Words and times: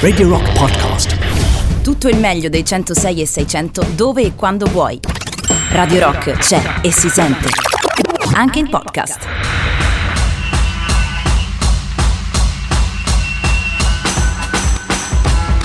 Radio 0.00 0.28
Rock 0.28 0.52
Podcast. 0.52 1.82
Tutto 1.82 2.08
il 2.08 2.18
meglio 2.18 2.50
dei 2.50 2.62
106 2.62 3.22
e 3.22 3.26
600 3.26 3.86
dove 3.94 4.22
e 4.22 4.34
quando 4.34 4.66
vuoi. 4.66 5.00
Radio 5.70 6.00
Rock 6.00 6.32
c'è 6.32 6.80
e 6.82 6.92
si 6.92 7.08
sente. 7.08 7.48
Anche 8.34 8.58
in 8.58 8.68
podcast. 8.68 9.26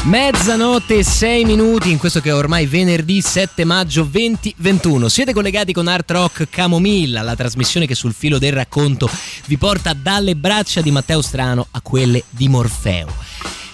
Mezzanotte 0.04 1.00
e 1.00 1.04
6 1.04 1.44
minuti 1.44 1.92
in 1.92 1.98
questo 1.98 2.22
che 2.22 2.30
è 2.30 2.34
ormai 2.34 2.68
venerdì 2.68 3.22
7 3.22 3.66
maggio 3.66 4.04
2021. 4.04 5.10
Siete 5.10 5.34
collegati 5.34 5.74
con 5.74 5.88
Art 5.88 6.10
Rock 6.12 6.48
Camomilla, 6.50 7.24
la 7.24 7.36
trasmissione 7.36 7.88
che 7.88 7.96
sul 7.96 8.14
filo 8.14 8.38
del 8.38 8.54
racconto 8.54 9.10
vi 9.48 9.58
porta 9.58 9.94
dalle 9.94 10.36
braccia 10.36 10.80
di 10.82 10.92
Matteo 10.92 11.22
Strano 11.22 11.68
a 11.72 11.82
quelle 11.82 12.24
di 12.30 12.48
Morfeo. 12.48 13.08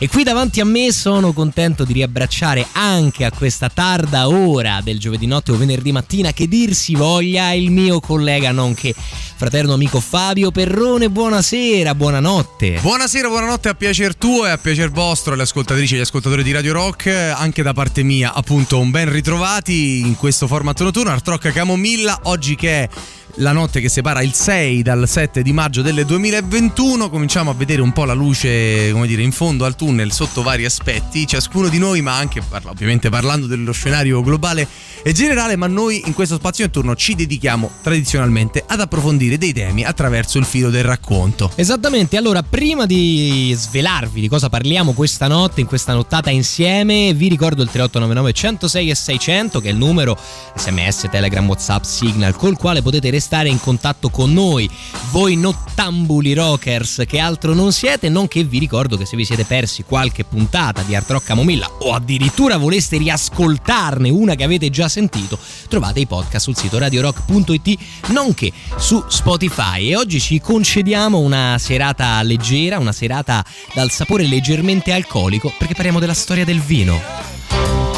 E 0.04 0.10
qui 0.10 0.24
davanti 0.24 0.60
a 0.60 0.66
me 0.66 0.92
sono 0.92 1.32
contento 1.32 1.84
di 1.84 1.94
riabbracciare 1.94 2.66
anche 2.72 3.24
a 3.24 3.30
questa 3.30 3.70
tarda 3.70 4.30
ora 4.30 4.82
del 4.84 4.98
giovedì 4.98 5.28
notte 5.28 5.52
o 5.52 5.58
venerdì 5.58 5.92
mattina 5.92 6.34
che 6.34 6.48
dir 6.48 6.74
si 6.74 6.96
voglia 6.96 7.52
il 7.52 7.70
mio 7.70 8.00
collega 8.00 8.52
nonché 8.52 8.96
fraterno 8.96 9.74
amico 9.74 10.00
Fabio 10.00 10.50
Perrone. 10.50 11.08
Buonasera, 11.10 11.94
buonanotte. 11.94 12.80
Buonasera, 12.82 13.28
buonanotte 13.28 13.70
a 13.70 13.74
piacer 13.76 14.16
tuo 14.16 14.48
e 14.48 14.50
a 14.50 14.58
piacer 14.58 14.90
vostro, 14.90 15.36
le 15.36 15.44
ascoltatrici 15.44 15.94
e 15.94 15.98
gli 15.98 16.02
ascoltatori 16.02 16.42
di 16.42 16.52
Radio 16.52 16.74
Rock. 16.74 17.08
Anche 17.08 17.62
da 17.62 17.74
parte 17.74 18.02
mia, 18.02 18.34
appunto, 18.34 18.80
un 18.80 18.90
ben 18.90 19.12
ritrovati 19.12 20.00
in 20.00 20.16
questo 20.16 20.48
format 20.48 20.82
notturno, 20.82 21.12
Art 21.12 21.28
Rock 21.28 21.52
Camomilla. 21.52 22.22
Oggi 22.24 22.56
che 22.56 22.84
è 22.84 22.90
la 23.36 23.52
notte 23.52 23.80
che 23.80 23.90
separa 23.90 24.22
il 24.22 24.34
6 24.34 24.82
dal 24.82 25.08
7 25.08 25.42
di 25.42 25.54
maggio 25.54 25.82
del 25.82 26.06
2021 26.06 27.10
cominciamo 27.10 27.50
a 27.50 27.54
vedere 27.54 27.82
un 27.82 27.94
po' 27.94 28.04
la 28.04 28.14
luce 28.14 28.92
come 28.92 29.08
dire 29.08 29.22
in 29.22 29.32
fondo 29.32 29.64
al 29.64 29.76
tunnel 29.76 30.12
sotto 30.12 30.44
vari 30.44 30.66
aspetti 30.66 31.26
ciascuno 31.26 31.70
di 31.70 31.78
noi 31.78 32.02
ma 32.02 32.18
anche 32.18 32.42
ovviamente 32.66 33.10
parlando 33.10 33.48
dello 33.48 33.72
scenario 33.72 34.22
globale 34.22 34.68
e 35.04 35.14
generale 35.14 35.56
ma 35.56 35.68
noi 35.68 36.04
in 36.06 36.14
questo 36.14 36.36
spazio 36.36 36.66
notturno 36.66 36.96
ci 36.96 37.16
dedichiamo 37.16 37.72
tradizionalmente 37.82 38.64
ad 38.68 38.82
approfondire 38.82 39.38
dei 39.38 39.54
temi 39.54 39.84
attraverso 39.84 40.38
il 40.38 40.46
filo 40.46 40.70
del 40.70 40.84
racconto. 40.84 41.52
Esattamente 41.56 42.18
allora 42.18 42.44
prima 42.44 42.86
di 42.86 43.54
svelarvi 43.56 44.22
di 44.22 44.28
cosa 44.28 44.50
parliamo 44.50 44.94
questa 44.94 45.28
notte 45.28 45.62
in 45.62 45.68
questa 45.68 45.94
nottata 45.94 46.30
insieme 46.30 47.14
vi 47.14 47.30
ricordo 47.30 47.64
il 47.64 47.70
3899 47.70 48.34
106 48.34 48.90
e 48.90 48.96
600 48.96 49.60
che 49.60 49.70
è 49.70 49.72
il 49.72 49.78
numero 49.78 50.18
sms 50.56 51.08
telegram 51.10 51.48
whatsapp 51.48 51.84
signal 51.84 52.36
col 52.36 52.58
quale 52.58 52.82
potete 52.82 53.10
restare 53.10 53.20
in 53.50 53.60
contatto 53.60 54.10
con 54.10 54.34
noi, 54.34 54.70
voi 55.12 55.36
nottambuli 55.36 56.34
rockers 56.34 57.04
che 57.08 57.20
altro 57.20 57.54
non 57.54 57.72
siete, 57.72 58.10
nonché 58.10 58.44
vi 58.44 58.58
ricordo 58.58 58.98
che 58.98 59.06
se 59.06 59.16
vi 59.16 59.26
siete 59.26 59.46
persi 59.46 59.84
qualche 59.84 60.24
puntata 60.24 60.82
di 60.82 60.96
Art 60.96 61.10
Rock 61.10 61.26
Camomilla 61.26 61.70
o 61.82 61.94
addirittura 61.94 62.58
voleste 62.58 62.98
riascoltarne 62.98 64.10
una 64.10 64.36
che 64.36 64.44
avete 64.44 64.70
già 64.70 64.90
sentito, 64.90 65.38
trovate 65.68 66.00
i 66.00 66.08
podcast 66.08 66.46
sul 66.46 66.58
sito 66.58 66.78
radiorock.it 66.78 67.80
nonché 68.08 68.52
su 68.78 69.04
Spotify 69.08 69.90
e 69.90 69.96
oggi 69.96 70.20
ci 70.20 70.40
concediamo 70.40 71.20
una 71.20 71.58
serata 71.60 72.22
leggera, 72.24 72.80
una 72.80 72.92
serata 72.92 73.46
dal 73.74 73.92
sapore 73.92 74.26
leggermente 74.28 74.92
alcolico 74.92 75.54
perché 75.58 75.74
parliamo 75.74 76.00
della 76.00 76.14
storia 76.14 76.46
del 76.46 76.60
vino. 76.60 77.91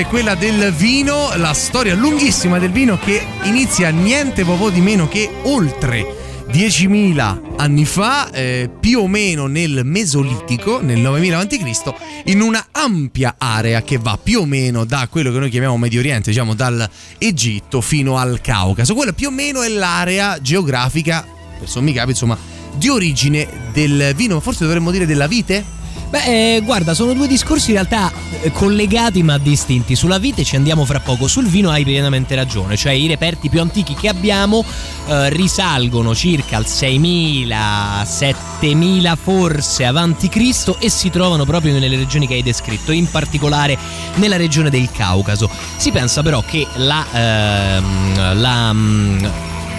È 0.00 0.06
quella 0.06 0.36
del 0.36 0.72
vino, 0.72 1.34
la 1.36 1.52
storia 1.52 1.94
lunghissima 1.94 2.60
del 2.60 2.70
vino 2.70 2.98
che 2.98 3.20
inizia 3.44 3.90
niente 3.90 4.44
po' 4.44 4.70
di 4.70 4.80
meno 4.80 5.08
che 5.08 5.28
oltre 5.42 6.44
10.000 6.48 7.56
anni 7.56 7.84
fa, 7.84 8.30
eh, 8.30 8.70
più 8.78 9.00
o 9.00 9.08
meno 9.08 9.46
nel 9.46 9.82
Mesolitico, 9.84 10.80
nel 10.80 10.98
9000 11.00 11.38
a.C., 11.38 11.94
in 12.26 12.42
una 12.42 12.68
ampia 12.70 13.34
area 13.38 13.82
che 13.82 13.98
va 13.98 14.16
più 14.22 14.40
o 14.40 14.44
meno 14.44 14.84
da 14.84 15.08
quello 15.10 15.32
che 15.32 15.38
noi 15.40 15.50
chiamiamo 15.50 15.76
Medio 15.76 15.98
Oriente, 15.98 16.30
diciamo 16.30 16.54
dall'Egitto 16.54 17.80
fino 17.80 18.18
al 18.18 18.40
Caucaso. 18.40 18.94
Quella 18.94 19.12
più 19.12 19.28
o 19.28 19.32
meno 19.32 19.62
è 19.62 19.68
l'area 19.68 20.40
geografica, 20.40 21.26
per 21.58 21.68
sommi 21.68 21.92
capi, 21.92 22.10
insomma, 22.10 22.38
di 22.76 22.88
origine 22.88 23.48
del 23.72 24.12
vino, 24.14 24.38
forse 24.38 24.64
dovremmo 24.64 24.92
dire 24.92 25.06
della 25.06 25.26
vite? 25.26 25.77
Beh, 26.10 26.56
eh, 26.56 26.60
guarda, 26.62 26.94
sono 26.94 27.12
due 27.12 27.26
discorsi 27.26 27.68
in 27.68 27.74
realtà 27.74 28.10
eh, 28.40 28.50
collegati 28.50 29.22
ma 29.22 29.36
distinti. 29.36 29.94
Sulla 29.94 30.18
vite 30.18 30.42
ci 30.42 30.56
andiamo 30.56 30.86
fra 30.86 31.00
poco, 31.00 31.26
sul 31.28 31.46
vino 31.46 31.68
hai 31.70 31.84
pienamente 31.84 32.34
ragione, 32.34 32.76
cioè 32.76 32.92
i 32.92 33.06
reperti 33.06 33.50
più 33.50 33.60
antichi 33.60 33.94
che 33.94 34.08
abbiamo 34.08 34.64
eh, 35.06 35.28
risalgono 35.28 36.14
circa 36.14 36.56
al 36.56 36.66
6000, 36.66 38.04
7000 38.06 39.16
forse 39.16 39.84
avanti 39.84 40.30
Cristo 40.30 40.78
e 40.80 40.88
si 40.88 41.10
trovano 41.10 41.44
proprio 41.44 41.74
nelle 41.74 41.96
regioni 41.96 42.26
che 42.26 42.34
hai 42.34 42.42
descritto, 42.42 42.90
in 42.90 43.10
particolare 43.10 43.76
nella 44.14 44.38
regione 44.38 44.70
del 44.70 44.90
Caucaso. 44.90 45.50
Si 45.76 45.90
pensa 45.92 46.22
però 46.22 46.42
che 46.42 46.66
la, 46.76 47.04
ehm, 47.12 48.40
la 48.40 48.72
mm, 48.72 49.24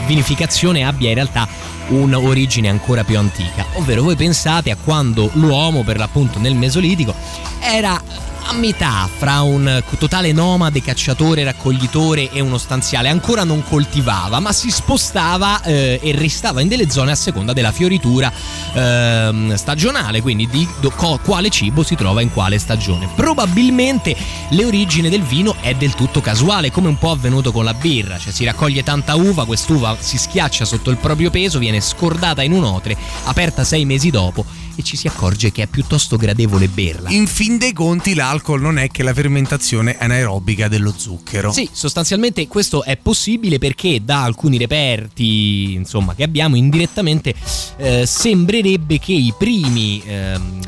vinificazione 0.10 0.84
abbia 0.84 1.10
in 1.10 1.14
realtà 1.14 1.48
un'origine 1.90 2.68
ancora 2.68 3.04
più 3.04 3.16
antica, 3.16 3.64
ovvero 3.74 4.02
voi 4.02 4.16
pensate 4.16 4.72
a 4.72 4.78
quando 4.84 5.30
l'uomo 5.34 5.84
per 5.84 5.98
l'appunto 5.98 6.40
nel 6.40 6.56
Mesolitico 6.56 7.14
era 7.60 8.02
a 8.50 8.54
metà 8.54 9.08
fra 9.16 9.42
un 9.42 9.84
totale 10.00 10.32
nomade, 10.32 10.82
cacciatore, 10.82 11.44
raccoglitore 11.44 12.32
e 12.32 12.40
uno 12.40 12.58
stanziale. 12.58 13.08
Ancora 13.08 13.44
non 13.44 13.64
coltivava, 13.64 14.40
ma 14.40 14.52
si 14.52 14.72
spostava 14.72 15.62
eh, 15.62 16.00
e 16.02 16.12
restava 16.14 16.60
in 16.60 16.68
delle 16.68 16.90
zone 16.90 17.12
a 17.12 17.16
seconda 17.16 17.54
della 17.54 17.72
fioritura 17.72 18.32
eh, 18.74 19.54
stagionale, 19.54 20.22
quindi 20.22 20.48
di 20.48 20.68
do, 20.80 20.90
co, 20.90 21.20
quale 21.24 21.50
cibo 21.50 21.84
si 21.84 21.94
trova 21.94 22.22
in 22.22 22.32
quale 22.32 22.58
stagione. 22.58 23.08
Probabilmente 23.16 24.16
le 24.50 24.66
origini 24.66 25.10
del 25.10 25.22
vino 25.22 25.56
è 25.62 25.76
del 25.76 25.94
tutto 25.94 26.20
casuale, 26.20 26.72
come 26.72 26.88
un 26.88 26.98
po' 26.98 27.12
avvenuto 27.12 27.52
con 27.52 27.64
la 27.64 27.76
birra, 27.76 28.18
cioè 28.18 28.34
si 28.34 28.46
raccoglie 28.46 28.82
tanta 28.82 29.16
uva, 29.16 29.46
quest'uva 29.46 29.96
si 30.00 30.18
schiaccia 30.18 30.66
sotto 30.66 30.90
il 30.90 30.98
proprio 30.98 31.30
peso, 31.30 31.60
viene 31.60 31.82
scordata 31.82 32.42
in 32.42 32.54
un 32.54 32.64
otre, 32.64 32.98
aperta 33.26 33.64
sei 33.64 33.86
mesi 33.86 34.10
dopo 34.10 34.68
e 34.80 34.84
ci 34.84 34.96
si 34.96 35.08
accorge 35.08 35.52
che 35.52 35.64
è 35.64 35.68
piuttosto 35.68 36.16
gradevole 36.16 36.70
berla. 36.70 37.10
In 37.10 37.28
fin 37.28 37.58
dei 37.58 37.74
conti 37.74 38.14
l'alcol 38.14 38.62
non 38.62 38.78
è 38.78 38.88
che 38.88 39.04
la 39.04 39.14
fermentazione 39.14 39.98
anaerobica 40.00 40.70
dello 40.70 40.94
zucchero. 40.96 41.52
Sì, 41.52 41.70
sostanzialmente 41.70 42.48
questo 42.48 42.84
è 42.84 42.96
possibile 42.96 43.58
perché 43.58 44.02
da 44.04 44.24
alcuni 44.24 44.58
reperti 44.58 45.74
insomma, 45.74 46.16
che 46.16 46.24
abbiamo 46.24 46.56
indirettamente 46.56 47.34
eh, 47.78 48.06
sembrerebbe 48.06 49.00
che 49.00 49.14
i 49.14 49.34
primi... 49.38 50.02
Ehm, 50.06 50.60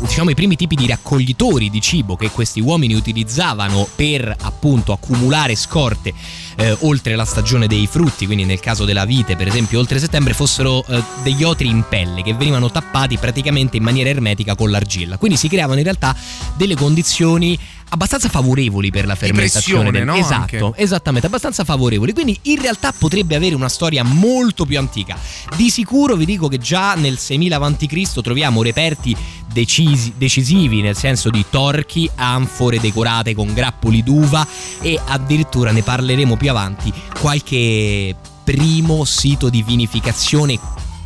diciamo 0.00 0.28
i 0.28 0.34
primi 0.34 0.56
tipi 0.56 0.74
di 0.74 0.86
raccoglitori 0.86 1.70
di 1.70 1.80
cibo 1.80 2.16
che 2.16 2.30
questi 2.30 2.60
uomini 2.60 2.92
utilizzavano 2.92 3.88
per 3.94 4.36
appunto 4.42 4.92
accumulare 4.92 5.54
scorte 5.54 6.12
eh, 6.56 6.76
oltre 6.80 7.14
la 7.16 7.24
stagione 7.24 7.66
dei 7.66 7.86
frutti, 7.86 8.26
quindi 8.26 8.44
nel 8.44 8.60
caso 8.60 8.84
della 8.84 9.04
vite 9.04 9.36
per 9.36 9.46
esempio 9.46 9.78
oltre 9.78 9.98
settembre 9.98 10.34
fossero 10.34 10.84
eh, 10.86 11.02
degli 11.22 11.42
otri 11.42 11.68
in 11.68 11.84
pelle 11.88 12.22
che 12.22 12.34
venivano 12.34 12.70
tappati 12.70 13.18
praticamente 13.18 13.76
in 13.76 13.82
maniera 13.82 14.10
ermetica 14.10 14.54
con 14.54 14.70
l'argilla. 14.70 15.16
Quindi 15.16 15.36
si 15.36 15.48
creavano 15.48 15.78
in 15.78 15.84
realtà 15.84 16.14
delle 16.56 16.74
condizioni 16.74 17.58
abbastanza 17.92 18.28
favorevoli 18.28 18.90
per 18.90 19.06
la 19.06 19.14
fermentazione 19.14 19.90
del... 19.90 20.04
no? 20.04 20.14
esatto, 20.14 20.66
Anche. 20.66 20.82
esattamente, 20.82 21.26
abbastanza 21.26 21.62
favorevoli. 21.64 22.12
Quindi 22.12 22.38
in 22.42 22.60
realtà 22.60 22.92
potrebbe 22.96 23.36
avere 23.36 23.54
una 23.54 23.68
storia 23.68 24.02
molto 24.02 24.64
più 24.64 24.78
antica. 24.78 25.16
Di 25.56 25.70
sicuro 25.70 26.16
vi 26.16 26.24
dico 26.24 26.48
che 26.48 26.58
già 26.58 26.94
nel 26.94 27.18
6000 27.18 27.56
a.C. 27.56 28.20
troviamo 28.22 28.62
reperti 28.62 29.14
decisi, 29.52 30.14
decisivi, 30.16 30.80
nel 30.80 30.96
senso 30.96 31.30
di 31.30 31.44
torchi, 31.48 32.08
anfore 32.14 32.80
decorate 32.80 33.34
con 33.34 33.52
grappoli 33.52 34.02
d'uva 34.02 34.46
e 34.80 34.98
addirittura 35.04 35.70
ne 35.70 35.82
parleremo 35.82 36.36
più 36.36 36.50
avanti 36.50 36.92
qualche 37.20 38.14
primo 38.42 39.04
sito 39.04 39.48
di 39.50 39.62
vinificazione 39.62 40.58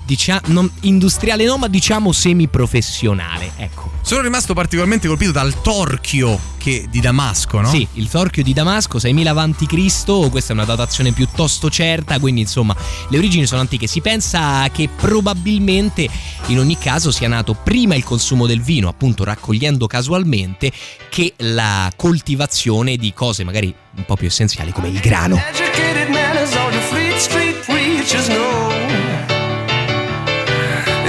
diciamo, 0.06 0.70
industriale 0.82 1.44
no, 1.44 1.58
ma 1.58 1.68
diciamo 1.68 2.12
semiprofessionale. 2.12 3.52
Ecco. 3.56 3.90
Sono 4.00 4.22
rimasto 4.22 4.54
particolarmente 4.54 5.08
colpito 5.08 5.32
dal 5.32 5.60
torchio 5.60 6.38
che, 6.56 6.86
di 6.88 7.00
Damasco, 7.00 7.60
no? 7.60 7.68
Sì, 7.68 7.86
il 7.94 8.08
torchio 8.08 8.42
di 8.44 8.52
Damasco, 8.52 9.00
6000 9.00 9.30
a.C., 9.30 10.30
questa 10.30 10.52
è 10.52 10.54
una 10.54 10.64
datazione 10.64 11.10
piuttosto 11.10 11.68
certa, 11.68 12.18
quindi 12.20 12.42
insomma 12.42 12.74
le 13.08 13.18
origini 13.18 13.46
sono 13.46 13.60
antiche. 13.60 13.88
Si 13.88 14.00
pensa 14.00 14.68
che 14.70 14.88
probabilmente 14.88 16.08
in 16.46 16.58
ogni 16.60 16.78
caso 16.78 17.10
sia 17.10 17.28
nato 17.28 17.54
prima 17.54 17.96
il 17.96 18.04
consumo 18.04 18.46
del 18.46 18.62
vino, 18.62 18.88
appunto 18.88 19.24
raccogliendo 19.24 19.88
casualmente, 19.88 20.70
che 21.08 21.34
la 21.38 21.90
coltivazione 21.96 22.96
di 22.96 23.12
cose 23.12 23.42
magari 23.42 23.74
un 23.96 24.04
po' 24.04 24.14
più 24.14 24.28
essenziali 24.28 24.70
come 24.70 24.88
il 24.88 25.00
grano. 25.00 25.42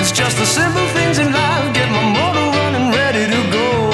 It's 0.10 0.18
just 0.18 0.38
the 0.38 0.46
simple 0.46 0.88
things 0.96 1.20
in 1.20 1.34
life 1.34 1.74
get 1.76 1.92
my 1.92 2.00
motor 2.00 2.48
running 2.56 2.96
ready 2.96 3.28
to 3.28 3.42
go. 3.52 3.92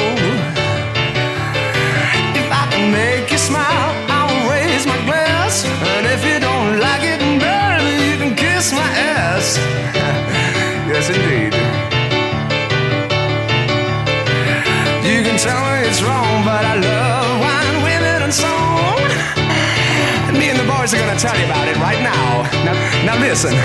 If 2.38 2.48
I 2.54 2.70
can 2.70 2.94
make 2.94 3.32
you 3.32 3.40
smile, 3.40 3.90
I 4.14 4.22
will 4.30 4.46
raise 4.46 4.86
my 4.86 5.00
glass. 5.10 5.66
And 5.66 6.06
if 6.06 6.22
you 6.22 6.38
don't 6.38 6.78
like 6.78 7.02
it, 7.02 7.18
baby, 7.42 7.98
you 8.06 8.16
can 8.22 8.36
kiss 8.38 8.72
my 8.72 8.86
ass. 8.94 9.58
yes, 10.94 11.10
indeed. 11.10 11.58
You 15.02 15.26
can 15.26 15.40
tell 15.42 15.66
me 15.66 15.90
it's 15.90 16.04
wrong, 16.06 16.46
but 16.46 16.62
I 16.62 16.76
love 16.78 17.42
wine, 17.42 17.78
women, 17.82 18.22
and 18.22 18.34
song. 18.34 19.02
And 20.30 20.38
me 20.38 20.52
and 20.54 20.60
the 20.60 20.68
boys 20.70 20.94
are 20.94 21.02
gonna 21.02 21.18
tell 21.18 21.36
you 21.40 21.46
about 21.46 21.68
it 21.68 21.78
right 21.78 22.02
now. 22.06 22.46
Now, 22.62 22.76
now 23.02 23.18
listen. 23.18 23.58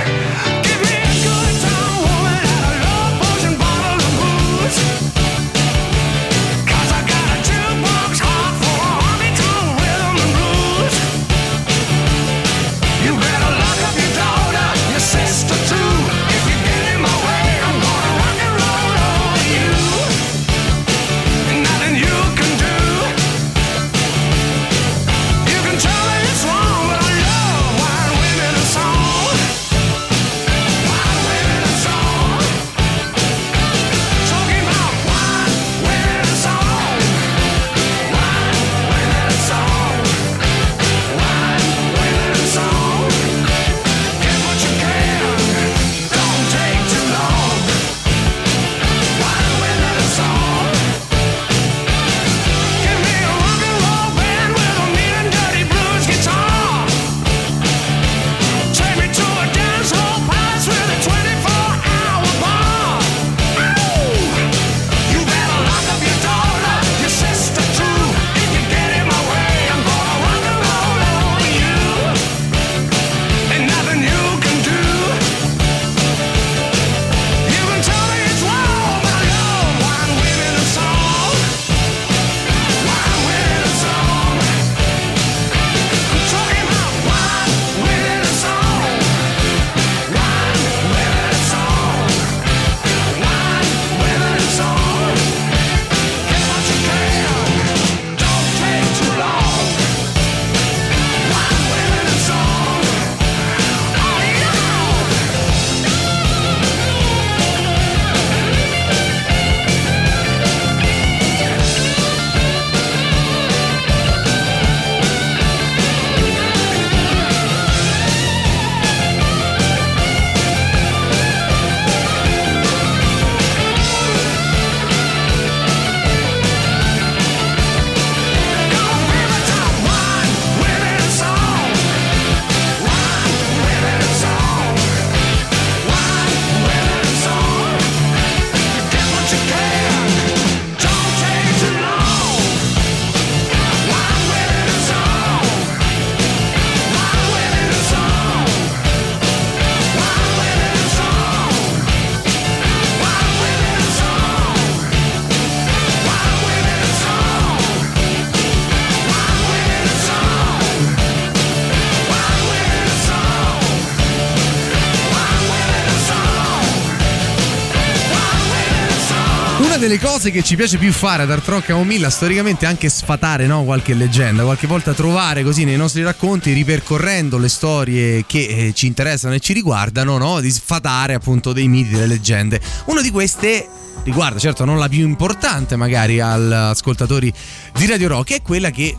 Delle 169.88 170.00
cose 170.00 170.30
che 170.30 170.42
ci 170.42 170.54
piace 170.54 170.76
più 170.76 170.92
fare 170.92 171.22
ad 171.22 171.30
Art 171.30 171.48
Rock 171.48 171.68
Camomilla 171.68 172.10
storicamente 172.10 172.66
è 172.66 172.68
anche 172.68 172.90
sfatare 172.90 173.46
no? 173.46 173.64
qualche 173.64 173.94
leggenda, 173.94 174.42
qualche 174.42 174.66
volta 174.66 174.92
trovare 174.92 175.42
così 175.42 175.64
nei 175.64 175.78
nostri 175.78 176.02
racconti, 176.02 176.52
ripercorrendo 176.52 177.38
le 177.38 177.48
storie 177.48 178.26
che 178.26 178.38
eh, 178.40 178.72
ci 178.74 178.86
interessano 178.86 179.32
e 179.32 179.40
ci 179.40 179.54
riguardano, 179.54 180.18
no? 180.18 180.40
di 180.40 180.50
sfatare 180.50 181.14
appunto 181.14 181.54
dei 181.54 181.68
miti, 181.68 181.88
delle 181.88 182.06
leggende. 182.06 182.60
Una 182.84 183.00
di 183.00 183.10
queste 183.10 183.66
riguarda, 184.04 184.38
certo 184.38 184.66
non 184.66 184.78
la 184.78 184.90
più 184.90 185.06
importante 185.06 185.74
magari 185.76 186.20
agli 186.20 186.52
ascoltatori 186.52 187.32
di 187.72 187.86
Radio 187.86 188.08
Rock, 188.08 188.34
è 188.34 188.42
quella 188.42 188.68
che 188.68 188.94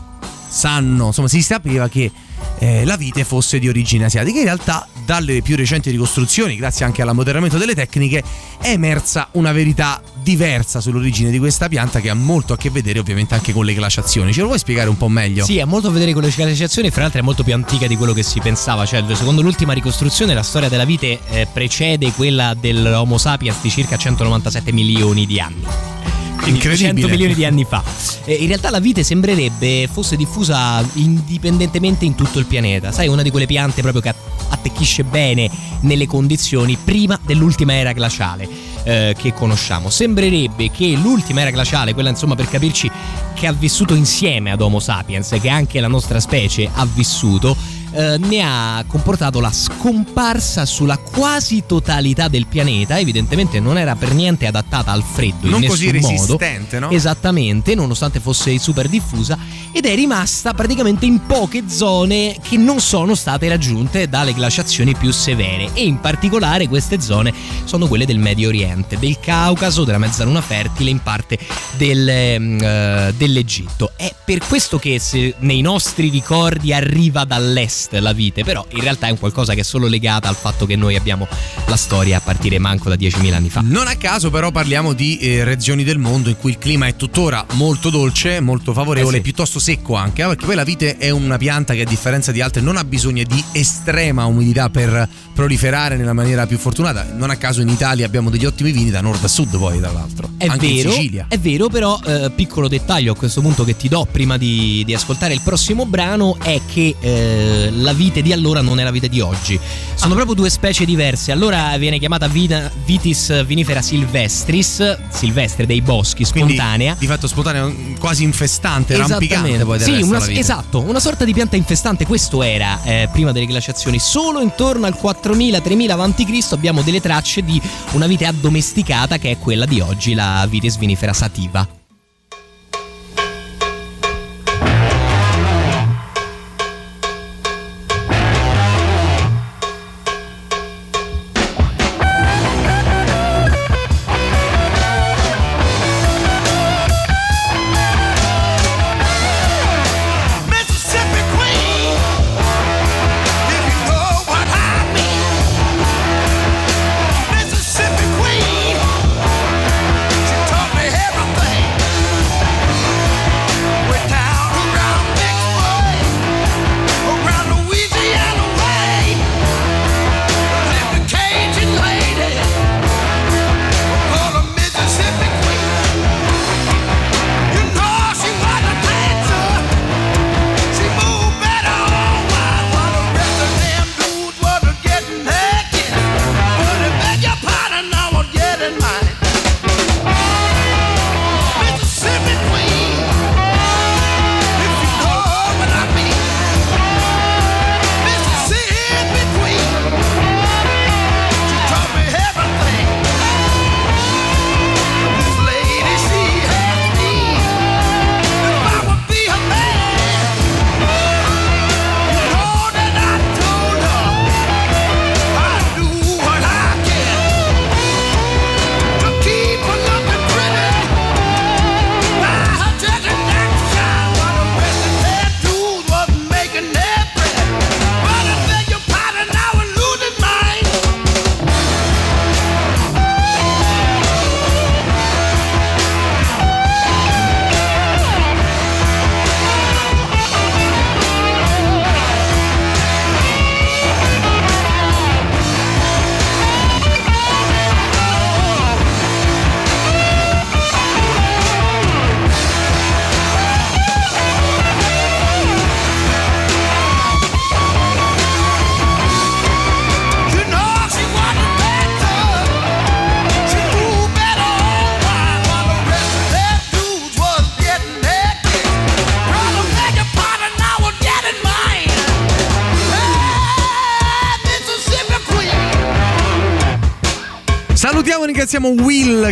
sanno, 0.48 1.06
insomma 1.06 1.28
si 1.28 1.40
sapeva 1.40 1.88
che 1.88 2.10
eh, 2.58 2.84
la 2.84 2.96
vite 2.96 3.24
fosse 3.24 3.58
di 3.58 3.68
origine 3.68 4.04
asiatica. 4.04 4.38
In 4.38 4.44
realtà, 4.44 4.86
dalle 5.04 5.42
più 5.42 5.56
recenti 5.56 5.90
ricostruzioni, 5.90 6.56
grazie 6.56 6.84
anche 6.84 7.02
all'ammoderramento 7.02 7.58
delle 7.58 7.74
tecniche, 7.74 8.22
è 8.60 8.68
emersa 8.68 9.28
una 9.32 9.52
verità 9.52 10.00
diversa 10.22 10.80
sull'origine 10.80 11.30
di 11.30 11.38
questa 11.38 11.68
pianta 11.68 12.00
che 12.00 12.10
ha 12.10 12.14
molto 12.14 12.52
a 12.52 12.56
che 12.56 12.70
vedere 12.70 12.98
ovviamente 12.98 13.34
anche 13.34 13.52
con 13.52 13.64
le 13.64 13.74
glaciazioni. 13.74 14.32
Ce 14.32 14.40
lo 14.40 14.46
vuoi 14.46 14.58
spiegare 14.58 14.88
un 14.88 14.96
po' 14.96 15.08
meglio? 15.08 15.44
Sì, 15.44 15.60
ha 15.60 15.66
molto 15.66 15.88
a 15.88 15.90
vedere 15.90 16.12
con 16.12 16.22
le 16.22 16.32
glaciazioni, 16.34 16.90
fra 16.90 17.02
l'altro 17.02 17.20
è 17.20 17.22
molto 17.22 17.42
più 17.42 17.54
antica 17.54 17.86
di 17.86 17.96
quello 17.96 18.12
che 18.12 18.22
si 18.22 18.40
pensava, 18.40 18.84
cioè 18.84 19.02
secondo 19.14 19.42
l'ultima 19.42 19.72
ricostruzione 19.72 20.34
la 20.34 20.42
storia 20.42 20.68
della 20.68 20.84
vite 20.84 21.18
eh, 21.30 21.46
precede 21.52 22.12
quella 22.12 22.54
dell'Homo 22.54 23.18
sapiens 23.18 23.60
di 23.60 23.70
circa 23.70 23.96
197 23.96 24.72
milioni 24.72 25.26
di 25.26 25.40
anni. 25.40 25.99
Quindi 26.42 26.60
100 26.60 27.08
milioni 27.08 27.34
di 27.34 27.44
anni 27.44 27.64
fa. 27.64 27.82
Eh, 28.24 28.34
in 28.34 28.46
realtà 28.48 28.70
la 28.70 28.80
vite 28.80 29.02
sembrerebbe 29.02 29.88
fosse 29.90 30.16
diffusa 30.16 30.84
indipendentemente 30.94 32.04
in 32.04 32.14
tutto 32.14 32.38
il 32.38 32.46
pianeta. 32.46 32.92
Sai, 32.92 33.08
una 33.08 33.22
di 33.22 33.30
quelle 33.30 33.46
piante 33.46 33.82
proprio 33.82 34.02
che 34.02 34.14
attecchisce 34.48 35.04
bene 35.04 35.50
nelle 35.80 36.06
condizioni 36.06 36.76
prima 36.82 37.18
dell'ultima 37.24 37.74
era 37.74 37.92
glaciale 37.92 38.48
eh, 38.84 39.14
che 39.18 39.32
conosciamo. 39.32 39.90
Sembrerebbe 39.90 40.70
che 40.70 40.96
l'ultima 41.00 41.40
era 41.40 41.50
glaciale, 41.50 41.94
quella 41.94 42.10
insomma 42.10 42.34
per 42.34 42.48
capirci 42.48 42.90
che 43.34 43.46
ha 43.46 43.52
vissuto 43.52 43.94
insieme 43.94 44.50
ad 44.50 44.60
Homo 44.60 44.80
sapiens, 44.80 45.36
che 45.40 45.48
anche 45.48 45.80
la 45.80 45.88
nostra 45.88 46.20
specie 46.20 46.68
ha 46.72 46.86
vissuto, 46.86 47.56
eh, 47.92 48.18
ne 48.18 48.42
ha 48.42 48.84
comportato 48.86 49.40
la 49.40 49.52
scomparsa 49.52 50.64
sulla 50.64 50.96
quasi 50.96 51.64
totalità 51.66 52.28
del 52.28 52.46
pianeta. 52.46 52.98
Evidentemente 52.98 53.60
non 53.60 53.78
era 53.78 53.96
per 53.96 54.14
niente 54.14 54.46
adattata 54.46 54.92
al 54.92 55.02
freddo 55.02 55.48
non 55.48 55.62
in 55.62 55.68
così 55.68 55.90
resistente, 55.90 56.78
modo. 56.78 56.86
no? 56.86 56.92
Esattamente, 56.92 57.74
nonostante 57.74 58.20
fosse 58.20 58.58
super 58.58 58.88
diffusa 58.88 59.38
ed 59.72 59.86
è 59.86 59.94
rimasta 59.94 60.52
praticamente 60.52 61.06
in 61.06 61.26
poche 61.26 61.64
zone 61.68 62.36
che 62.42 62.56
non 62.56 62.80
sono 62.80 63.14
state 63.14 63.48
raggiunte 63.48 64.08
dalle 64.08 64.34
glaciazioni 64.34 64.94
più 64.94 65.10
severe 65.12 65.70
e 65.74 65.84
in 65.84 66.00
particolare 66.00 66.68
queste 66.68 67.00
zone 67.00 67.32
sono 67.64 67.86
quelle 67.86 68.06
del 68.06 68.18
Medio 68.18 68.48
Oriente, 68.48 68.98
del 68.98 69.18
Caucaso, 69.20 69.84
della 69.84 69.98
Mezzaluna 69.98 70.40
Fertile, 70.40 70.90
in 70.90 71.00
parte 71.02 71.38
del, 71.76 72.08
eh, 72.08 73.14
dell'Egitto. 73.16 73.92
È 73.96 74.12
per 74.24 74.38
questo 74.46 74.78
che 74.78 74.98
se 74.98 75.34
nei 75.38 75.60
nostri 75.60 76.08
ricordi 76.08 76.72
arriva 76.72 77.24
dall'est 77.24 77.79
la 77.90 78.12
vite, 78.12 78.44
però 78.44 78.64
in 78.70 78.80
realtà 78.80 79.06
è 79.06 79.10
un 79.10 79.18
qualcosa 79.18 79.54
che 79.54 79.60
è 79.60 79.64
solo 79.64 79.86
legata 79.86 80.28
al 80.28 80.36
fatto 80.36 80.66
che 80.66 80.76
noi 80.76 80.96
abbiamo 80.96 81.26
la 81.66 81.76
storia 81.76 82.18
a 82.18 82.20
partire 82.20 82.58
manco 82.58 82.88
da 82.88 82.94
10.000 82.96 83.32
anni 83.32 83.48
fa. 83.50 83.62
Non 83.64 83.86
a 83.86 83.94
caso 83.96 84.30
però 84.30 84.50
parliamo 84.50 84.92
di 84.92 85.18
eh, 85.18 85.44
regioni 85.44 85.84
del 85.84 85.98
mondo 85.98 86.28
in 86.28 86.36
cui 86.36 86.50
il 86.50 86.58
clima 86.58 86.86
è 86.86 86.96
tuttora 86.96 87.44
molto 87.52 87.90
dolce, 87.90 88.40
molto 88.40 88.72
favorevole, 88.72 89.14
Eh 89.16 89.18
sì. 89.18 89.22
piuttosto 89.22 89.58
secco 89.58 89.94
anche, 89.94 90.22
eh, 90.22 90.26
perché 90.26 90.44
poi 90.46 90.54
la 90.54 90.64
vite 90.64 90.96
è 90.96 91.10
una 91.10 91.36
pianta 91.38 91.74
che 91.74 91.82
a 91.82 91.84
differenza 91.86 92.32
di 92.32 92.40
altre 92.40 92.60
non 92.60 92.76
ha 92.76 92.84
bisogno 92.84 93.22
di 93.24 93.42
estrema 93.52 94.24
umidità 94.24 94.68
per 94.70 95.08
proliferare 95.34 95.96
nella 95.96 96.12
maniera 96.12 96.46
più 96.46 96.58
fortunata. 96.58 97.04
Non 97.14 97.30
a 97.30 97.36
caso 97.36 97.60
in 97.60 97.68
Italia 97.68 98.04
abbiamo 98.04 98.30
degli 98.30 98.44
ottimi 98.44 98.72
vini 98.72 98.90
da 98.90 99.00
nord 99.00 99.24
a 99.24 99.28
sud 99.28 99.56
poi 99.56 99.78
tra 99.78 99.90
l'altro. 99.90 100.30
È 100.36 100.46
anche 100.46 100.66
vero, 100.66 100.88
in 100.88 100.94
Sicilia. 100.94 101.26
è 101.28 101.38
vero, 101.38 101.68
però 101.68 101.98
eh, 102.04 102.30
piccolo 102.34 102.68
dettaglio 102.68 103.12
a 103.12 103.16
questo 103.16 103.40
punto 103.40 103.64
che 103.64 103.76
ti 103.76 103.88
do 103.88 104.06
prima 104.10 104.36
di, 104.36 104.82
di 104.84 104.94
ascoltare 104.94 105.32
il 105.34 105.40
prossimo 105.42 105.86
brano 105.86 106.36
è 106.42 106.60
che 106.70 106.94
eh, 107.00 107.69
la 107.70 107.92
vite 107.92 108.22
di 108.22 108.32
allora 108.32 108.60
non 108.60 108.78
è 108.80 108.84
la 108.84 108.90
vite 108.90 109.08
di 109.08 109.20
oggi. 109.20 109.58
Sono 109.94 110.14
proprio 110.14 110.34
due 110.34 110.50
specie 110.50 110.84
diverse. 110.84 111.32
Allora 111.32 111.76
viene 111.78 111.98
chiamata 111.98 112.26
vita- 112.28 112.70
Vitis 112.84 113.44
vinifera 113.44 113.82
silvestris, 113.82 114.98
silvestre 115.10 115.66
dei 115.66 115.80
boschi, 115.82 116.24
Quindi, 116.24 116.54
spontanea. 116.54 116.96
di 116.98 117.06
fatto 117.06 117.26
spontanea, 117.26 117.72
quasi 117.98 118.22
infestante, 118.24 118.96
rampicante 118.96 119.64
poi 119.64 119.78
del 119.78 119.86
Sì, 119.86 120.02
una- 120.02 120.28
esatto, 120.30 120.80
una 120.80 121.00
sorta 121.00 121.24
di 121.24 121.32
pianta 121.32 121.56
infestante, 121.56 122.06
questo 122.06 122.42
era 122.42 122.82
eh, 122.82 123.08
prima 123.12 123.32
delle 123.32 123.46
glaciazioni. 123.46 123.98
Solo 123.98 124.40
intorno 124.40 124.86
al 124.86 124.96
4000-3000 125.00 125.90
a.C. 125.90 126.52
abbiamo 126.52 126.82
delle 126.82 127.00
tracce 127.00 127.42
di 127.42 127.60
una 127.92 128.06
vite 128.06 128.26
addomesticata 128.26 129.18
che 129.18 129.30
è 129.32 129.38
quella 129.38 129.66
di 129.66 129.80
oggi, 129.80 130.14
la 130.14 130.46
Vitis 130.48 130.76
vinifera 130.78 131.12
sativa. 131.12 131.79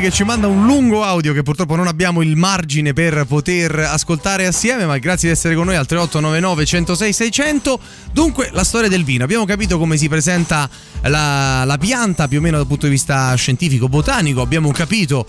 Che 0.01 0.11
ci 0.11 0.23
manda 0.23 0.47
un 0.47 0.65
lungo 0.65 1.03
audio 1.03 1.33
che 1.33 1.43
purtroppo 1.43 1.75
non 1.75 1.87
abbiamo 1.87 2.23
il 2.23 2.37
margine 2.37 2.93
per 2.93 3.25
poter 3.27 3.79
ascoltare 3.79 4.47
assieme, 4.47 4.87
ma 4.87 4.99
grazie 4.99 5.29
di 5.29 5.35
essere 5.35 5.55
con 5.55 5.67
noi 5.67 5.77
al 5.77 5.87
3899 5.87 6.65
106 6.67 7.13
600. 7.13 7.81
Dunque, 8.13 8.51
la 8.53 8.65
storia 8.65 8.89
del 8.89 9.05
vino. 9.05 9.25
Abbiamo 9.25 9.45
capito 9.45 9.79
come 9.79 9.97
si 9.97 10.09
presenta 10.09 10.69
la, 11.03 11.65
la 11.65 11.79
pianta 11.79 12.29
più 12.29 12.39
o 12.39 12.41
meno 12.41 12.57
dal 12.59 12.67
punto 12.67 12.87
di 12.87 12.93
vista 12.93 13.35
scientifico, 13.35 13.89
botanico. 13.89 14.41
Abbiamo 14.41 14.71
capito 14.73 15.27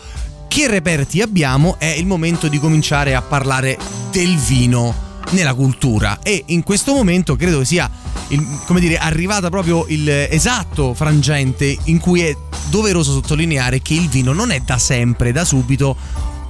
che 0.47 0.67
reperti 0.67 1.21
abbiamo. 1.21 1.77
È 1.79 1.85
il 1.85 2.05
momento 2.05 2.47
di 2.47 2.59
cominciare 2.59 3.15
a 3.15 3.21
parlare 3.21 3.77
del 4.11 4.35
vino 4.35 5.07
nella 5.31 5.53
cultura 5.53 6.19
e 6.23 6.43
in 6.47 6.63
questo 6.63 6.93
momento 6.93 7.35
credo 7.35 7.63
sia 7.63 7.89
il, 8.29 8.43
come 8.65 8.79
dire, 8.79 8.97
arrivata 8.97 9.49
proprio 9.49 9.85
il 9.88 10.09
esatto 10.09 10.93
frangente 10.93 11.77
in 11.85 11.99
cui 11.99 12.21
è 12.21 12.35
doveroso 12.69 13.11
sottolineare 13.11 13.81
che 13.81 13.93
il 13.93 14.07
vino 14.07 14.33
non 14.33 14.51
è 14.51 14.59
da 14.59 14.77
sempre, 14.77 15.31
da 15.31 15.43
subito, 15.43 15.95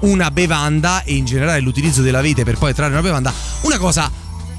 una 0.02 0.32
bevanda 0.32 1.04
e 1.04 1.16
in 1.16 1.26
generale 1.26 1.60
l'utilizzo 1.60 2.02
della 2.02 2.22
vite 2.22 2.44
per 2.44 2.58
poi 2.58 2.74
trarre 2.74 2.92
una 2.92 3.02
bevanda, 3.02 3.34
una 3.62 3.78
cosa 3.78 4.12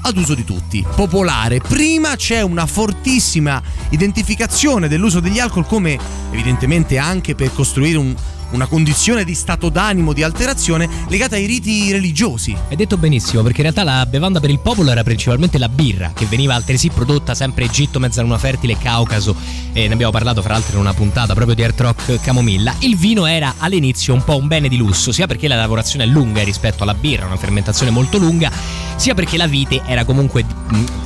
ad 0.03 0.17
uso 0.17 0.33
di 0.33 0.43
tutti, 0.43 0.85
popolare. 0.95 1.59
Prima 1.59 2.15
c'è 2.15 2.41
una 2.41 2.65
fortissima 2.65 3.61
identificazione 3.89 4.87
dell'uso 4.87 5.19
degli 5.19 5.39
alcol 5.39 5.65
come 5.65 5.97
evidentemente 6.31 6.97
anche 6.97 7.35
per 7.35 7.53
costruire 7.53 7.97
un, 7.97 8.15
una 8.51 8.65
condizione 8.65 9.23
di 9.23 9.35
stato 9.35 9.69
d'animo, 9.69 10.13
di 10.13 10.23
alterazione 10.23 10.89
legata 11.07 11.35
ai 11.35 11.45
riti 11.45 11.91
religiosi. 11.91 12.55
Hai 12.69 12.75
detto 12.75 12.97
benissimo, 12.97 13.41
perché 13.43 13.61
in 13.61 13.71
realtà 13.71 13.83
la 13.83 14.05
bevanda 14.05 14.39
per 14.39 14.49
il 14.49 14.59
popolo 14.59 14.91
era 14.91 15.03
principalmente 15.03 15.57
la 15.57 15.69
birra, 15.69 16.11
che 16.13 16.25
veniva 16.25 16.55
altresì 16.55 16.89
prodotta 16.89 17.33
sempre 17.35 17.65
Egitto, 17.65 17.99
Mezzaluna 17.99 18.37
Fertile, 18.37 18.77
Caucaso, 18.77 19.35
e 19.73 19.87
ne 19.87 19.93
abbiamo 19.93 20.11
parlato 20.11 20.41
fra 20.41 20.53
l'altro 20.53 20.75
in 20.75 20.81
una 20.81 20.93
puntata 20.93 21.33
proprio 21.33 21.55
di 21.55 21.63
Art 21.63 21.79
Rock 21.79 22.21
Camomilla. 22.21 22.75
Il 22.79 22.97
vino 22.97 23.25
era 23.25 23.55
all'inizio 23.57 24.13
un 24.13 24.23
po' 24.23 24.37
un 24.37 24.47
bene 24.47 24.67
di 24.67 24.77
lusso, 24.77 25.11
sia 25.11 25.27
perché 25.27 25.47
la 25.47 25.55
lavorazione 25.55 26.05
è 26.05 26.07
lunga 26.07 26.43
rispetto 26.43 26.83
alla 26.83 26.93
birra, 26.93 27.25
una 27.25 27.37
fermentazione 27.37 27.91
molto 27.91 28.17
lunga, 28.17 28.51
sia 28.95 29.13
perché 29.13 29.37
la 29.37 29.47
vite 29.47 29.81
era 29.85 30.05
comunque, 30.05 30.45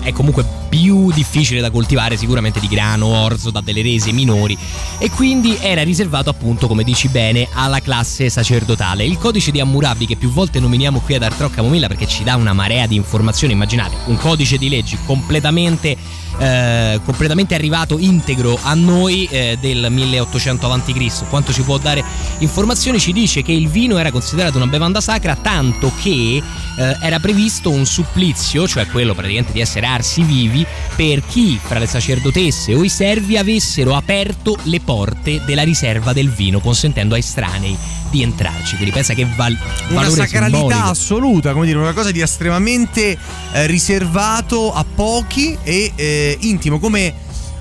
è 0.02 0.12
comunque 0.12 0.64
più 0.76 1.10
difficile 1.14 1.62
da 1.62 1.72
coltivare 1.72 2.18
sicuramente 2.18 2.60
di 2.60 2.68
grano, 2.68 3.06
orzo, 3.06 3.50
da 3.50 3.62
delle 3.62 3.82
rese 3.82 4.12
minori, 4.12 4.58
e 5.00 5.10
quindi 5.10 5.58
era 5.62 5.84
riservato 5.84 6.30
appunto, 6.30 6.68
come 6.68 6.84
dici 6.84 7.08
bene, 7.08 7.48
alla 7.54 7.80
classe 7.80 8.30
sacerdotale. 8.30 9.06
Il 9.06 9.18
codice 9.18 9.52
di 9.52 9.62
Hammurabi 9.62 10.06
che 10.06 10.18
più 10.18 10.30
volte 10.30 10.60
nominiamo 10.60 11.00
qui 11.00 11.16
ad 11.16 11.24
Artrò 11.24 11.48
Camomilla 11.50 11.88
perché 11.88 12.08
ci 12.08 12.26
dà 12.26 12.36
una 12.36 12.52
marea 12.52 12.88
di 12.88 12.96
informazioni, 12.96 13.54
immaginate, 13.54 13.96
un 14.08 14.18
codice 14.18 14.58
di 14.58 14.68
leggi 14.68 14.98
completamente 15.06 15.96
eh, 16.38 17.00
completamente 17.04 17.56
arrivato 17.56 17.98
integro 17.98 18.58
a 18.62 18.74
noi 18.74 19.28
eh, 19.30 19.58
del 19.60 19.88
1800 19.90 20.72
a.C. 20.72 21.30
Quanto 21.30 21.54
ci 21.54 21.62
può 21.62 21.78
dare 21.78 22.04
informazioni? 22.40 23.00
Ci 23.00 23.14
dice 23.14 23.42
che 23.42 23.52
il 23.52 23.68
vino 23.68 23.98
era 23.98 24.12
considerato 24.12 24.58
una 24.58 24.68
bevanda 24.68 25.02
sacra 25.02 25.36
tanto 25.36 25.92
che 26.02 26.42
eh, 26.78 26.98
era 27.02 27.20
previsto 27.20 27.70
un 27.70 27.86
supplizio, 27.86 28.68
cioè 28.68 28.88
quello 28.88 29.14
praticamente 29.14 29.54
di 29.54 29.62
essere 29.62 29.86
arsi 29.86 30.24
vivi, 30.24 30.66
per 30.96 31.26
chi 31.26 31.60
fra 31.62 31.80
le 31.80 31.88
sacerdotesse 31.88 32.74
o 32.74 32.84
i 32.84 32.90
servi 32.90 33.38
avessero 33.38 33.96
aperto 33.96 34.58
le 34.64 34.82
porte 34.82 35.42
della 35.46 35.64
riserva 35.64 36.14
del 36.14 36.30
vino, 36.30 36.60
consentendo 36.60 37.14
ai 37.14 37.22
estranei 37.22 37.78
di 38.10 38.24
entrarci. 38.24 38.76
Quindi 38.76 38.94
pensa 38.94 39.14
che 39.14 39.28
val- 39.36 39.58
una 39.90 40.10
sacralità 40.10 40.58
simbolico. 40.58 40.90
assoluta, 40.90 41.54
come 41.54 41.66
dire, 41.66 41.78
una 41.78 41.94
cosa 41.94 42.12
di 42.12 42.22
estremamente 42.22 43.18
eh, 43.52 43.68
riservato 43.68 44.74
a 44.74 44.86
pochi 44.86 45.58
e 45.64 45.92
intimo, 46.32 46.80
come 46.80 47.14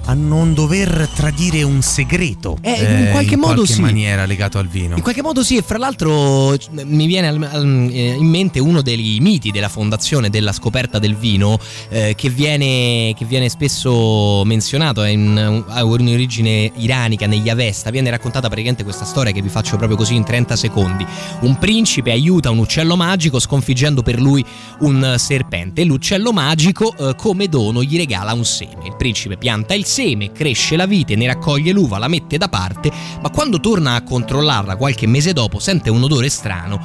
a 0.06 0.14
non 0.14 0.54
dover 0.54 1.08
tradire 1.14 1.62
un 1.62 1.82
segreto. 1.82 2.58
Eh, 2.60 3.04
in 3.04 3.08
qualche 3.10 3.36
modo 3.36 3.54
qualche 3.54 3.72
sì. 3.72 3.80
maniera 3.80 4.24
legato 4.26 4.58
al 4.58 4.66
vino. 4.66 4.96
In 4.96 5.02
qualche 5.02 5.22
modo 5.22 5.42
sì, 5.42 5.56
e 5.56 5.62
fra 5.62 5.78
l'altro 5.78 6.56
mi 6.84 7.06
viene 7.06 7.28
al- 7.28 7.48
al- 7.50 7.88
eh, 7.92 8.14
in 8.14 8.26
mente 8.26 8.58
uno 8.58 8.82
dei 8.82 9.18
miti 9.20 9.50
della 9.50 9.68
fondazione 9.68 10.30
della 10.30 10.52
scoperta 10.52 10.98
del 10.98 11.16
vino 11.16 11.58
eh, 11.88 12.14
che, 12.16 12.28
viene, 12.28 13.14
che 13.16 13.24
viene 13.24 13.48
spesso 13.48 14.44
menzionato, 14.44 15.04
in, 15.04 15.64
ha 15.66 15.84
un'origine 15.84 16.72
iranica, 16.76 17.26
negli 17.26 17.48
Avesta, 17.48 17.90
viene 17.90 18.10
raccontata 18.10 18.48
praticamente 18.48 18.84
questa 18.84 19.04
storia 19.04 19.32
che 19.32 19.40
vi 19.42 19.48
faccio 19.48 19.76
proprio 19.76 19.96
così 19.96 20.14
in 20.14 20.24
30 20.24 20.56
secondi. 20.56 21.06
Un 21.40 21.58
principe 21.58 22.10
aiuta 22.10 22.50
un 22.50 22.58
uccello 22.58 22.96
magico 22.96 23.38
sconfiggendo 23.38 24.02
per 24.02 24.20
lui 24.20 24.44
un 24.80 25.14
serpente 25.18 25.82
e 25.82 25.84
l'uccello 25.84 26.32
magico 26.32 26.94
eh, 26.96 27.14
come 27.16 27.48
dono 27.48 27.82
gli 27.82 27.96
regala 27.96 28.32
un 28.32 28.44
seme. 28.44 28.86
Il 28.86 28.96
principe 28.96 29.36
pianta 29.36 29.74
il 29.74 29.84
seme, 29.84 29.93
cresce 30.32 30.76
la 30.76 30.86
vite, 30.86 31.14
ne 31.14 31.26
raccoglie 31.26 31.72
l'uva, 31.72 31.98
la 31.98 32.08
mette 32.08 32.36
da 32.38 32.48
parte, 32.48 32.90
ma 33.22 33.30
quando 33.30 33.60
torna 33.60 33.94
a 33.94 34.02
controllarla 34.02 34.76
qualche 34.76 35.06
mese 35.06 35.32
dopo 35.32 35.58
sente 35.58 35.90
un 35.90 36.02
odore 36.02 36.28
strano. 36.28 36.80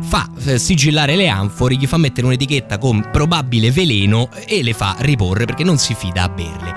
Fa 0.00 0.30
eh, 0.44 0.58
sigillare 0.58 1.16
le 1.16 1.28
anfore, 1.28 1.74
gli 1.74 1.86
fa 1.86 1.98
mettere 1.98 2.26
un'etichetta 2.26 2.78
con 2.78 3.10
probabile 3.12 3.70
veleno 3.70 4.30
e 4.46 4.62
le 4.62 4.72
fa 4.72 4.96
riporre 5.00 5.44
perché 5.44 5.64
non 5.64 5.76
si 5.76 5.94
fida 5.94 6.22
a 6.22 6.28
berle. 6.28 6.74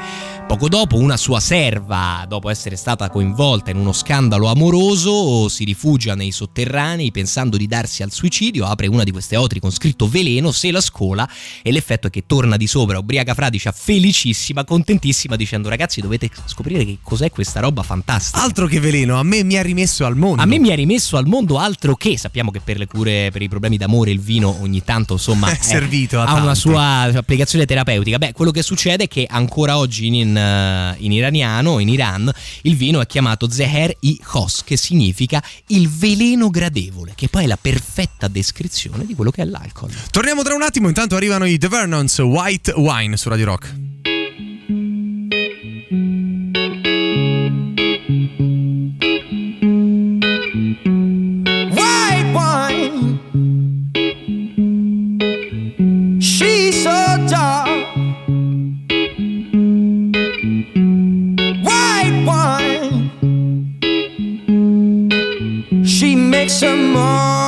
Poco 0.52 0.68
dopo 0.68 0.98
una 0.98 1.16
sua 1.16 1.40
serva, 1.40 2.26
dopo 2.28 2.50
essere 2.50 2.76
stata 2.76 3.10
coinvolta 3.10 3.72
in 3.72 3.78
uno 3.78 3.94
scandalo 3.94 4.48
amoroso, 4.48 5.48
si 5.48 5.64
rifugia 5.64 6.14
nei 6.14 6.32
sotterranei 6.32 7.10
pensando 7.10 7.56
di 7.56 7.68
darsi 7.68 8.04
al 8.04 8.12
suicidio, 8.12 8.66
apre 8.66 8.88
una 8.88 9.06
di 9.06 9.12
queste 9.12 9.38
otri 9.38 9.62
con 9.62 9.72
scritto 9.72 10.10
veleno, 10.10 10.52
se 10.52 10.70
la 10.72 10.82
scola 10.82 11.28
e 11.62 11.72
l'effetto 11.72 12.08
è 12.08 12.10
che 12.10 12.26
torna 12.26 12.58
di 12.58 12.68
sopra 12.68 13.00
ubriaca 13.00 13.34
fradicia, 13.34 13.72
felicissima, 13.72 14.66
contentissima 14.66 15.38
dicendo 15.38 15.70
ragazzi 15.70 16.02
dovete 16.02 16.30
scoprire 16.44 16.84
che 16.84 16.98
cos'è 17.02 17.32
questa 17.32 17.62
roba 17.62 17.82
fantastica. 17.82 18.44
Altro 18.44 18.68
che 18.68 18.82
veleno, 18.82 19.18
a 19.18 19.24
me 19.24 19.46
mi 19.46 19.56
ha 19.56 19.62
rimesso 19.62 20.06
al 20.06 20.18
mondo. 20.18 20.42
A 20.42 20.46
me 20.46 20.60
mi 20.60 20.70
ha 20.70 20.76
rimesso 20.76 21.16
al 21.16 21.28
mondo 21.28 21.60
altro 21.60 21.96
che 21.96 22.18
sappiamo 22.18 22.52
che 22.52 22.60
per 22.60 22.78
le 22.78 22.88
cure, 22.88 23.30
per 23.32 23.42
i 23.42 23.48
problemi 23.48 23.78
d'amore, 23.78 24.12
il 24.12 24.20
vino 24.20 24.58
ogni 24.60 24.84
tanto 24.84 25.14
insomma 25.14 25.48
È 25.56 25.58
servito 25.62 26.20
a 26.20 26.26
ha 26.26 26.42
una 26.42 26.56
sua 26.56 27.04
applicazione 27.04 27.66
terapeutica. 27.66 28.18
Beh, 28.18 28.34
quello 28.34 28.52
che 28.52 28.64
succede 28.64 29.06
è 29.06 29.08
che 29.08 29.26
ancora 29.30 29.78
oggi 29.78 30.08
in, 30.08 30.40
eh, 30.42 30.96
in 30.98 31.12
iraniano, 31.12 31.80
in 31.80 31.90
Iran, 31.90 32.32
il 32.64 32.76
vino 32.76 33.02
è 33.02 33.06
chiamato 33.06 33.50
Zeher 33.50 33.96
i 34.02 34.20
Khos, 34.22 34.64
che 34.64 34.78
significa 34.78 35.44
il 35.68 35.90
veleno 35.90 36.50
gradevole, 36.50 37.14
che 37.16 37.28
poi 37.28 37.44
è 37.44 37.48
la 37.48 37.58
perfetta 37.60 38.28
descrizione 38.28 39.06
di 39.06 39.16
quello 39.16 39.32
che 39.32 39.42
è 39.42 39.46
l'alcol. 39.46 39.92
Torniamo 40.10 40.44
tra 40.44 40.56
un 40.56 40.64
attimo, 40.64 40.88
intanto 40.88 41.16
arrivano 41.16 41.46
i 41.46 41.58
The 41.58 41.68
Vernons 41.68 42.18
White 42.20 42.74
Wine 42.76 43.18
su 43.18 43.30
Radio 43.30 43.46
Rock. 43.46 44.11
She 66.62 66.68
makes 66.68 67.41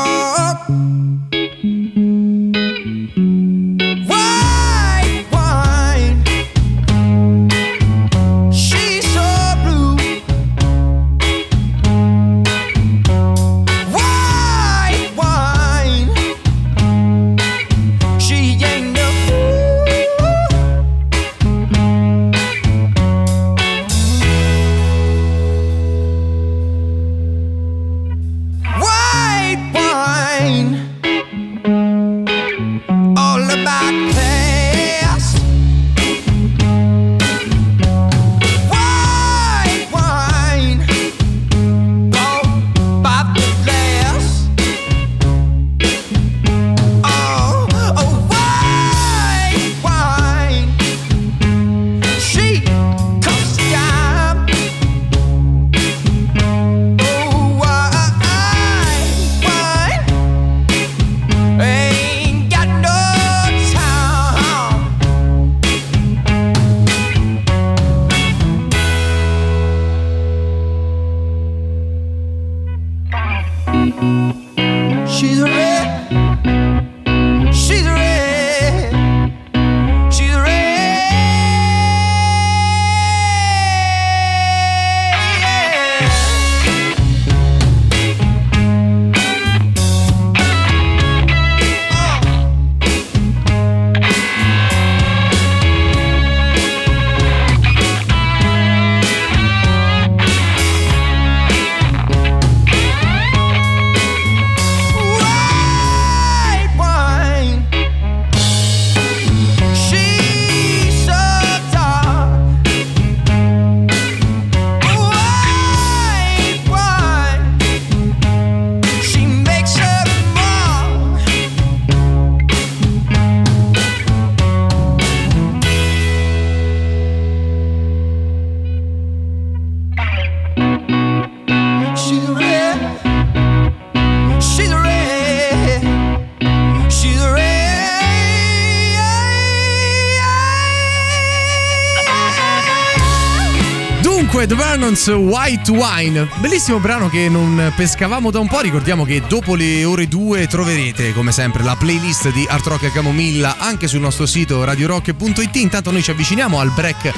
Vernons 144.94 145.08
White 145.08 145.72
Wine, 145.72 146.30
bellissimo 146.40 146.80
brano 146.80 147.10
che 147.10 147.28
non 147.28 147.74
pescavamo 147.76 148.30
da 148.30 148.38
un 148.38 148.48
po'. 148.48 148.60
Ricordiamo 148.60 149.06
che 149.06 149.24
dopo 149.28 149.56
le 149.56 149.84
ore 149.84 150.08
2 150.08 150.46
troverete, 150.46 151.14
come 151.14 151.32
sempre, 151.32 151.64
la 151.64 151.76
playlist 151.76 152.32
di 152.32 152.46
Art 152.48 152.66
Rock 152.68 152.84
e 152.84 152.92
Camomilla 152.92 153.58
anche 153.58 153.88
sul 153.88 154.02
nostro 154.02 154.28
sito 154.28 154.64
radiorock.it. 154.64 155.56
Intanto 155.56 155.90
noi 155.90 156.04
ci 156.04 156.12
avviciniamo 156.12 156.60
al 156.60 156.72
break 156.76 157.12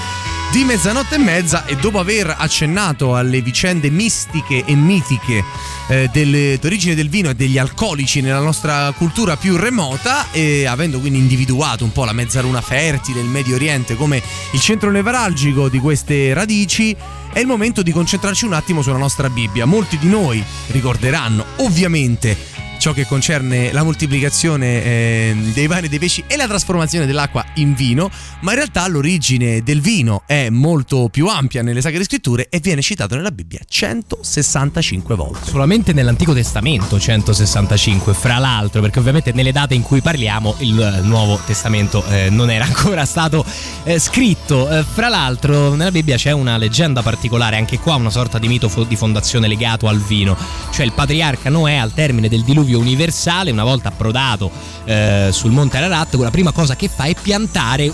di 0.52 0.64
mezzanotte 0.64 1.16
e 1.16 1.18
mezza 1.18 1.66
e 1.66 1.76
dopo 1.76 2.00
aver 2.00 2.34
accennato 2.38 3.16
alle 3.16 3.42
vicende 3.42 3.90
mistiche 3.90 4.64
e 4.64 4.74
mitiche 4.74 5.44
eh, 5.88 6.10
delle, 6.14 6.58
d'origine 6.62 6.96
del 6.96 7.10
vino 7.10 7.30
e 7.30 7.36
degli 7.36 7.58
alcolici 7.58 8.22
nella 8.22 8.40
nostra 8.40 8.94
cultura 8.96 9.36
più 9.36 9.58
remota 9.58 10.32
e 10.32 10.66
avendo 10.66 11.00
quindi 11.00 11.20
individuato 11.20 11.84
un 11.84 11.92
po' 11.92 12.06
la 12.06 12.14
mezzaluna 12.14 12.62
fertile, 12.62 13.20
il 13.20 13.28
Medio 13.28 13.56
Oriente 13.56 13.96
come 13.96 14.22
il 14.52 14.62
centro 14.62 14.92
nevralgico 14.92 15.68
di 15.68 15.80
queste 15.80 16.34
radici, 16.34 16.96
è 17.36 17.40
il 17.40 17.48
momento 17.48 17.84
di 17.84 17.92
concentrarci 17.92 18.46
un 18.46 18.54
attimo 18.54 18.82
sulla 18.82 18.96
nostra 18.96 19.30
Bibbia. 19.30 19.66
Molti 19.66 19.98
di 19.98 20.08
noi 20.08 20.42
ricorderanno 20.68 21.44
ovviamente 21.58 22.38
ciò 22.78 22.94
che 22.94 23.06
concerne 23.06 23.74
la 23.74 23.84
moltiplicazione 23.84 24.82
eh, 24.82 25.36
dei 25.54 25.68
pani 25.68 25.88
e 25.88 25.90
dei 25.90 26.00
pesci 26.00 26.24
e 26.28 26.38
la 26.38 26.48
trasformazione 26.48 27.06
dell'acqua 27.06 27.45
in 27.56 27.74
vino, 27.74 28.10
ma 28.42 28.52
in 28.52 28.58
realtà 28.58 28.88
l'origine 28.88 29.64
del 29.64 29.82
vino 29.82 30.24
è 30.26 30.50
molto 30.50 31.10
più 31.10 31.28
ampia 31.28 31.62
nelle 31.62 31.82
Sacre 31.82 32.04
Scritture 32.04 32.48
e 32.50 32.60
viene 32.60 32.82
citato 32.82 33.16
nella 33.16 33.32
Bibbia 33.32 33.60
165 33.68 35.16
volte. 35.16 35.50
Solamente 35.50 35.94
nell'Antico 35.94 36.34
Testamento 36.34 37.00
165, 37.00 38.14
fra 38.14 38.38
l'altro, 38.38 38.82
perché 38.82 39.00
ovviamente 39.00 39.32
nelle 39.32 39.52
date 39.52 39.74
in 39.74 39.82
cui 39.82 40.02
parliamo 40.02 40.56
il 40.60 41.02
Nuovo 41.04 41.40
Testamento 41.46 42.04
eh, 42.08 42.30
non 42.30 42.50
era 42.50 42.66
ancora 42.76 43.06
stato 43.06 43.46
eh, 43.84 44.00
scritto. 44.00 44.70
Eh, 44.70 44.84
fra 44.84 45.10
l'altro 45.10 45.76
nella 45.76 45.92
Bibbia 45.92 46.18
c'è 46.18 46.32
una 46.32 46.58
leggenda 46.58 47.02
particolare, 47.02 47.58
anche 47.58 47.80
qua 47.80 47.96
una 47.96 48.10
sorta 48.10 48.40
di 48.40 48.48
mito 48.48 48.72
di 48.88 48.96
fondazione 48.96 49.48
legato 49.48 49.88
al 49.88 50.00
vino, 50.00 50.36
cioè 50.72 50.86
il 50.86 50.94
patriarca 50.94 51.50
Noè 51.50 51.76
al 51.76 51.94
termine 51.94 52.30
del 52.30 52.44
diluvio 52.44 52.80
universale, 52.80 53.52
una 53.52 53.64
volta 53.64 53.90
approdato 53.90 54.52
eh, 54.86 55.30
sul 55.32 55.52
monte 55.52 55.78
Ararat, 55.78 56.14
la 56.16 56.32
prima 56.32 56.52
cosa 56.52 56.76
che 56.76 56.90
fa 56.90 57.06
è 57.06 57.16
piantare 57.20 57.45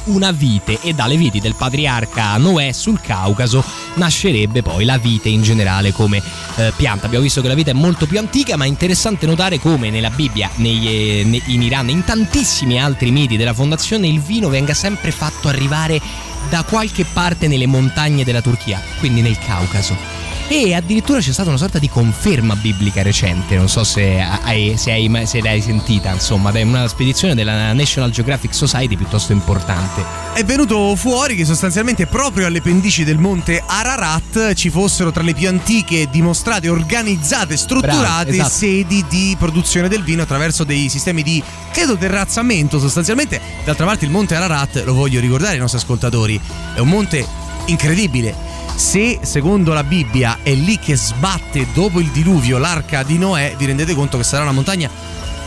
una 0.06 0.32
vite 0.32 0.80
e 0.82 0.94
dalle 0.94 1.16
viti 1.16 1.40
del 1.40 1.56
patriarca 1.56 2.38
Noè 2.38 2.72
sul 2.72 3.00
Caucaso 3.02 3.64
nascerebbe 3.96 4.62
poi 4.62 4.86
la 4.86 4.98
vite 4.98 5.30
in 5.30 5.42
generale 5.42 5.92
come 5.92 6.22
eh, 6.56 6.72
pianta. 6.76 7.06
Abbiamo 7.06 7.24
visto 7.24 7.42
che 7.42 7.48
la 7.48 7.54
vite 7.54 7.72
è 7.72 7.74
molto 7.74 8.06
più 8.06 8.20
antica, 8.20 8.56
ma 8.58 8.66
è 8.66 8.68
interessante 8.68 9.26
notare 9.26 9.60
come 9.60 9.90
nella 9.90 10.10
Bibbia, 10.10 10.50
nei, 10.56 10.88
eh, 10.88 11.42
in 11.46 11.62
Iran 11.62 11.90
e 11.90 11.92
in 11.92 12.04
tantissimi 12.04 12.80
altri 12.80 13.12
miti 13.12 13.38
della 13.38 13.54
fondazione 13.54 14.08
il 14.08 14.22
vino 14.22 14.50
venga 14.50 14.74
sempre 14.74 15.12
fatto 15.12 15.48
arrivare 15.48 16.02
da 16.50 16.64
qualche 16.64 17.06
parte 17.06 17.48
nelle 17.48 17.68
montagne 17.68 18.24
della 18.24 18.42
Turchia, 18.42 18.82
quindi 19.00 19.22
nel 19.22 19.38
Caucaso 19.38 20.21
e 20.54 20.74
addirittura 20.74 21.20
c'è 21.20 21.32
stata 21.32 21.50
una 21.50 21.58
sorta 21.58 21.80
di 21.80 21.88
conferma 21.88 22.56
biblica 22.56 23.02
recente, 23.02 23.56
non 23.56 23.70
so 23.70 23.84
se, 23.84 24.20
hai, 24.20 24.76
se, 24.78 24.92
hai, 24.92 25.10
se 25.26 25.42
l'hai 25.42 25.62
sentita, 25.62 26.12
insomma, 26.12 26.52
è 26.52 26.62
una 26.62 26.88
spedizione 26.88 27.34
della 27.34 27.72
National 27.72 28.12
Geographic 28.12 28.54
Society 28.54 28.98
piuttosto 28.98 29.32
importante. 29.32 30.04
È 30.34 30.44
venuto 30.44 30.96
fuori 30.96 31.36
che 31.36 31.46
sostanzialmente 31.46 32.06
proprio 32.06 32.48
alle 32.48 32.62
pendici 32.62 33.04
del 33.04 33.18
monte 33.18 33.64
Ararat 33.66 34.54
ci 34.54 34.70
fossero 34.70 35.12
tra 35.12 35.24
le 35.24 35.34
più 35.34 35.48
antiche 35.48 36.10
dimostrate, 36.12 36.68
organizzate, 36.68 37.56
strutturate 37.56 37.98
Bravo, 37.98 38.32
esatto. 38.32 38.50
sedi 38.50 39.06
di 39.08 39.36
produzione 39.40 39.88
del 39.88 40.04
vino 40.04 40.22
attraverso 40.22 40.64
dei 40.64 40.90
sistemi 40.90 41.24
di, 41.24 41.42
credo, 41.72 41.96
terrazzamento 41.96 42.78
sostanzialmente. 42.78 43.40
D'altra 43.64 43.86
parte 43.86 44.06
il 44.06 44.12
monte 44.12 44.36
Ararat, 44.36 44.84
lo 44.84 44.94
voglio 44.94 45.20
ricordare 45.20 45.54
ai 45.54 45.60
nostri 45.60 45.80
ascoltatori, 45.80 46.40
è 46.74 46.80
un 46.80 46.90
monte 46.90 47.26
incredibile. 47.66 48.34
Se 48.76 49.20
secondo 49.22 49.74
la 49.74 49.84
Bibbia 49.84 50.40
è 50.44 50.54
lì 50.54 50.80
che 50.80 50.96
sbatte 50.96 51.68
dopo 51.74 52.00
il 52.00 52.10
diluvio 52.10 52.58
l'arca 52.58 53.04
di 53.04 53.18
Noè, 53.18 53.56
vi 53.58 53.66
rendete 53.66 53.94
conto 53.94 54.18
che 54.18 54.24
sarà 54.24 54.44
una 54.44 54.52
montagna 54.52 54.90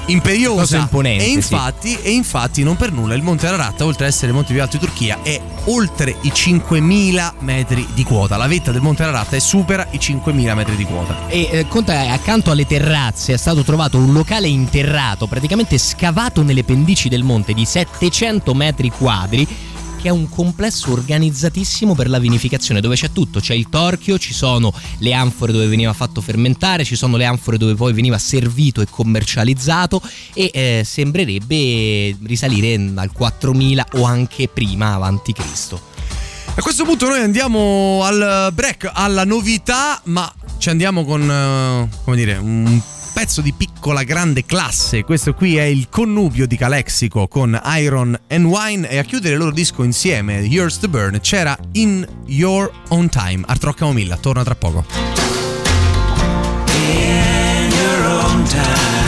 imperiosa. 0.06 0.78
Imponente, 0.78 1.24
e 1.24 1.28
infatti, 1.28 1.90
sì. 1.90 2.00
e 2.02 2.10
infatti 2.10 2.62
non 2.62 2.76
per 2.76 2.92
nulla 2.92 3.14
il 3.14 3.22
monte 3.22 3.46
Ararat 3.46 3.80
oltre 3.80 4.04
ad 4.04 4.10
essere 4.10 4.28
il 4.28 4.34
monte 4.34 4.52
più 4.52 4.60
alto 4.60 4.76
di 4.76 4.84
Turchia 4.84 5.18
è 5.22 5.40
oltre 5.66 6.16
i 6.22 6.32
5000 6.32 7.34
metri 7.40 7.86
di 7.94 8.04
quota. 8.04 8.36
La 8.36 8.46
vetta 8.46 8.70
del 8.70 8.82
monte 8.82 9.02
Ararat 9.02 9.32
è 9.34 9.38
supera 9.38 9.86
i 9.90 9.98
5000 9.98 10.54
metri 10.54 10.76
di 10.76 10.84
quota. 10.84 11.28
E 11.28 11.48
eh, 11.50 11.68
conta 11.68 12.04
eh, 12.04 12.08
accanto 12.08 12.50
alle 12.50 12.66
terrazze 12.66 13.32
è 13.34 13.38
stato 13.38 13.62
trovato 13.62 13.96
un 13.98 14.12
locale 14.12 14.48
interrato 14.48 15.26
praticamente 15.26 15.78
scavato 15.78 16.42
nelle 16.42 16.64
pendici 16.64 17.08
del 17.08 17.22
monte 17.22 17.54
di 17.54 17.64
700 17.64 18.54
metri 18.54 18.90
quadri 18.90 19.46
che 20.04 20.10
è 20.10 20.12
un 20.12 20.28
complesso 20.28 20.92
organizzatissimo 20.92 21.94
per 21.94 22.10
la 22.10 22.18
vinificazione 22.18 22.82
dove 22.82 22.94
c'è 22.94 23.10
tutto, 23.10 23.40
c'è 23.40 23.54
il 23.54 23.70
torchio, 23.70 24.18
ci 24.18 24.34
sono 24.34 24.70
le 24.98 25.14
anfore 25.14 25.50
dove 25.50 25.66
veniva 25.66 25.94
fatto 25.94 26.20
fermentare, 26.20 26.84
ci 26.84 26.94
sono 26.94 27.16
le 27.16 27.24
anfore 27.24 27.56
dove 27.56 27.74
poi 27.74 27.94
veniva 27.94 28.18
servito 28.18 28.82
e 28.82 28.86
commercializzato 28.90 30.02
e 30.34 30.50
eh, 30.52 30.82
sembrerebbe 30.84 32.18
risalire 32.22 32.74
al 32.96 33.12
4000 33.12 33.86
o 33.94 34.04
anche 34.04 34.46
prima 34.46 34.92
avanti 34.92 35.32
Cristo. 35.32 35.80
A 36.54 36.60
questo 36.60 36.84
punto 36.84 37.08
noi 37.08 37.20
andiamo 37.20 38.02
al 38.04 38.50
break, 38.52 38.90
alla 38.92 39.24
novità, 39.24 40.02
ma 40.04 40.30
ci 40.58 40.68
andiamo 40.68 41.06
con, 41.06 41.22
uh, 41.22 41.88
come 42.04 42.16
dire, 42.16 42.36
un 42.36 42.78
pezzo 43.14 43.40
di 43.40 43.52
piccola 43.52 44.02
grande 44.02 44.44
classe. 44.44 45.04
Questo 45.04 45.34
qui 45.34 45.56
è 45.56 45.62
il 45.62 45.88
connubio 45.88 46.46
di 46.46 46.56
Calexico 46.56 47.28
con 47.28 47.58
Iron 47.76 48.18
and 48.28 48.44
Wine 48.44 48.90
e 48.90 48.98
a 48.98 49.04
chiudere 49.04 49.34
il 49.34 49.38
loro 49.38 49.52
disco 49.52 49.84
insieme, 49.84 50.40
Yours 50.40 50.80
to 50.80 50.88
Burn, 50.88 51.20
c'era 51.20 51.56
In 51.72 52.06
Your 52.26 52.70
Own 52.88 53.08
Time. 53.08 53.44
Art 53.46 53.62
Rock 53.62 53.78
Camomilla, 53.78 54.16
torna 54.16 54.42
tra 54.42 54.56
poco. 54.56 54.84
In 56.66 57.70
your 57.70 58.04
own 58.04 58.42
time, 58.48 59.03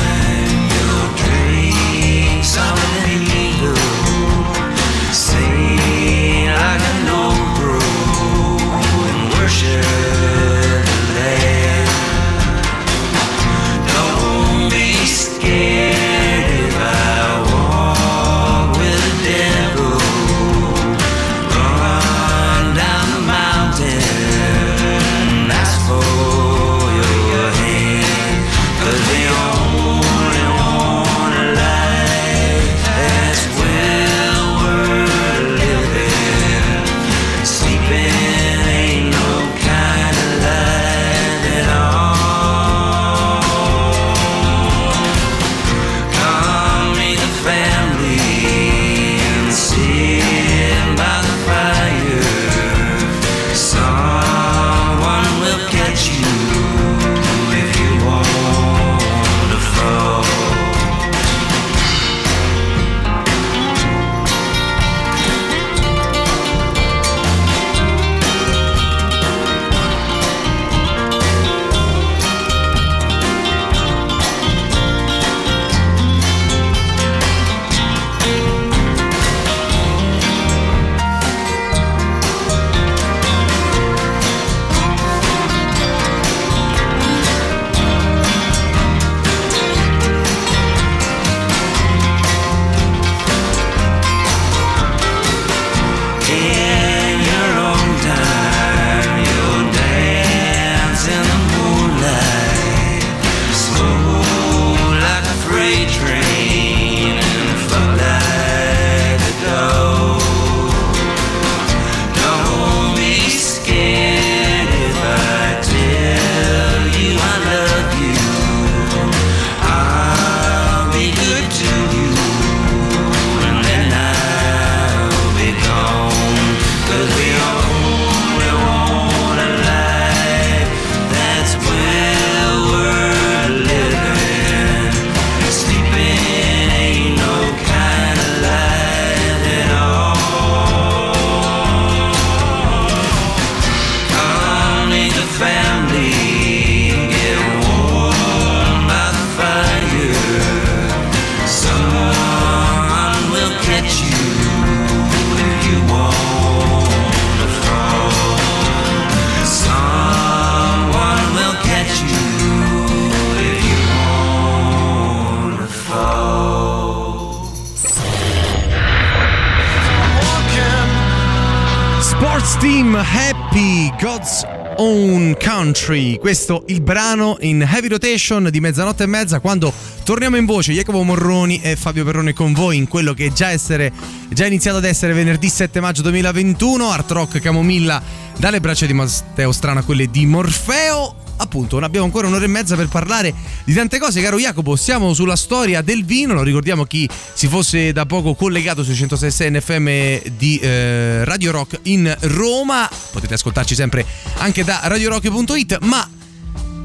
Country. 175.87 176.19
Questo 176.19 176.65
il 176.67 176.81
brano 176.81 177.37
in 177.41 177.63
heavy 177.63 177.87
rotation 177.87 178.49
di 178.51 178.59
mezzanotte 178.61 179.05
e 179.05 179.07
mezza 179.07 179.39
quando 179.39 179.73
torniamo 180.03 180.37
in 180.37 180.45
voce 180.45 180.73
Jacopo 180.73 181.03
Morroni 181.05 181.61
e 181.63 181.77
Fabio 181.77 182.05
Perrone 182.05 182.33
con 182.33 182.53
voi 182.53 182.77
in 182.77 182.89
quello 182.89 183.15
che 183.15 183.27
è 183.27 183.33
già, 183.33 183.51
essere, 183.51 183.93
già 184.29 184.47
iniziato 184.47 184.79
ad 184.79 184.85
essere 184.85 185.13
venerdì 185.13 185.49
7 185.49 185.81
maggio 185.81 186.03
2021 186.03 186.91
Art 186.91 187.11
Rock 187.13 187.41
Camomilla 187.41 188.03
dalle 188.37 188.61
braccia 188.61 188.87
di 188.87 188.93
Matteo 188.93 189.53
Strano 189.53 189.81
a 189.81 189.83
quelle 189.83 190.11
di 190.11 190.27
Morfeo 190.27 191.26
appunto, 191.37 191.79
abbiamo 191.79 192.07
ancora 192.07 192.27
un'ora 192.27 192.45
e 192.45 192.49
mezza 192.49 192.77
per 192.77 192.89
parlare 192.89 193.35
di 193.65 193.73
tante 193.75 193.99
cose. 193.99 194.21
Caro 194.21 194.39
Jacopo, 194.39 194.77
siamo 194.77 195.13
sulla 195.15 195.37
storia 195.37 195.83
del 195.83 196.05
vino. 196.05 196.35
Lo 196.35 196.43
ricordiamo 196.43 196.85
chi 196.85 197.09
si 197.35 197.47
fosse 197.49 197.93
da 197.93 198.07
poco 198.07 198.35
collegato 198.35 198.83
sui 198.83 198.95
106 198.95 199.51
NFM 199.51 200.31
di 200.37 200.59
eh, 200.59 201.25
Radio 201.25 201.51
Rock 201.53 201.81
in 201.85 202.15
Roma. 202.21 202.89
Potete 203.13 203.35
ascoltarci 203.35 203.75
sempre 203.75 204.05
anche 204.39 204.65
da 204.65 204.81
radiorock.it, 204.85 205.79
ma 205.83 206.09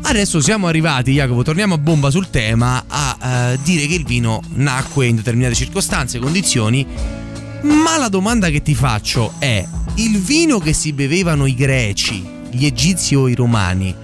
Adesso 0.03 0.41
siamo 0.41 0.67
arrivati, 0.67 1.13
Jacopo, 1.13 1.43
torniamo 1.43 1.75
a 1.75 1.77
bomba 1.77 2.09
sul 2.09 2.29
tema, 2.29 2.83
a 2.87 3.53
uh, 3.53 3.59
dire 3.63 3.85
che 3.85 3.93
il 3.93 4.03
vino 4.03 4.41
nacque 4.55 5.05
in 5.05 5.15
determinate 5.15 5.53
circostanze, 5.53 6.19
condizioni, 6.19 6.85
ma 7.61 7.97
la 7.97 8.09
domanda 8.09 8.49
che 8.49 8.61
ti 8.61 8.73
faccio 8.73 9.33
è, 9.37 9.65
il 9.95 10.19
vino 10.19 10.59
che 10.59 10.73
si 10.73 10.91
bevevano 10.91 11.45
i 11.45 11.53
greci, 11.53 12.27
gli 12.49 12.65
egizi 12.65 13.15
o 13.15 13.29
i 13.29 13.35
romani, 13.35 13.95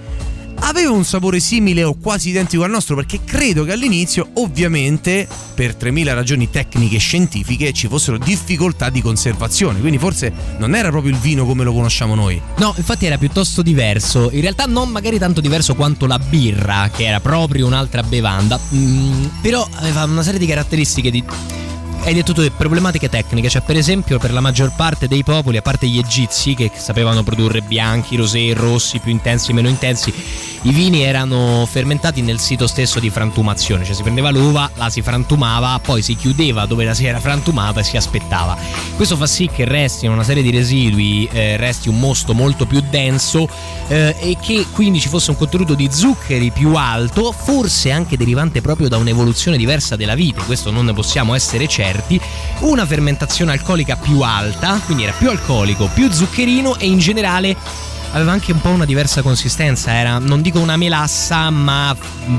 aveva 0.60 0.90
un 0.90 1.04
sapore 1.04 1.40
simile 1.40 1.82
o 1.82 1.94
quasi 1.94 2.30
identico 2.30 2.62
al 2.62 2.70
nostro 2.70 2.94
perché 2.94 3.20
credo 3.24 3.64
che 3.64 3.72
all'inizio 3.72 4.30
ovviamente 4.34 5.26
per 5.54 5.74
3000 5.74 6.14
ragioni 6.14 6.50
tecniche 6.50 6.96
e 6.96 6.98
scientifiche 6.98 7.72
ci 7.72 7.88
fossero 7.88 8.18
difficoltà 8.18 8.90
di 8.90 9.00
conservazione. 9.00 9.80
Quindi 9.80 9.98
forse 9.98 10.32
non 10.58 10.74
era 10.74 10.90
proprio 10.90 11.12
il 11.12 11.18
vino 11.18 11.44
come 11.44 11.64
lo 11.64 11.72
conosciamo 11.72 12.14
noi. 12.14 12.40
No 12.56 12.74
infatti 12.76 13.06
era 13.06 13.18
piuttosto 13.18 13.62
diverso. 13.62 14.30
In 14.32 14.40
realtà 14.40 14.64
non 14.64 14.88
magari 14.90 15.18
tanto 15.18 15.40
diverso 15.40 15.74
quanto 15.74 16.06
la 16.06 16.18
birra 16.18 16.90
che 16.94 17.06
era 17.06 17.20
proprio 17.20 17.66
un'altra 17.66 18.02
bevanda. 18.02 18.58
Mm, 18.74 19.24
però 19.42 19.66
aveva 19.76 20.04
una 20.04 20.22
serie 20.22 20.38
di 20.38 20.46
caratteristiche 20.46 21.10
di 21.10 21.24
hai 22.04 22.14
detto 22.14 22.32
tu 22.32 22.46
problematiche 22.56 23.08
tecniche, 23.08 23.48
cioè 23.48 23.62
per 23.62 23.76
esempio 23.76 24.18
per 24.18 24.32
la 24.32 24.40
maggior 24.40 24.72
parte 24.74 25.08
dei 25.08 25.22
popoli, 25.22 25.56
a 25.56 25.62
parte 25.62 25.86
gli 25.86 25.98
egizi 25.98 26.54
che 26.54 26.70
sapevano 26.74 27.22
produrre 27.22 27.60
bianchi, 27.60 28.16
rosé, 28.16 28.52
rossi, 28.54 28.98
più 28.98 29.10
intensi, 29.10 29.52
meno 29.52 29.68
intensi, 29.68 30.12
i 30.62 30.72
vini 30.72 31.02
erano 31.02 31.66
fermentati 31.70 32.20
nel 32.20 32.40
sito 32.40 32.66
stesso 32.66 32.98
di 32.98 33.10
frantumazione, 33.10 33.84
cioè 33.84 33.94
si 33.94 34.02
prendeva 34.02 34.30
l'uva, 34.30 34.70
la 34.74 34.90
si 34.90 35.02
frantumava, 35.02 35.78
poi 35.80 36.02
si 36.02 36.16
chiudeva 36.16 36.66
dove 36.66 36.84
la 36.84 36.94
si 36.94 37.06
era 37.06 37.20
frantumata 37.20 37.80
e 37.80 37.84
si 37.84 37.96
aspettava. 37.96 38.56
Questo 38.96 39.16
fa 39.16 39.26
sì 39.26 39.48
che 39.52 39.64
resti 39.64 40.06
una 40.06 40.24
serie 40.24 40.42
di 40.42 40.50
residui, 40.50 41.28
eh, 41.30 41.56
resti 41.56 41.88
un 41.88 41.98
mosto 41.98 42.34
molto 42.34 42.66
più 42.66 42.82
denso 42.88 43.48
eh, 43.88 44.16
e 44.18 44.36
che 44.40 44.66
quindi 44.72 45.00
ci 45.00 45.08
fosse 45.08 45.30
un 45.30 45.36
contenuto 45.36 45.74
di 45.74 45.88
zuccheri 45.90 46.50
più 46.50 46.74
alto, 46.74 47.32
forse 47.32 47.90
anche 47.90 48.16
derivante 48.16 48.60
proprio 48.60 48.88
da 48.88 48.96
un'evoluzione 48.96 49.56
diversa 49.56 49.96
della 49.96 50.14
vite, 50.14 50.42
questo 50.44 50.70
non 50.70 50.86
ne 50.86 50.92
possiamo 50.92 51.34
essere 51.34 51.66
certi, 51.68 51.87
una 52.60 52.86
fermentazione 52.86 53.52
alcolica 53.52 53.96
più 53.96 54.20
alta, 54.20 54.80
quindi 54.84 55.04
era 55.04 55.12
più 55.12 55.30
alcolico, 55.30 55.88
più 55.92 56.10
zuccherino 56.10 56.78
e 56.78 56.86
in 56.86 56.98
generale 56.98 57.56
aveva 58.12 58.32
anche 58.32 58.52
un 58.52 58.60
po' 58.60 58.70
una 58.70 58.84
diversa 58.84 59.22
consistenza, 59.22 59.92
era 59.92 60.18
non 60.18 60.40
dico 60.40 60.58
una 60.60 60.76
melassa, 60.76 61.50
ma 61.50 61.94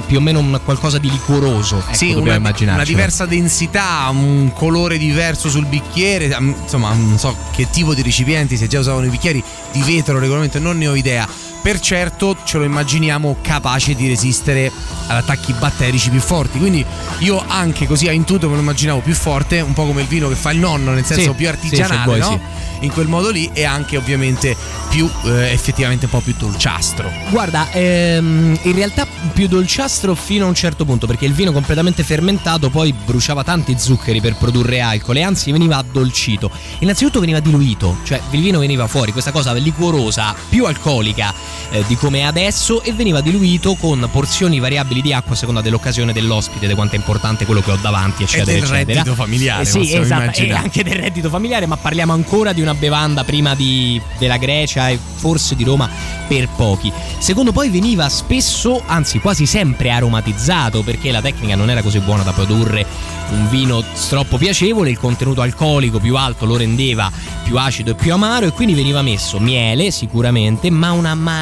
più 0.06 0.18
o 0.18 0.22
meno 0.22 0.40
un 0.40 0.60
qualcosa 0.64 0.98
di 0.98 1.10
liquoroso. 1.10 1.78
Ecco, 1.78 1.94
sì, 1.94 2.14
una, 2.14 2.38
una, 2.38 2.84
diversa 2.84 3.26
densità, 3.26 4.08
un 4.12 4.52
colore 4.54 4.98
diverso 4.98 5.50
sul 5.50 5.66
bicchiere, 5.66 6.36
insomma, 6.40 6.94
non 6.94 7.18
so 7.18 7.36
che 7.52 7.70
tipo 7.70 7.94
di 7.94 8.02
recipienti, 8.02 8.58
se 8.58 8.68
già 8.68 8.80
usavano 8.80 9.06
i 9.06 9.10
bicchieri 9.10 9.44
di 9.72 9.82
vetro 9.84 10.20
regolarmente, 10.20 10.60
non 10.60 10.78
ne 10.78 10.88
ho 10.88 10.96
idea. 10.96 11.28
Per 11.62 11.80
certo 11.80 12.38
ce 12.44 12.58
lo 12.58 12.64
immaginiamo 12.64 13.38
capace 13.42 13.96
di 13.96 14.08
resistere 14.08 14.72
ad 15.08 15.18
attacchi 15.18 15.54
batterici 15.54 16.10
più 16.10 16.20
forti. 16.20 16.58
Quindi 16.60 16.86
io 17.20 17.44
anche 17.48 17.86
così 17.86 18.08
a 18.08 18.12
intuito 18.12 18.48
me 18.48 18.56
lo 18.56 18.62
immaginavo 18.62 19.00
più 19.00 19.14
forte, 19.14 19.60
un 19.62 19.74
po' 19.74 19.86
come 19.86 20.02
il 20.02 20.08
vino 20.08 20.30
che 20.30 20.36
fa 20.36 20.52
il 20.52 20.60
nonno, 20.60 20.92
nel 20.92 21.06
senso 21.06 21.32
sì, 21.32 21.36
più 21.38 21.48
artigianale, 21.48 22.00
sì, 22.00 22.06
vuoi, 22.06 22.20
no? 22.20 22.30
Sì 22.30 22.68
in 22.82 22.92
quel 22.92 23.08
modo 23.08 23.30
lì 23.30 23.50
e 23.54 23.64
anche 23.64 23.98
ovviamente 23.98 24.56
più 24.90 25.10
eh, 25.26 25.52
effettivamente 25.52 26.06
un 26.06 26.12
po' 26.12 26.20
più 26.20 26.34
dolciastro. 26.38 27.12
Guarda, 27.30 27.70
ehm, 27.72 28.60
in 28.64 28.74
realtà 28.74 29.06
più 29.34 29.48
dolciastro 29.48 30.16
fino 30.16 30.46
a 30.46 30.48
un 30.48 30.56
certo 30.56 30.86
punto 30.86 31.08
perché 31.08 31.26
il 31.26 31.34
vino 31.34 31.52
completamente 31.52 32.04
fermentato 32.04 32.70
poi 32.70 32.94
bruciava 32.94 33.44
tanti 33.44 33.78
zuccheri 33.78 34.22
per 34.22 34.36
produrre 34.36 34.82
alcol 34.82 35.18
e 35.18 35.24
anzi 35.24 35.52
veniva 35.52 35.78
addolcito. 35.78 36.50
Innanzitutto 36.80 37.20
veniva 37.20 37.40
diluito, 37.40 37.98
cioè 38.04 38.22
il 38.32 38.42
vino 38.42 38.60
veniva 38.60 38.88
fuori 38.88 39.12
questa 39.12 39.32
cosa 39.32 39.54
liquorosa, 39.54 40.36
più 40.50 40.66
alcolica 40.66 41.34
eh, 41.72 41.84
di 41.88 41.96
come 41.96 42.20
è 42.20 42.22
adesso 42.24 42.82
e 42.84 42.94
veniva 42.94 43.22
diluito 43.22 43.76
con 43.76 44.08
porzioni 44.12 44.60
variabili 44.60 45.02
di 45.02 45.14
acqua 45.14 45.34
a 45.34 45.38
seconda 45.38 45.62
dell'occasione 45.62 46.14
dell'ospite, 46.14 46.68
di 46.68 46.74
quanto 46.74 46.96
è 46.96 46.98
importante 46.98 47.46
quello 47.46 47.62
che 47.62 47.72
ho 47.72 47.78
davanti, 47.82 48.24
eccetera, 48.24 48.52
e 48.52 48.54
del 48.54 48.64
eccetera. 48.64 48.94
reddito 48.94 49.16
familiare. 49.16 49.62
Eh, 49.62 49.66
sì, 49.66 49.96
esatto, 49.96 50.40
e 50.40 50.52
anche 50.52 50.84
del 50.84 50.96
reddito 50.96 51.30
familiare, 51.30 51.66
ma 51.66 51.78
parliamo 51.78 52.14
ancora 52.14 52.54
di 52.54 52.62
una 52.62 52.74
bevanda 52.74 53.24
prima 53.24 53.56
di, 53.56 54.02
della 54.18 54.38
Grecia 54.38 54.90
e 54.90 55.00
forse 55.16 55.56
di 55.56 55.64
Roma 55.64 55.90
per 56.28 56.48
pochi. 56.56 56.92
Secondo 57.18 57.52
poi 57.52 57.70
veniva 57.70 58.08
spesso, 58.10 58.82
anzi 58.86 59.20
quasi 59.20 59.46
sempre 59.46 59.92
aromatizzato 59.92 60.84
perché 60.84 61.12
la 61.12 61.22
tecnica 61.22 61.56
non 61.56 61.70
era 61.70 61.82
così 61.82 62.00
buona 62.00 62.24
da 62.24 62.32
produrre 62.32 62.86
un 63.32 63.48
vino 63.50 63.84
troppo 64.10 64.38
piacevole, 64.38 64.90
il 64.90 64.98
contenuto 64.98 65.42
alcolico 65.42 66.00
più 66.00 66.16
alto 66.16 66.46
lo 66.46 66.58
rendeva 66.58 67.12
più 67.44 67.58
acido 67.58 67.92
e 67.92 67.96
più 67.96 68.14
amaro 68.14 68.48
e 68.48 68.52
quindi 68.52 68.74
veniva 68.74 69.02
messo 69.02 69.40
miele 69.40 69.92
sicuramente, 69.92 70.70
ma 70.70 70.92
una 70.92 71.14
marea 71.16 71.39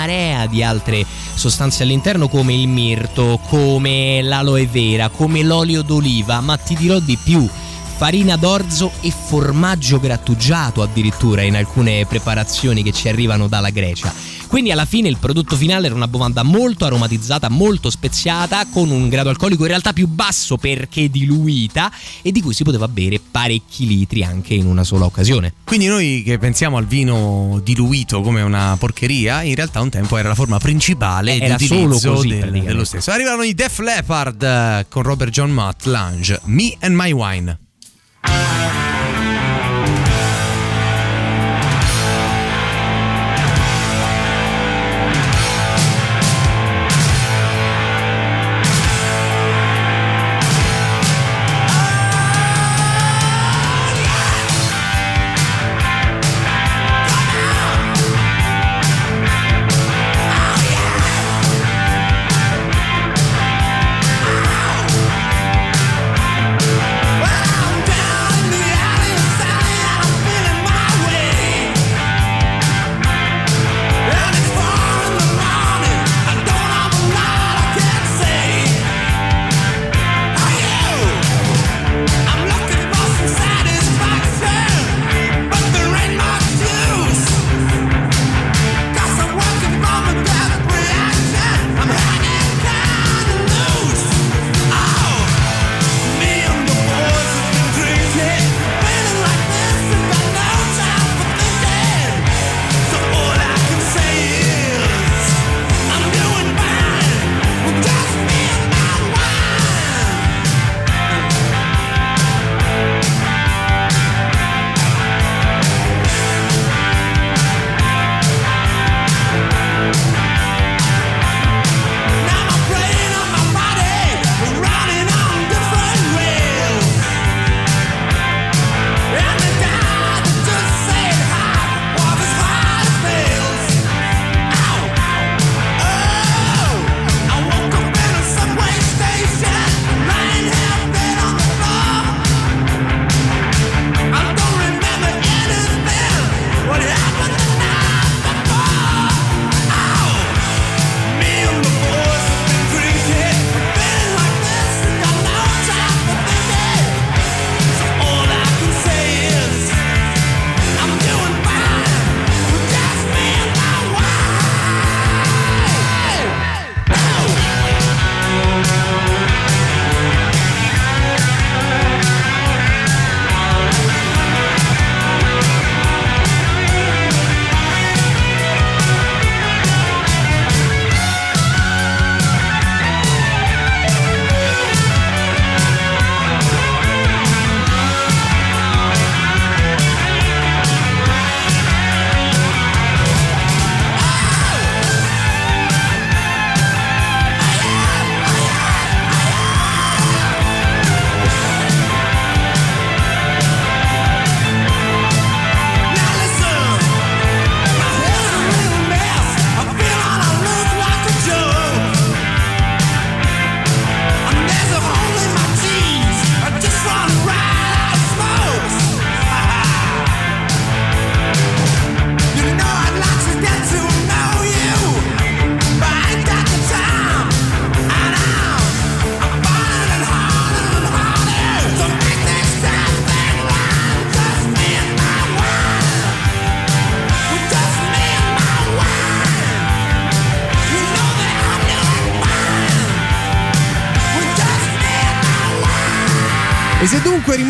di 0.48 0.62
altre 0.62 1.06
sostanze 1.34 1.84
all'interno 1.84 2.28
come 2.28 2.54
il 2.54 2.68
mirto, 2.68 3.40
come 3.48 4.22
l'aloe 4.22 4.68
vera, 4.68 5.10
come 5.10 5.42
l'olio 5.42 5.82
d'oliva, 5.82 6.40
ma 6.40 6.56
ti 6.56 6.76
dirò 6.76 7.00
di 7.00 7.18
più 7.22 7.50
farina 7.98 8.36
d'orzo 8.36 8.92
e 9.02 9.12
formaggio 9.12 10.00
grattugiato 10.00 10.84
addirittura 10.84 11.42
in 11.42 11.56
alcune 11.56 12.06
preparazioni 12.06 12.84
che 12.84 12.92
ci 12.92 13.10
arrivano 13.10 13.48
dalla 13.48 13.72
Grecia. 13.72 14.14
Quindi 14.48 14.72
alla 14.72 14.86
fine 14.86 15.08
il 15.10 15.18
prodotto 15.18 15.56
finale 15.56 15.86
era 15.88 15.96
una 15.96 16.08
bevanda 16.08 16.42
molto 16.44 16.86
aromatizzata, 16.86 17.50
molto 17.50 17.90
speziata, 17.90 18.66
con 18.72 18.90
un 18.90 19.10
grado 19.10 19.30
alcolico 19.30 19.64
in 19.64 19.68
realtà 19.70 19.94
più 19.94 20.08
basso 20.08 20.58
perché 20.58 21.10
diluita 21.10 21.92
e 22.22 22.32
di 22.32 22.42
cui 22.42 22.54
si 22.54 22.64
poteva 22.64 22.88
bere 22.88 23.20
parecchi 23.20 23.86
litri 23.86 24.24
anche 24.24 24.54
in 24.54 24.66
una 24.66 24.84
sola 24.84 25.06
occasione. 25.06 25.54
Quindi 25.64 25.88
noi 25.88 26.24
che 26.26 26.38
pensiamo 26.38 26.78
al 26.78 26.86
vino 26.86 27.60
diluito 27.64 28.22
come 28.22 28.42
una 28.42 28.76
porcheria, 28.80 29.44
in 29.44 29.56
realtà 29.56 29.82
un 29.82 29.90
tempo 29.90 30.18
era 30.18 30.30
la 30.30 30.36
forma 30.36 30.58
principale 30.60 31.40
Era 31.40 31.56
di 31.56 31.68
solo 31.68 31.82
utilizzo 31.96 32.14
così, 32.14 32.28
del- 32.30 32.64
dello 32.64 32.86
stesso. 32.86 33.12
Arrivano 33.12 33.44
i 33.44 33.54
Def 33.54 33.80
Leppard 33.80 34.42
eh, 34.42 34.86
con 34.90 35.04
Robert 35.04 35.32
John 35.32 35.52
Mott, 35.52 35.86
Lange, 35.86 36.40
Me 36.46 36.76
and 36.80 36.96
My 36.96 37.12
Wine. 37.12 37.60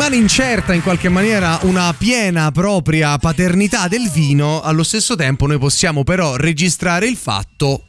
Rimane 0.08 0.16
incerta 0.16 0.72
in 0.72 0.82
qualche 0.82 1.10
maniera 1.10 1.58
una 1.62 1.92
piena 1.96 2.50
propria 2.50 3.18
paternità 3.18 3.88
del 3.88 4.08
vino, 4.08 4.62
allo 4.62 4.82
stesso 4.82 5.16
tempo 5.16 5.46
noi 5.46 5.58
possiamo 5.58 6.02
però 6.02 6.36
registrare 6.36 7.06
il 7.06 7.16
fatto 7.16 7.84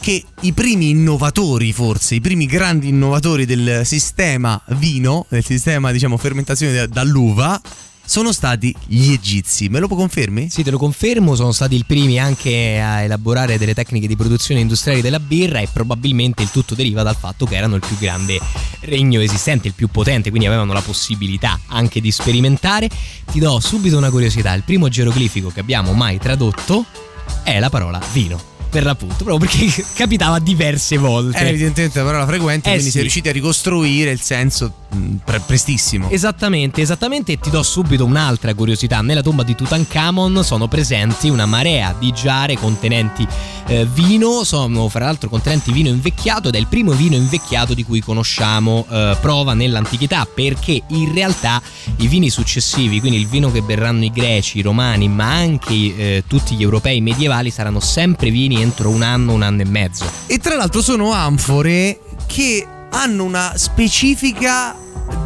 che 0.00 0.24
i 0.42 0.52
primi 0.52 0.90
innovatori, 0.90 1.72
forse, 1.72 2.14
i 2.14 2.20
primi 2.20 2.46
grandi 2.46 2.88
innovatori 2.88 3.44
del 3.44 3.82
sistema 3.84 4.60
vino, 4.68 5.26
del 5.28 5.44
sistema 5.44 5.92
diciamo 5.92 6.16
fermentazione 6.16 6.88
dall'uva, 6.88 7.60
sono 8.08 8.32
stati 8.32 8.74
gli 8.86 9.12
egizi. 9.12 9.68
Me 9.68 9.80
lo 9.80 9.86
confermi? 9.86 10.48
Sì, 10.48 10.62
te 10.62 10.70
lo 10.70 10.78
confermo, 10.78 11.34
sono 11.34 11.52
stati 11.52 11.76
i 11.76 11.84
primi 11.86 12.18
anche 12.18 12.80
a 12.80 13.02
elaborare 13.02 13.58
delle 13.58 13.74
tecniche 13.74 14.06
di 14.06 14.16
produzione 14.16 14.62
industriali 14.62 15.02
della 15.02 15.20
birra 15.20 15.58
e 15.58 15.68
probabilmente 15.70 16.42
il 16.42 16.50
tutto 16.50 16.74
deriva 16.74 17.02
dal 17.02 17.16
fatto 17.16 17.44
che 17.44 17.56
erano 17.56 17.74
il 17.74 17.82
più 17.86 17.98
grande 17.98 18.40
regno 18.80 19.20
esistente, 19.20 19.68
il 19.68 19.74
più 19.74 19.88
potente, 19.88 20.30
quindi 20.30 20.46
avevano 20.48 20.72
la 20.72 20.80
possibilità 20.80 21.60
anche 21.66 22.00
di 22.00 22.10
sperimentare. 22.10 22.88
Ti 23.30 23.38
do 23.38 23.60
subito 23.60 23.98
una 23.98 24.08
curiosità, 24.08 24.54
il 24.54 24.62
primo 24.62 24.88
geroglifico 24.88 25.50
che 25.50 25.60
abbiamo 25.60 25.92
mai 25.92 26.18
tradotto 26.18 26.86
è 27.42 27.58
la 27.58 27.68
parola 27.68 28.00
vino 28.12 28.56
per 28.70 28.84
l'appunto, 28.84 29.22
proprio 29.24 29.38
perché 29.38 29.84
capitava 29.94 30.38
diverse 30.38 30.96
volte. 30.96 31.36
È 31.36 31.46
evidentemente 31.46 31.98
una 31.98 32.08
parola 32.08 32.26
frequente, 32.26 32.68
Eh 32.68 32.72
quindi 32.72 32.84
sì. 32.84 32.90
si 32.90 32.98
è 32.98 33.00
riusciti 33.02 33.28
a 33.28 33.32
ricostruire 33.32 34.10
il 34.10 34.20
senso 34.20 34.86
pre- 35.24 35.40
prestissimo. 35.40 36.08
Esattamente, 36.10 36.80
esattamente, 36.80 37.32
e 37.32 37.38
ti 37.38 37.50
do 37.50 37.62
subito 37.62 38.04
un'altra 38.04 38.54
curiosità. 38.54 39.00
Nella 39.00 39.22
tomba 39.22 39.42
di 39.42 39.54
Tutankhamon 39.54 40.42
sono 40.44 40.68
presenti 40.68 41.28
una 41.28 41.46
marea 41.46 41.94
di 41.98 42.12
giare 42.12 42.56
contenenti 42.56 43.26
eh, 43.68 43.86
vino, 43.86 44.44
sono 44.44 44.88
fra 44.88 45.04
l'altro 45.04 45.28
contenenti 45.28 45.72
vino 45.72 45.88
invecchiato 45.88 46.48
ed 46.48 46.54
è 46.54 46.58
il 46.58 46.66
primo 46.66 46.92
vino 46.92 47.16
invecchiato 47.16 47.74
di 47.74 47.84
cui 47.84 48.00
conosciamo 48.00 48.86
eh, 48.88 49.16
prova 49.20 49.54
nell'antichità, 49.54 50.26
perché 50.32 50.82
in 50.88 51.12
realtà 51.12 51.60
i 51.98 52.08
vini 52.08 52.30
successivi, 52.30 53.00
quindi 53.00 53.18
il 53.18 53.26
vino 53.26 53.50
che 53.50 53.62
berranno 53.62 54.04
i 54.04 54.10
greci, 54.10 54.58
i 54.58 54.62
romani, 54.62 55.08
ma 55.08 55.32
anche 55.32 55.74
eh, 55.74 56.24
tutti 56.26 56.54
gli 56.54 56.62
europei 56.62 57.00
medievali 57.00 57.50
saranno 57.50 57.80
sempre 57.80 58.30
vini 58.30 58.60
entro 58.60 58.88
un 58.88 59.02
anno, 59.02 59.32
un 59.32 59.42
anno 59.42 59.62
e 59.62 59.66
mezzo. 59.66 60.10
E 60.26 60.38
tra 60.38 60.56
l'altro 60.56 60.80
sono 60.80 61.12
anfore 61.12 62.00
che 62.26 62.66
hanno 62.90 63.24
una 63.24 63.52
specifica 63.56 64.76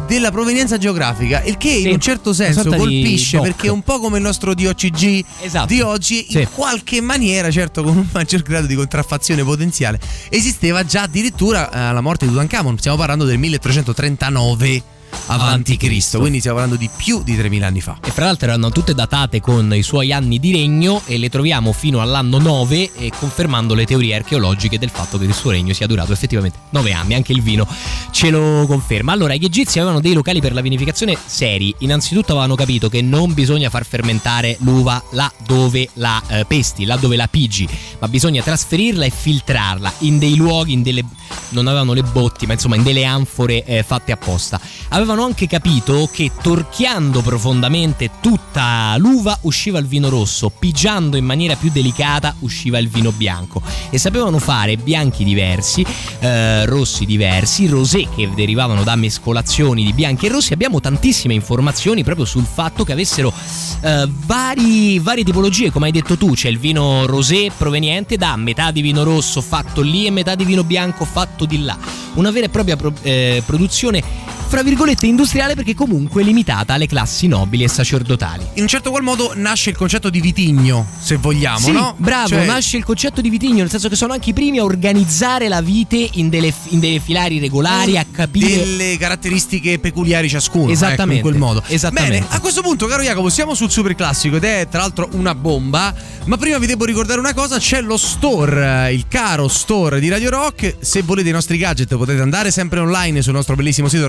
della 0.07 0.31
provenienza 0.31 0.77
geografica, 0.77 1.41
il 1.43 1.57
che 1.57 1.69
Sì, 1.71 1.87
in 1.87 1.93
un 1.93 1.99
certo 1.99 2.33
senso 2.33 2.69
colpisce 2.69 3.39
perché 3.39 3.67
è 3.67 3.71
un 3.71 3.81
po' 3.81 3.99
come 3.99 4.17
il 4.17 4.23
nostro 4.23 4.53
DOCG 4.53 5.23
Esatto. 5.41 5.65
di 5.67 5.81
oggi, 5.81 6.25
Sì. 6.29 6.39
in 6.39 6.47
qualche 6.53 7.01
maniera, 7.01 7.49
certo 7.49 7.83
con 7.83 7.97
un 7.97 8.07
maggior 8.11 8.41
grado 8.43 8.67
di 8.67 8.75
contraffazione 8.75 9.43
potenziale, 9.43 9.99
esisteva 10.29 10.83
già 10.85 11.03
addirittura 11.03 11.69
eh, 11.71 11.79
alla 11.79 12.01
morte 12.01 12.25
di 12.25 12.31
Tutankhamon, 12.31 12.77
stiamo 12.77 12.97
parlando 12.97 13.23
del 13.25 13.37
1339 13.39 14.83
avanti 15.27 15.77
Cristo, 15.77 16.19
quindi 16.19 16.39
stiamo 16.39 16.57
parlando 16.57 16.81
di 16.81 16.89
più 16.95 17.23
di 17.23 17.35
3000 17.35 17.67
anni 17.67 17.81
fa. 17.81 17.97
E 18.03 18.11
fra 18.11 18.25
l'altro 18.25 18.47
erano 18.47 18.69
tutte 18.71 18.93
datate 18.93 19.39
con 19.39 19.73
i 19.73 19.83
suoi 19.83 20.11
anni 20.11 20.39
di 20.39 20.51
regno 20.51 21.01
e 21.05 21.17
le 21.17 21.29
troviamo 21.29 21.71
fino 21.71 22.01
all'anno 22.01 22.37
9 22.37 22.91
e 22.95 23.11
confermando 23.17 23.73
le 23.73 23.85
teorie 23.85 24.15
archeologiche 24.15 24.77
del 24.77 24.89
fatto 24.89 25.17
che 25.17 25.25
il 25.25 25.33
suo 25.33 25.51
regno 25.51 25.73
sia 25.73 25.87
durato 25.87 26.11
effettivamente 26.11 26.57
9 26.69 26.91
anni, 26.93 27.13
anche 27.13 27.31
il 27.31 27.41
vino 27.41 27.67
ce 28.11 28.29
lo 28.29 28.65
conferma. 28.67 29.11
Allora, 29.11 29.35
gli 29.35 29.45
egizi 29.45 29.79
avevano 29.79 30.01
dei 30.01 30.13
locali 30.13 30.41
per 30.41 30.53
la 30.53 30.61
vinificazione 30.61 31.17
seri. 31.25 31.73
Innanzitutto 31.79 32.31
avevano 32.31 32.55
capito 32.55 32.89
che 32.89 33.01
non 33.01 33.33
bisogna 33.33 33.69
far 33.69 33.85
fermentare 33.85 34.57
l'uva 34.59 35.01
là 35.11 35.31
dove 35.45 35.89
la 35.93 36.21
eh, 36.27 36.45
pesti, 36.45 36.85
là 36.85 36.95
dove 36.97 37.15
la 37.15 37.27
pigi, 37.27 37.67
ma 37.99 38.07
bisogna 38.07 38.41
trasferirla 38.41 39.05
e 39.05 39.09
filtrarla 39.09 39.91
in 39.99 40.17
dei 40.19 40.35
luoghi, 40.35 40.73
in 40.73 40.83
delle 40.83 41.03
non 41.49 41.67
avevano 41.67 41.93
le 41.93 42.03
botti, 42.03 42.45
ma 42.45 42.53
insomma 42.53 42.75
in 42.75 42.83
delle 42.83 43.05
anfore 43.05 43.63
eh, 43.63 43.83
fatte 43.83 44.11
apposta. 44.11 44.59
Avevano 44.89 45.02
anche 45.11 45.47
capito 45.47 46.09
che 46.09 46.31
torchiando 46.41 47.21
profondamente 47.21 48.09
tutta 48.21 48.95
l'uva 48.97 49.37
usciva 49.41 49.77
il 49.77 49.85
vino 49.85 50.07
rosso, 50.07 50.49
pigiando 50.49 51.17
in 51.17 51.25
maniera 51.25 51.55
più 51.55 51.69
delicata 51.71 52.33
usciva 52.39 52.77
il 52.77 52.87
vino 52.87 53.11
bianco 53.11 53.61
e 53.89 53.97
sapevano 53.97 54.39
fare 54.39 54.77
bianchi 54.77 55.25
diversi, 55.25 55.85
eh, 56.19 56.65
rossi 56.65 57.05
diversi, 57.05 57.67
rosé 57.67 58.07
che 58.15 58.29
derivavano 58.33 58.83
da 58.83 58.95
mescolazioni 58.95 59.83
di 59.83 59.91
bianchi 59.91 60.27
e 60.27 60.29
rossi. 60.29 60.53
Abbiamo 60.53 60.79
tantissime 60.79 61.33
informazioni 61.33 62.03
proprio 62.05 62.25
sul 62.25 62.45
fatto 62.45 62.85
che 62.85 62.93
avessero 62.93 63.33
eh, 63.81 64.09
vari, 64.25 64.99
varie 64.99 65.25
tipologie, 65.25 65.69
come 65.69 65.87
hai 65.87 65.91
detto 65.91 66.17
tu, 66.17 66.31
c'è 66.31 66.47
il 66.47 66.59
vino 66.59 67.05
rosé 67.05 67.51
proveniente 67.55 68.15
da 68.15 68.37
metà 68.37 68.71
di 68.71 68.81
vino 68.81 69.03
rosso 69.03 69.41
fatto 69.41 69.81
lì 69.81 70.05
e 70.05 70.11
metà 70.11 70.35
di 70.35 70.45
vino 70.45 70.63
bianco 70.63 71.03
fatto 71.03 71.43
di 71.43 71.61
là. 71.61 71.77
Una 72.13 72.31
vera 72.31 72.45
e 72.45 72.49
propria 72.49 72.77
pro- 72.77 72.93
eh, 73.01 73.43
produzione 73.45 74.31
fra 74.53 74.61
virgolette 74.61 74.92
industriale 75.01 75.55
perché 75.55 75.73
comunque 75.75 76.23
limitata 76.23 76.73
alle 76.73 76.87
classi 76.87 77.27
nobili 77.27 77.63
e 77.63 77.67
sacerdotali. 77.67 78.45
In 78.53 78.61
un 78.63 78.67
certo 78.67 78.89
qual 78.89 79.03
modo 79.03 79.31
nasce 79.35 79.69
il 79.71 79.75
concetto 79.75 80.09
di 80.09 80.21
vitigno, 80.21 80.87
se 81.01 81.17
vogliamo, 81.17 81.59
Sì, 81.59 81.71
no? 81.71 81.95
bravo, 81.97 82.29
Cioè- 82.29 82.45
nasce 82.45 82.77
il 82.77 82.83
concetto 82.83 83.21
di 83.21 83.29
vitigno, 83.29 83.57
nel 83.57 83.69
senso 83.69 83.89
che 83.89 83.95
sono 83.95 84.13
anche 84.13 84.29
i 84.29 84.33
primi 84.33 84.59
a 84.59 84.63
organizzare 84.63 85.47
la 85.47 85.61
vite 85.61 86.07
in 86.13 86.29
delle, 86.29 86.53
in 86.69 86.79
delle 86.79 86.99
filari 86.99 87.39
regolari, 87.39 87.97
a 87.97 88.05
capire... 88.09 88.57
delle 88.63 88.97
caratteristiche 88.97 89.79
peculiari 89.79 90.29
ciascuno. 90.29 90.71
Esattamente, 90.71 91.03
ecco, 91.03 91.13
in 91.15 91.21
quel 91.21 91.35
modo. 91.37 91.63
esattamente. 91.67 92.19
Bene, 92.19 92.25
a 92.29 92.39
questo 92.39 92.61
punto, 92.61 92.85
caro 92.87 93.01
Jacopo, 93.03 93.29
siamo 93.29 93.53
sul 93.55 93.71
super 93.71 93.95
classico 93.95 94.35
ed 94.37 94.43
è 94.43 94.67
tra 94.69 94.81
l'altro 94.81 95.09
una 95.13 95.33
bomba. 95.35 95.93
Ma 96.25 96.37
prima 96.37 96.57
vi 96.57 96.67
devo 96.67 96.85
ricordare 96.85 97.19
una 97.19 97.33
cosa: 97.33 97.57
c'è 97.57 97.81
lo 97.81 97.97
store, 97.97 98.87
eh, 98.87 98.93
il 98.93 99.05
caro 99.07 99.47
store 99.47 99.99
di 99.99 100.09
Radio 100.09 100.29
Rock. 100.29 100.75
Se 100.79 101.01
volete 101.01 101.29
i 101.29 101.31
nostri 101.31 101.57
gadget 101.57 101.95
potete 101.97 102.21
andare 102.21 102.51
sempre 102.51 102.79
online 102.79 103.21
sul 103.21 103.33
nostro 103.33 103.55
bellissimo 103.55 103.87
sito 103.89 104.07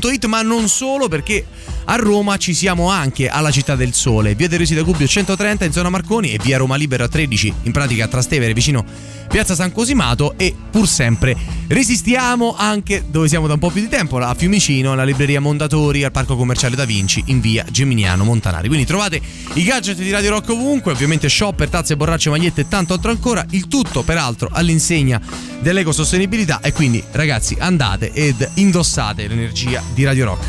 radiorock.it, 0.00 0.24
ma 0.26 0.42
non 0.42 0.68
solo 0.68 1.08
perché 1.08 1.44
a 1.84 1.96
Roma 1.96 2.36
ci 2.38 2.54
siamo 2.54 2.88
anche 2.88 3.28
alla 3.28 3.50
Città 3.50 3.76
del 3.76 3.92
Sole, 3.92 4.34
via 4.34 4.48
De 4.48 4.56
Resi 4.56 4.74
da 4.74 4.82
Gubbio 4.82 5.06
130 5.06 5.64
in 5.66 5.72
zona 5.72 5.90
Marconi 5.90 6.32
e 6.32 6.38
via 6.42 6.56
Roma 6.56 6.76
Libera 6.76 7.06
13, 7.06 7.54
in 7.62 7.72
pratica 7.72 8.04
a 8.04 8.08
Trastevere 8.08 8.54
vicino 8.54 8.84
Piazza 9.28 9.54
San 9.54 9.70
Cosimato 9.70 10.34
e 10.36 10.54
pur 10.70 10.88
sempre 10.88 11.36
resistiamo 11.68 12.56
anche 12.56 13.04
dove 13.08 13.28
siamo 13.28 13.46
da 13.46 13.52
un 13.54 13.60
po' 13.60 13.70
più 13.70 13.80
di 13.80 13.88
tempo, 13.88 14.18
a 14.18 14.34
Fiumicino, 14.34 14.92
alla 14.92 15.04
libreria 15.04 15.40
Mondatori, 15.40 16.02
al 16.02 16.10
Parco 16.10 16.36
Commerciale 16.36 16.74
Da 16.74 16.84
Vinci, 16.84 17.22
in 17.26 17.40
via 17.40 17.64
Geminiano 17.70 18.24
Montanari. 18.24 18.66
Quindi 18.66 18.86
trovate 18.86 19.20
i 19.54 19.62
gadget 19.62 19.98
di 19.98 20.10
Radio 20.10 20.30
Rock 20.30 20.48
ovunque, 20.50 20.90
ovviamente 20.92 21.28
shopper, 21.28 21.68
tazze, 21.68 21.96
borracce, 21.96 22.28
magliette 22.30 22.62
e 22.62 22.68
tanto 22.68 22.94
altro 22.94 23.12
ancora, 23.12 23.44
il 23.50 23.68
tutto 23.68 24.02
peraltro 24.02 24.48
all'insegna 24.50 25.20
dell'ecosostenibilità. 25.60 26.60
E 26.60 26.72
quindi 26.72 27.02
ragazzi 27.12 27.56
andate 27.58 28.12
ed 28.12 28.48
indossate 28.54 29.28
l'energia 29.28 29.80
di 29.92 30.04
Radio 30.04 30.26
Rock. 30.26 30.44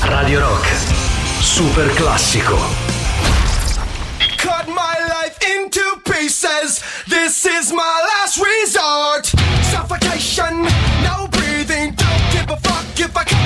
Radio 0.00 0.40
Rock. 0.40 0.66
Super 1.40 1.92
classico. 1.94 2.56
cut 4.36 4.66
my 4.68 4.96
life 5.08 5.38
into 5.56 5.82
pieces. 6.04 6.82
This 7.06 7.46
is 7.46 7.72
my 7.72 7.96
last 8.10 8.38
resort. 8.38 9.26
Suffocation, 9.70 10.64
no 11.02 11.28
breathing. 11.30 11.94
Don't 11.94 12.24
give 12.32 12.50
a 12.50 12.56
fuck 12.56 12.98
if 12.98 13.16
I 13.16 13.24
cut 13.24 13.41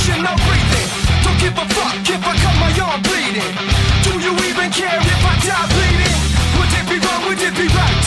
Suffocation, 0.00 0.22
no 0.24 0.34
breathing. 0.48 0.88
Don't 1.24 1.38
give 1.38 1.52
a 1.52 1.66
fuck 1.74 2.08
if 2.08 2.24
I 2.24 2.34
cut 2.36 2.56
my 2.56 2.72
arm 2.80 3.02
bleeding. 3.02 3.52
Do 4.04 4.12
you 4.18 4.32
even 4.48 4.70
care 4.72 4.96
if 4.96 5.24
I 5.24 5.34
die 5.44 5.68
bleeding? 5.74 6.18
Would 6.56 6.72
it 6.72 6.86
be 6.88 6.98
wrong? 7.04 7.22
Would 7.28 7.42
it 7.42 7.54
be 7.54 7.68
right? 7.68 8.06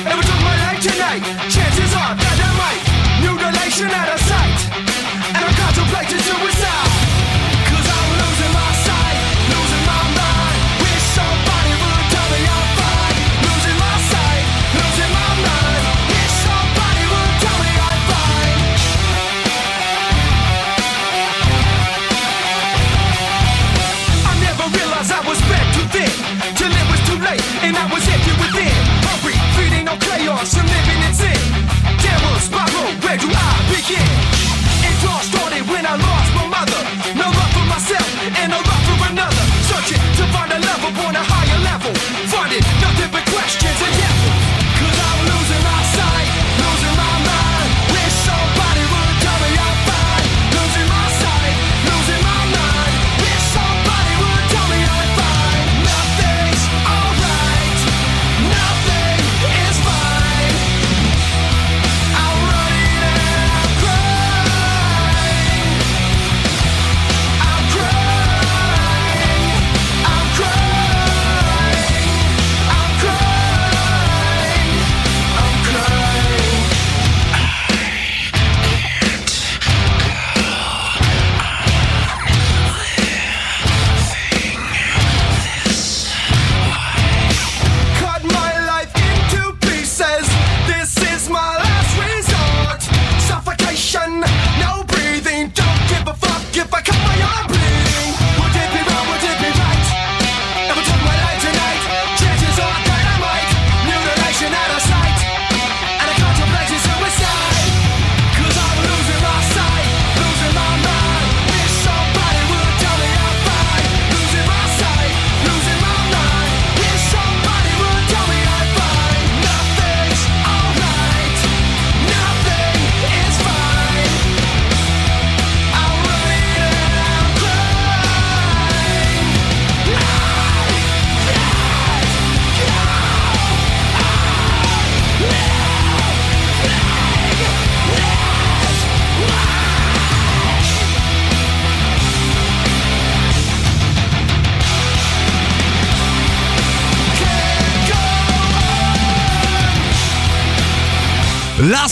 If 0.00 0.16
I 0.16 0.22
took 0.22 0.40
my 0.40 0.56
life 0.64 0.80
tonight, 0.80 1.22
chances 1.50 1.92
are 1.94 2.14
that 2.16 2.38
I 2.40 2.50
might 2.56 2.90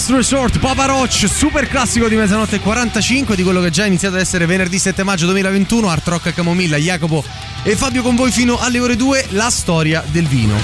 Last 0.08 0.30
Resort, 0.30 0.58
Papa 0.58 0.86
Roach, 0.86 1.26
super 1.28 1.68
classico 1.68 2.08
di 2.08 2.16
mezzanotte 2.16 2.56
e 2.56 2.60
45 2.60 3.36
di 3.36 3.42
quello 3.42 3.60
che 3.60 3.66
è 3.66 3.70
già 3.70 3.84
iniziato 3.84 4.14
ad 4.14 4.22
essere 4.22 4.46
venerdì 4.46 4.78
7 4.78 5.02
maggio 5.02 5.26
2021, 5.26 5.86
Art 5.86 6.08
Rock 6.08 6.32
Camomilla, 6.32 6.78
Jacopo 6.78 7.22
e 7.62 7.76
Fabio 7.76 8.00
con 8.00 8.16
voi 8.16 8.30
fino 8.30 8.58
alle 8.58 8.78
ore 8.78 8.96
2, 8.96 9.26
la 9.30 9.50
storia 9.50 10.02
del 10.10 10.26
vino. 10.26 10.54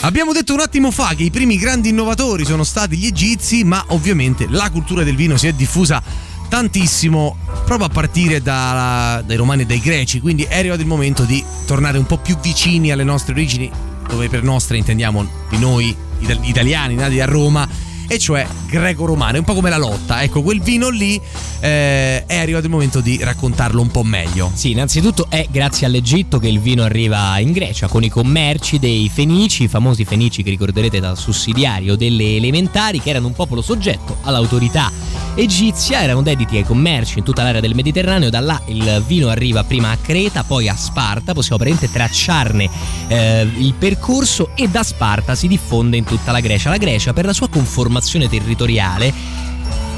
Abbiamo 0.00 0.32
detto 0.32 0.52
un 0.52 0.60
attimo 0.60 0.90
fa 0.90 1.14
che 1.14 1.22
i 1.22 1.30
primi 1.30 1.58
grandi 1.58 1.90
innovatori 1.90 2.44
sono 2.44 2.64
stati 2.64 2.96
gli 2.96 3.06
egizi, 3.06 3.62
ma 3.62 3.84
ovviamente 3.88 4.46
la 4.48 4.68
cultura 4.68 5.04
del 5.04 5.14
vino 5.14 5.36
si 5.36 5.46
è 5.46 5.52
diffusa 5.52 6.02
tantissimo 6.48 7.36
proprio 7.66 7.86
a 7.86 7.90
partire 7.90 8.42
da- 8.42 9.22
dai 9.24 9.36
romani 9.36 9.62
e 9.62 9.66
dai 9.66 9.80
greci, 9.80 10.18
quindi 10.18 10.42
è 10.42 10.58
arrivato 10.58 10.80
il 10.80 10.88
momento 10.88 11.22
di 11.22 11.44
tornare 11.66 11.98
un 11.98 12.06
po' 12.06 12.18
più 12.18 12.36
vicini 12.40 12.90
alle 12.90 13.04
nostre 13.04 13.32
origini, 13.32 13.70
dove 14.08 14.28
per 14.28 14.42
nostre 14.42 14.76
intendiamo 14.76 15.24
di 15.48 15.58
noi 15.58 15.94
itali- 16.18 16.48
italiani 16.48 16.96
nati 16.96 17.20
a 17.20 17.26
Roma, 17.26 17.86
e 18.08 18.18
cioè 18.18 18.46
greco-romane, 18.68 19.38
un 19.38 19.44
po' 19.44 19.54
come 19.54 19.70
la 19.70 19.78
lotta. 19.78 20.22
Ecco, 20.22 20.42
quel 20.42 20.60
vino 20.60 20.90
lì 20.90 21.20
eh, 21.60 22.24
è 22.26 22.36
arrivato 22.36 22.66
il 22.66 22.70
momento 22.70 23.00
di 23.00 23.18
raccontarlo 23.22 23.80
un 23.80 23.90
po' 23.90 24.02
meglio. 24.02 24.50
Sì, 24.54 24.72
innanzitutto 24.72 25.26
è 25.30 25.46
grazie 25.50 25.86
all'Egitto 25.86 26.38
che 26.38 26.48
il 26.48 26.60
vino 26.60 26.82
arriva 26.82 27.38
in 27.38 27.52
Grecia 27.52 27.88
con 27.88 28.04
i 28.04 28.10
commerci 28.10 28.78
dei 28.78 29.10
Fenici, 29.12 29.64
i 29.64 29.68
famosi 29.68 30.04
Fenici 30.04 30.42
che 30.42 30.50
ricorderete 30.50 31.00
dal 31.00 31.16
sussidiario 31.16 31.96
delle 31.96 32.36
elementari, 32.36 33.00
che 33.00 33.10
erano 33.10 33.28
un 33.28 33.32
popolo 33.32 33.62
soggetto 33.62 34.18
all'autorità 34.22 34.92
egizia, 35.34 36.02
erano 36.02 36.20
dediti 36.20 36.56
ai 36.56 36.64
commerci 36.64 37.18
in 37.18 37.24
tutta 37.24 37.44
l'area 37.44 37.60
del 37.60 37.74
Mediterraneo, 37.74 38.28
da 38.28 38.40
là 38.40 38.60
il 38.66 39.04
vino 39.06 39.28
arriva 39.28 39.62
prima 39.62 39.90
a 39.90 39.96
Creta, 39.96 40.42
poi 40.42 40.68
a 40.68 40.74
Sparta, 40.74 41.32
possiamo 41.32 41.62
praticamente 41.62 41.92
tracciarne 41.92 42.68
eh, 43.06 43.48
il 43.56 43.74
percorso 43.74 44.50
e 44.56 44.68
da 44.68 44.82
Sparta 44.82 45.36
si 45.36 45.46
diffonde 45.46 45.96
in 45.96 46.04
tutta 46.04 46.32
la 46.32 46.40
Grecia. 46.40 46.70
La 46.70 46.76
Grecia 46.76 47.12
per 47.12 47.24
la 47.24 47.32
sua 47.32 47.48
conformazione 47.48 48.28
territoriale 48.28 48.57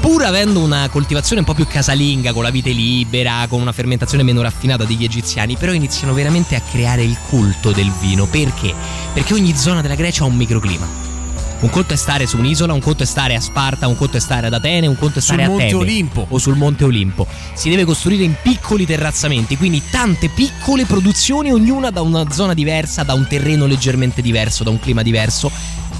pur 0.01 0.25
avendo 0.25 0.59
una 0.59 0.89
coltivazione 0.89 1.41
un 1.41 1.45
po' 1.45 1.53
più 1.53 1.67
casalinga, 1.67 2.33
con 2.33 2.43
la 2.43 2.49
vite 2.49 2.71
libera, 2.71 3.45
con 3.47 3.61
una 3.61 3.71
fermentazione 3.71 4.23
meno 4.23 4.41
raffinata 4.41 4.83
degli 4.83 5.03
egiziani, 5.03 5.55
però 5.55 5.71
iniziano 5.73 6.13
veramente 6.13 6.55
a 6.55 6.61
creare 6.61 7.03
il 7.03 7.17
culto 7.29 7.71
del 7.71 7.91
vino. 7.99 8.25
Perché? 8.25 8.73
Perché 9.13 9.33
ogni 9.33 9.55
zona 9.55 9.81
della 9.81 9.95
Grecia 9.95 10.23
ha 10.23 10.27
un 10.27 10.35
microclima. 10.35 11.09
Un 11.61 11.69
conto 11.69 11.93
è 11.93 11.95
stare 11.95 12.25
su 12.25 12.37
un'isola, 12.37 12.73
un 12.73 12.81
conto 12.81 13.03
è 13.03 13.05
stare 13.05 13.35
a 13.35 13.39
Sparta, 13.39 13.85
un 13.87 13.95
conto 13.95 14.17
è 14.17 14.19
stare 14.19 14.47
ad 14.47 14.53
Atene, 14.53 14.87
un 14.87 14.97
conto 14.97 15.19
è 15.19 15.21
Sul 15.21 15.35
stare 15.35 15.43
a 15.43 15.47
Monte 15.47 15.75
Olimpo. 15.75 16.25
o 16.27 16.39
sul 16.39 16.55
Monte 16.55 16.83
Olimpo. 16.83 17.27
Si 17.53 17.69
deve 17.69 17.85
costruire 17.85 18.23
in 18.23 18.33
piccoli 18.41 18.87
terrazzamenti, 18.87 19.55
quindi 19.57 19.83
tante 19.91 20.29
piccole 20.29 20.85
produzioni, 20.85 21.51
ognuna 21.51 21.91
da 21.91 22.01
una 22.01 22.31
zona 22.31 22.55
diversa, 22.55 23.03
da 23.03 23.13
un 23.13 23.27
terreno 23.27 23.67
leggermente 23.67 24.23
diverso, 24.23 24.63
da 24.63 24.71
un 24.71 24.79
clima 24.79 25.03
diverso. 25.03 25.51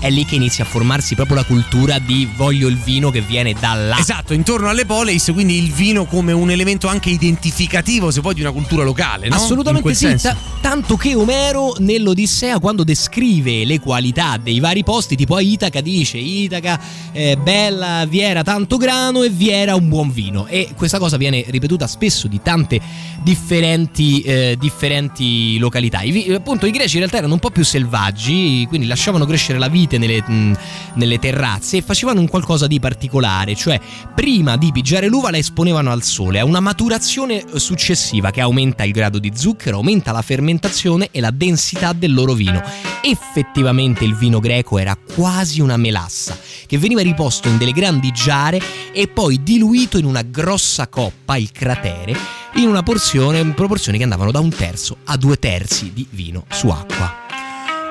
È 0.02 0.10
lì 0.10 0.26
che 0.26 0.34
inizia 0.34 0.64
a 0.64 0.68
formarsi 0.68 1.14
proprio 1.14 1.36
la 1.36 1.44
cultura 1.44 2.00
di 2.00 2.28
voglio 2.36 2.68
il 2.68 2.76
vino 2.76 3.12
che 3.12 3.22
viene 3.22 3.54
da 3.54 3.76
là. 3.76 4.00
Esatto, 4.00 4.34
intorno 4.34 4.68
alle 4.68 4.84
poleis, 4.84 5.30
quindi 5.32 5.60
il 5.60 5.72
vino 5.72 6.06
come 6.06 6.32
un 6.32 6.50
elemento 6.50 6.88
anche 6.88 7.12
identificativo, 7.12 8.10
se 8.10 8.20
vuoi, 8.20 8.34
di 8.34 8.42
una 8.42 8.52
cultura 8.52 8.84
locale, 8.84 9.28
no? 9.28 9.36
Assolutamente 9.36 9.94
sì, 9.94 10.16
ta- 10.16 10.36
tanto 10.60 10.98
che 10.98 11.14
Omero 11.14 11.76
nell'Odissea 11.78 12.58
quando 12.58 12.84
descrive 12.84 13.64
le 13.64 13.80
qualità 13.80 14.38
dei 14.42 14.60
vari 14.60 14.84
posti, 14.84 15.16
tipo 15.16 15.36
a 15.36 15.42
Itaca 15.42 15.82
dice 15.82 16.18
Itaca 16.18 16.82
è 17.12 17.36
bella, 17.36 18.04
vi 18.08 18.22
era 18.22 18.42
tanto 18.42 18.78
grano 18.78 19.22
e 19.22 19.30
vi 19.30 19.52
era 19.52 19.76
un 19.76 19.88
buon 19.88 20.12
vino 20.12 20.48
e 20.48 20.70
questa 20.76 20.98
cosa 20.98 21.18
viene 21.18 21.46
ripetuta 21.48 21.86
spesso 21.86 22.28
di 22.28 22.42
tante 22.42 22.82
differenti, 23.24 24.22
eh, 24.22 24.56
differenti 24.60 25.58
località. 25.58 26.02
I, 26.02 26.34
appunto 26.34 26.66
i 26.66 26.72
greci 26.72 26.94
in 26.94 27.00
realtà 27.00 27.18
erano 27.18 27.34
un 27.34 27.40
po' 27.40 27.52
più 27.52 27.64
selvaggi, 27.64 28.66
quindi 28.68 28.88
lasciavano 28.88 29.26
crescere 29.26 29.60
la 29.60 29.68
vite 29.68 29.98
nelle, 29.98 30.22
mh, 30.22 30.58
nelle 30.96 31.20
terrazze 31.20 31.78
e 31.78 31.82
facevano 31.82 32.20
un 32.20 32.28
qualcosa 32.28 32.68
di 32.68 32.80
particolare, 32.80 33.56
cioè 33.56 33.80
prima 34.16 34.58
di 34.58 34.72
pigiare 34.72 35.08
l'uva 35.08 35.32
la 35.32 35.38
esponevano 35.38 35.92
al 35.92 36.04
sole, 36.04 36.40
a 36.40 36.46
una 36.46 36.60
maturazione 36.60 37.44
successiva 37.56 38.32
che 38.32 38.42
aumenta 38.42 38.84
il 38.84 38.92
grado 38.92 39.20
di 39.20 39.32
zucchero, 39.36 39.78
aumenta 39.78 40.12
la 40.12 40.22
fermentazione 40.22 41.10
e 41.12 41.20
la 41.20 41.32
densità 41.32 41.94
del 41.94 42.14
loro 42.14 42.34
vino. 42.34 42.62
Effettivamente 43.02 44.04
il 44.04 44.16
vino 44.16 44.40
greco 44.40 44.78
era 44.78 44.96
quasi 44.96 45.62
una 45.62 45.78
melassa 45.78 46.38
che 46.66 46.78
veniva 46.78 47.02
riposto 47.02 47.48
in 47.48 47.58
delle 47.58 47.72
grandi 47.72 48.12
giare 48.12 48.62
e 48.94 49.08
poi 49.08 49.44
diluito 49.44 49.98
in 49.98 50.06
una 50.06 50.22
grossa 50.22 50.88
coppa, 50.88 51.38
il 51.38 51.52
cratere, 51.52 52.16
in 52.56 52.68
una 52.68 52.84
porzione, 52.84 53.40
in 53.40 53.54
proporzioni 53.54 53.98
che 53.98 54.04
andavano 54.04 54.32
da 54.32 54.40
un 54.40 54.50
terzo 54.50 54.98
a 55.06 55.18
due 55.18 55.38
terzi 55.38 55.92
di 55.94 56.06
vino 56.10 56.46
su 56.50 56.68
acqua. 56.70 57.14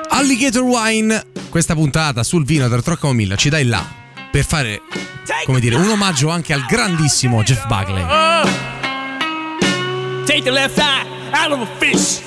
Alligator 0.09 0.61
Wine, 0.61 1.25
questa 1.49 1.73
puntata 1.73 2.23
sul 2.23 2.45
vino 2.45 2.67
del 2.67 2.83
Troccamomilla 2.83 3.35
ci 3.35 3.49
dai 3.49 3.65
là 3.65 3.83
per 4.31 4.45
fare, 4.45 4.81
come 5.45 5.59
dire, 5.59 5.75
un 5.75 5.89
omaggio 5.89 6.29
anche 6.29 6.53
al 6.53 6.65
grandissimo 6.67 7.41
Jeff 7.43 7.65
Buckley. 7.67 8.03
Take 10.25 10.43
the 10.43 10.51
left 10.51 10.77
eye 10.77 11.05
out 11.33 11.51
of 11.51 11.61
a 11.61 11.67
fish. 11.79 12.21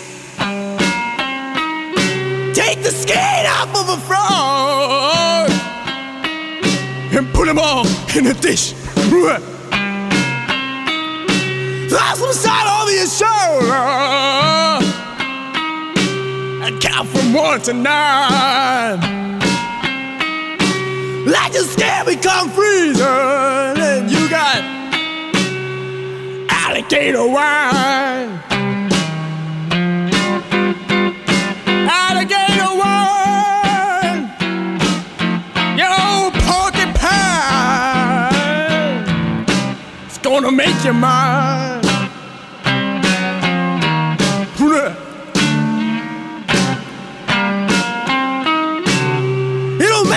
Take 2.52 2.80
the 2.82 2.90
skin 2.90 3.46
off 3.46 3.74
of 3.74 3.88
a 3.88 3.96
frog. 3.98 5.50
And 7.16 7.30
put 7.32 7.46
them 7.46 7.58
all 7.58 7.86
in 8.14 8.26
a 8.26 8.34
dish. 8.34 8.74
Some 11.94 12.32
salt 12.32 12.82
over 12.82 12.92
your 12.92 13.06
shoulder. 13.06 13.74
And 16.64 16.80
count 16.80 17.08
from 17.08 17.32
one 17.32 17.60
to 17.62 17.72
nine. 17.72 19.00
Let 21.26 21.54
your 21.54 21.64
skin 21.64 22.06
become 22.06 22.50
freezing. 22.50 23.04
And 23.04 24.10
you 24.10 24.28
got 24.28 24.62
alligator 26.50 27.26
wine. 27.26 28.40
Gonna 40.22 40.50
make 40.50 40.84
you 40.84 40.92
mine. 40.94 41.63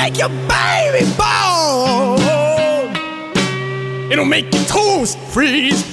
Make 0.10 0.20
your 0.20 0.30
baby 0.48 1.06
born. 1.18 2.96
It'll 4.10 4.24
make 4.24 4.54
your 4.54 4.64
toes 4.64 5.18
freeze. 5.34 5.84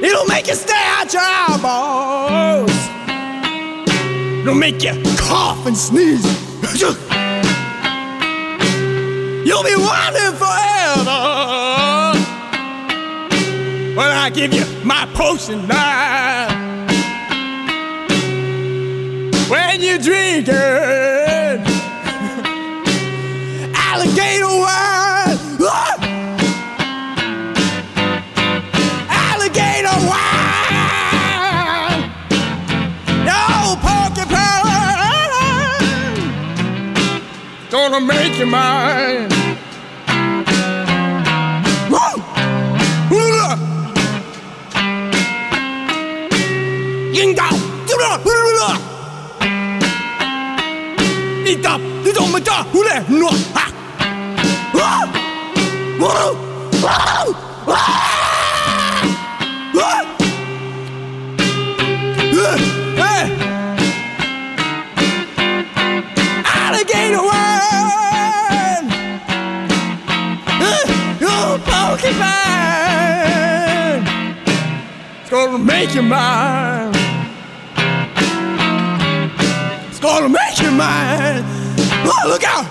It'll 0.00 0.26
make 0.26 0.46
you 0.46 0.54
stay 0.54 0.84
out 0.96 1.12
your 1.12 1.22
eyeballs. 1.22 2.70
It'll 4.42 4.54
make 4.54 4.80
you 4.84 4.92
cough 5.16 5.66
and 5.66 5.76
sneeze. 5.76 6.24
You'll 9.44 9.64
be 9.64 9.74
wondering 9.74 10.36
forever 10.38 11.20
when 13.96 14.10
I 14.24 14.30
give 14.32 14.54
you 14.54 14.64
my 14.84 15.06
potion 15.14 15.66
now. 15.66 16.41
When 19.52 19.82
you're 19.82 19.98
drinking 19.98 20.54
alligator 23.76 24.46
wine. 24.46 25.38
Alligator 29.10 29.98
wine. 30.08 32.00
No 33.26 33.76
porcupine. 33.82 34.64
Gonna 37.68 38.00
make 38.00 38.38
you 38.38 38.46
mine. 38.46 39.41
Ita! 51.52 51.76
Ita! 52.08 52.22
Mata! 52.32 52.64
Hula! 52.72 53.04
Hula! 53.04 53.28
Ha! 53.52 53.64
Ah! 54.72 55.04
Woo! 56.00 56.32
Ah! 56.88 57.28
Ah! 62.96 63.26
Alligator 66.56 67.22
wine. 67.28 68.86
Your 71.20 71.58
porcupine. 71.68 72.32
It's 75.20 75.28
gonna 75.28 75.58
make 75.58 75.92
you 75.94 76.00
mine. 76.02 77.01
Gonna 80.02 80.28
make 80.28 80.60
you 80.60 80.70
mine. 80.72 81.44
Oh, 82.04 82.28
look 82.28 82.42
out! 82.44 82.66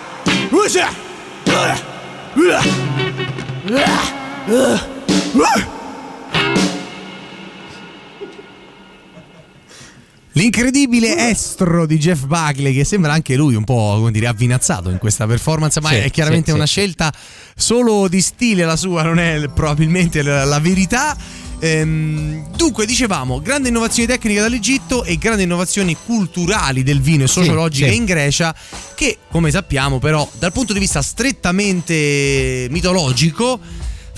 L'incredibile 10.33 11.29
estro 11.29 11.85
di 11.85 11.97
Jeff 11.97 12.23
Buckley, 12.25 12.73
che 12.73 12.85
sembra 12.85 13.11
anche 13.11 13.35
lui 13.35 13.55
un 13.55 13.65
po' 13.65 13.95
come 13.97 14.11
dire 14.11 14.27
avvinazzato 14.27 14.89
in 14.89 14.97
questa 14.97 15.25
performance, 15.27 15.81
ma 15.81 15.89
Sì, 15.89 15.95
è 15.95 16.09
chiaramente 16.09 16.51
sì, 16.51 16.55
una 16.55 16.65
sì. 16.65 16.71
scelta 16.71 17.13
solo 17.55 18.07
di 18.07 18.21
stile 18.21 18.63
la 18.63 18.77
sua, 18.77 19.03
non 19.03 19.19
è 19.19 19.49
probabilmente 19.53 20.21
la, 20.21 20.45
la 20.45 20.59
verità. 20.59 21.17
Ehm, 21.63 22.47
dunque, 22.55 22.87
dicevamo, 22.87 23.39
grande 23.39 23.69
innovazione 23.69 24.07
tecnica 24.07 24.41
dall'Egitto 24.41 25.03
e 25.03 25.17
grandi 25.17 25.43
innovazioni 25.43 25.95
culturali 25.95 26.81
del 26.81 27.01
vino 27.01 27.23
e 27.25 27.27
sociologiche 27.27 27.89
sì. 27.89 27.95
in 27.95 28.05
Grecia, 28.05 28.53
che 28.95 29.19
come 29.29 29.51
sappiamo 29.51 29.99
però 29.99 30.27
dal 30.39 30.51
punto 30.51 30.73
di 30.73 30.79
vista 30.79 31.03
strettamente 31.03 32.67
mitologico 32.71 33.59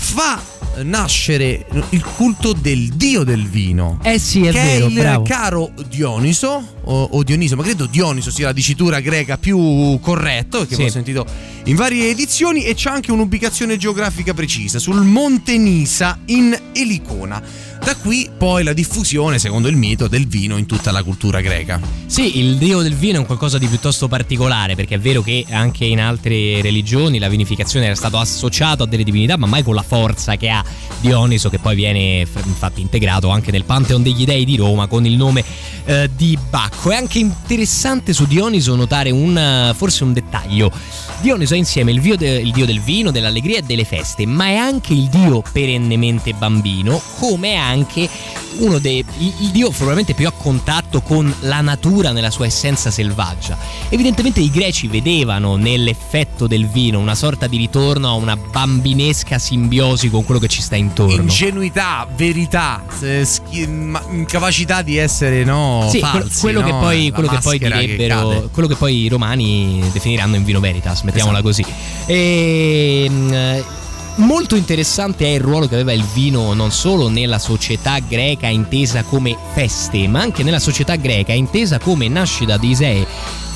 fa 0.04 0.41
nascere 0.84 1.66
il 1.91 2.04
culto 2.04 2.51
del 2.54 2.89
dio 2.95 3.24
del 3.24 3.47
vino 3.47 3.99
Eh 4.04 4.18
sì, 4.18 4.41
è 4.45 4.51
che 4.51 4.60
vero, 4.60 4.86
è 4.86 4.89
il 4.89 4.93
bravo. 4.95 5.24
caro 5.24 5.72
Dioniso 5.88 6.68
o, 6.84 7.04
o 7.12 7.24
Dioniso, 7.24 7.56
ma 7.56 7.62
credo 7.64 7.86
Dioniso 7.86 8.32
sia 8.32 8.47
la 8.47 8.54
dicitura 8.54 8.99
greca 8.99 9.38
più 9.38 9.99
corretta, 10.01 10.58
perché 10.60 10.76
Sì. 10.76 10.82
l'ho 10.84 10.89
sentito 10.89 11.26
in 11.66 11.76
varie 11.76 12.10
edizioni 12.10 12.64
e 12.64 12.74
c'è 12.74 12.89
anche 12.89 13.12
un'ubicazione 13.12 13.78
geografica 13.78 14.34
precisa 14.34 14.80
sul 14.80 15.01
Monte 15.04 15.58
Nisa 15.58 16.20
in 16.26 16.60
Elicona. 16.74 17.41
Da 17.84 17.98
qui 17.98 18.30
poi 18.38 18.64
la 18.64 18.72
diffusione, 18.72 19.40
secondo 19.40 19.68
il 19.68 19.76
mito, 19.76 20.08
del 20.08 20.26
vino 20.26 20.56
in 20.56 20.66
tutta 20.66 20.90
la 20.92 21.04
cultura 21.04 21.42
greca. 21.42 21.82
Sì, 22.06 22.40
il 22.40 22.56
dio 22.56 22.82
del 22.82 22.96
vino 22.96 23.18
è 23.18 23.20
un 23.20 23.26
qualcosa 23.26 23.58
di 23.58 23.68
piuttosto 23.68 24.08
particolare, 24.08 24.76
perché 24.76 24.96
è 24.96 25.00
vero 25.00 25.22
che 25.22 25.46
anche 25.50 25.84
in 25.84 26.00
altre 26.00 26.62
religioni 26.62 27.20
la 27.20 27.28
vinificazione 27.28 27.88
era 27.88 27.96
stato 27.96 28.18
associato 28.18 28.84
a 28.84 28.86
delle 28.86 29.04
divinità, 29.04 29.36
ma 29.36 29.48
mai 29.48 29.64
con 29.64 29.76
la 29.76 29.82
forza 29.82 30.38
che 30.38 30.48
ha 30.48 30.64
Dioniso, 31.02 31.50
che 31.50 31.60
poi 31.60 31.76
viene 31.76 32.26
infatti 32.46 32.80
integrato 32.80 33.28
anche 33.28 33.52
nel 33.52 33.66
Pantheon 33.66 34.02
degli 34.02 34.24
Dei 34.24 34.46
di 34.46 34.56
Roma 34.56 34.88
con 34.88 35.06
il 35.06 35.18
nome 35.18 35.44
eh, 35.84 36.10
di 36.16 36.38
Bacco. 36.50 36.92
È 36.92 36.96
anche 36.96 37.20
interessante 37.20 38.14
su 38.14 38.26
Dioniso 38.26 38.76
notare 38.76 39.12
un, 39.12 39.74
forse 39.76 40.06
un 40.06 40.14
dettaglio. 40.14 40.72
Dioniso 41.20 41.54
è 41.54 41.58
insieme 41.58 41.92
il, 41.92 42.02
de- 42.16 42.40
il 42.40 42.52
dio 42.52 42.66
del 42.66 42.80
vino, 42.80 43.12
dell'allegria 43.12 43.60
e 43.60 43.62
delle 43.64 43.84
feste, 43.84 44.26
ma 44.26 44.46
è 44.46 44.56
anche 44.56 44.94
il 44.94 45.10
dio 45.10 45.44
perennemente 45.52 46.34
bambino, 46.34 47.02
come 47.20 47.54
è 47.54 47.58
anche 47.74 48.10
uno 48.60 48.78
dei 48.78 49.04
il, 49.18 49.50
dio 49.50 49.70
probabilmente 49.70 50.14
più 50.14 50.28
a 50.28 50.32
contatto 50.32 51.02
con 51.02 51.34
la 51.42 51.62
natura 51.62 52.12
nella 52.12 52.30
sua 52.30 52.46
essenza 52.46 52.92
selvaggia. 52.92 53.58
Evidentemente 53.90 54.40
i 54.40 54.50
greci 54.50 54.88
vedevano 54.88 55.56
nell'effetto 55.56 56.48
del 56.48 56.68
vino 56.68 57.00
una 57.00 57.16
sorta 57.16 57.48
di 57.48 57.58
ritorno 57.58 58.08
a 58.10 58.14
una 58.14 58.38
bambinesca 58.38 59.40
simbiosi 59.40 60.10
con 60.10 60.24
quello 60.24 60.40
che 60.40 60.48
ci 60.48 60.62
sta 60.62 60.76
intorno. 60.76 61.14
Ingenuità, 61.16 62.08
verità, 62.16 62.84
capacità 64.28 64.82
di 64.82 64.98
essere 64.98 65.44
no, 65.44 65.88
Sì, 65.90 66.00
falsi, 66.00 66.40
quello, 66.40 66.62
no? 66.62 66.66
che 66.68 66.72
poi, 66.74 67.12
quello 67.12 67.28
che 67.30 67.40
poi 67.42 67.60
che 67.60 67.70
direbbero, 67.72 68.28
cade. 68.30 68.50
quello 68.52 68.68
che 68.68 68.76
poi 68.76 69.04
i 69.04 69.08
romani 69.08 69.84
definiranno 69.92 70.36
in 70.36 70.44
vino 70.44 70.60
veritas, 70.60 71.02
mettiamola 71.02 71.40
Esatto. 71.40 71.64
così. 71.64 71.66
E, 72.06 73.08
mm, 73.10 73.34
molto 74.18 74.55
interessante 74.55 75.26
è 75.26 75.30
il 75.30 75.39
ruolo 75.39 75.68
che 75.68 75.76
aveva 75.76 75.93
il 75.93 76.03
vino 76.14 76.53
non 76.53 76.72
solo 76.72 77.09
nella 77.09 77.39
società 77.39 77.99
greca 77.99 78.47
intesa 78.47 79.03
come 79.03 79.36
feste, 79.53 80.07
ma 80.07 80.22
anche 80.22 80.43
nella 80.43 80.59
società 80.59 80.95
greca 80.95 81.34
intesa 81.34 81.80
come 81.80 82.07
nascita 82.07 82.57
di 82.57 82.70
isee 82.70 83.05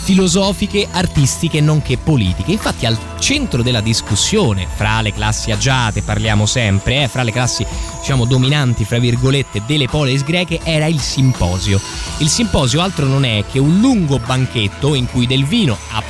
filosofiche, 0.07 0.87
artistiche 0.89 1.59
nonché 1.59 1.97
politiche. 1.97 2.53
Infatti 2.53 2.85
al 2.85 2.97
centro 3.19 3.61
della 3.61 3.81
discussione 3.81 4.65
fra 4.73 5.01
le 5.01 5.11
classi 5.11 5.51
agiate, 5.51 6.01
parliamo 6.01 6.45
sempre, 6.45 7.03
eh, 7.03 7.07
fra 7.09 7.23
le 7.23 7.33
classi 7.33 7.65
diciamo 7.99 8.23
dominanti, 8.23 8.85
fra 8.85 8.99
virgolette, 8.99 9.63
delle 9.67 9.89
polis 9.89 10.23
greche 10.23 10.61
era 10.63 10.85
il 10.85 11.01
simposio. 11.01 11.81
Il 12.19 12.29
simposio 12.29 12.79
altro 12.79 13.05
non 13.05 13.25
è 13.25 13.43
che 13.51 13.59
un 13.59 13.81
lungo 13.81 14.17
banchetto 14.17 14.95
in 14.95 15.07
cui 15.07 15.27
del 15.27 15.43
vino 15.43 15.77
a 15.91 16.01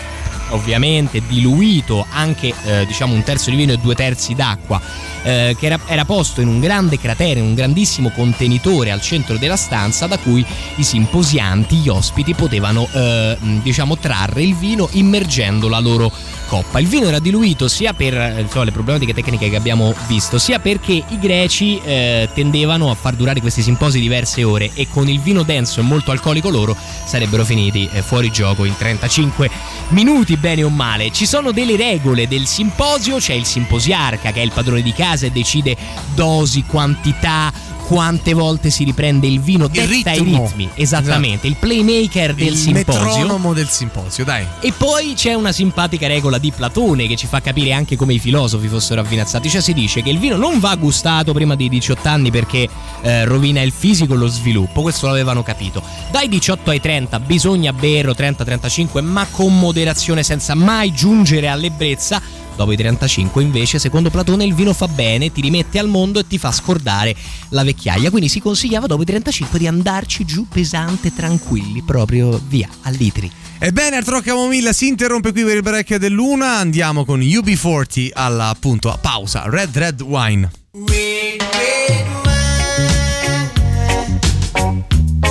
ovviamente 0.49 1.21
diluito 1.27 2.05
anche 2.09 2.53
eh, 2.65 2.85
diciamo 2.85 3.13
un 3.13 3.23
terzo 3.23 3.49
di 3.49 3.55
vino 3.55 3.73
e 3.73 3.77
due 3.77 3.95
terzi 3.95 4.33
d'acqua 4.33 4.81
eh, 5.23 5.55
che 5.59 5.65
era, 5.65 5.79
era 5.87 6.05
posto 6.05 6.41
in 6.41 6.47
un 6.47 6.59
grande 6.59 6.97
cratere, 6.97 7.39
in 7.39 7.45
un 7.45 7.53
grandissimo 7.53 8.09
contenitore 8.11 8.91
al 8.91 9.01
centro 9.01 9.37
della 9.37 9.57
stanza 9.57 10.07
da 10.07 10.17
cui 10.17 10.45
i 10.75 10.83
simposianti, 10.83 11.75
gli 11.77 11.89
ospiti 11.89 12.33
potevano 12.33 12.87
eh, 12.91 13.37
diciamo 13.61 13.97
trarre 13.97 14.43
il 14.43 14.55
vino 14.55 14.87
immergendo 14.93 15.67
la 15.67 15.79
loro 15.79 16.11
coppa. 16.47 16.79
Il 16.79 16.87
vino 16.87 17.07
era 17.07 17.19
diluito 17.19 17.67
sia 17.67 17.93
per 17.93 18.15
eh, 18.15 18.41
insomma, 18.41 18.63
le 18.63 18.71
problematiche 18.71 19.13
tecniche 19.13 19.49
che 19.49 19.55
abbiamo 19.55 19.93
visto, 20.07 20.37
sia 20.37 20.59
perché 20.59 20.93
i 20.93 21.19
greci 21.19 21.79
eh, 21.83 22.29
tendevano 22.33 22.89
a 22.89 22.95
far 22.95 23.15
durare 23.15 23.41
questi 23.41 23.61
simposi 23.61 23.99
diverse 23.99 24.43
ore 24.43 24.71
e 24.73 24.87
con 24.89 25.07
il 25.09 25.19
vino 25.19 25.43
denso 25.43 25.81
e 25.81 25.83
molto 25.83 26.11
alcolico 26.11 26.49
loro 26.49 26.75
sarebbero 27.05 27.43
finiti 27.43 27.87
eh, 27.91 28.01
fuori 28.01 28.31
gioco 28.31 28.65
in 28.65 28.75
35 28.75 29.49
minuti, 29.89 30.36
bene 30.37 30.63
o 30.63 30.69
male. 30.69 31.11
Ci 31.11 31.25
sono 31.25 31.51
delle 31.51 31.75
regole 31.75 32.27
del 32.27 32.47
simposio, 32.47 33.17
c'è 33.17 33.33
il 33.33 33.45
simposiarca 33.45 34.31
che 34.31 34.41
è 34.41 34.43
il 34.43 34.51
padrone 34.51 34.81
di 34.81 34.93
casa 34.93 35.25
e 35.25 35.31
decide 35.31 35.75
dosi, 36.13 36.63
quantità, 36.63 37.51
quante 37.87 38.33
volte 38.33 38.69
si 38.69 38.83
riprende 38.83 39.27
il 39.27 39.39
vino, 39.39 39.65
Il 39.65 39.71
detta 39.71 40.11
i 40.11 40.19
ritmo. 40.19 40.45
ritmi, 40.45 40.69
esattamente, 40.75 41.47
il 41.47 41.55
playmaker 41.55 42.33
del 42.33 42.47
il 42.47 42.55
simposio. 42.57 43.01
metronomo 43.01 43.53
del 43.53 43.69
simposio, 43.69 44.25
dai. 44.25 44.45
E 44.59 44.73
poi 44.75 45.13
c'è 45.15 45.33
una 45.33 45.53
simpatica 45.53 46.05
regola 46.07 46.37
di 46.37 46.51
Platone 46.51 47.07
che 47.07 47.15
ci 47.15 47.27
fa 47.27 47.39
capire 47.41 47.71
anche 47.71 47.95
come 47.95 48.13
i 48.13 48.19
filosofi 48.19 48.67
fossero 48.67 48.99
avvinazzati. 48.99 49.49
Cioè 49.49 49.61
si 49.61 49.71
dice 49.73 50.01
che 50.03 50.09
il 50.09 50.19
vino 50.19 50.35
non 50.35 50.59
va 50.59 50.75
gustato 50.75 51.31
prima 51.31 51.55
dei 51.55 51.69
18 51.69 52.07
anni 52.09 52.29
perché 52.29 52.67
eh, 53.01 53.23
rovina 53.23 53.61
il 53.61 53.71
fisico 53.71 54.13
e 54.15 54.17
lo 54.17 54.27
sviluppo. 54.27 54.81
Questo 54.81 55.07
l'avevano 55.07 55.41
capito. 55.41 55.81
Dai 56.11 56.27
18 56.27 56.69
ai 56.71 56.81
30 56.81 57.19
bisogna 57.21 57.71
berlo 57.71 58.11
30-35 58.11 59.01
ma 59.01 59.25
con 59.31 59.57
moderazione 59.57 60.23
senza 60.23 60.55
mai 60.55 60.91
giungere 60.91 61.47
all'ebbrezza. 61.47 62.21
Dopo 62.57 62.71
i 62.71 62.75
35 62.75 63.43
invece, 63.43 63.77
secondo 63.77 64.09
Platone, 64.09 64.43
il 64.43 64.55
vino 64.55 64.73
fa 64.73 64.87
bene, 64.87 65.31
ti 65.31 65.41
rimette 65.41 65.77
al 65.77 65.87
mondo 65.87 66.17
e 66.17 66.25
ti 66.25 66.39
fa 66.39 66.51
scordare 66.51 67.15
la 67.49 67.63
vecchiaia. 67.63 68.09
Quindi 68.09 68.29
si 68.29 68.39
consigliava 68.39 68.87
dopo 68.87 69.03
i 69.03 69.05
35 69.05 69.59
di 69.59 69.67
andarci 69.67 70.25
giù 70.25 70.47
pesante, 70.47 71.13
tranquilli, 71.13 71.83
proprio 71.83 72.41
via, 72.47 72.67
a 72.81 72.89
litri. 72.89 73.31
Ebbene, 73.59 73.97
Artro 73.97 74.21
Camomilla 74.21 74.73
si 74.73 74.87
interrompe 74.87 75.31
qui 75.33 75.43
per 75.43 75.57
il 75.57 75.61
break 75.61 75.97
dell'una. 75.97 76.57
Andiamo 76.57 77.05
con 77.05 77.19
UB40 77.19 78.09
alla 78.13 78.49
appunto 78.49 78.97
pausa. 78.99 79.43
Red 79.47 79.77
Red 79.77 80.01
Wine. 80.01 80.49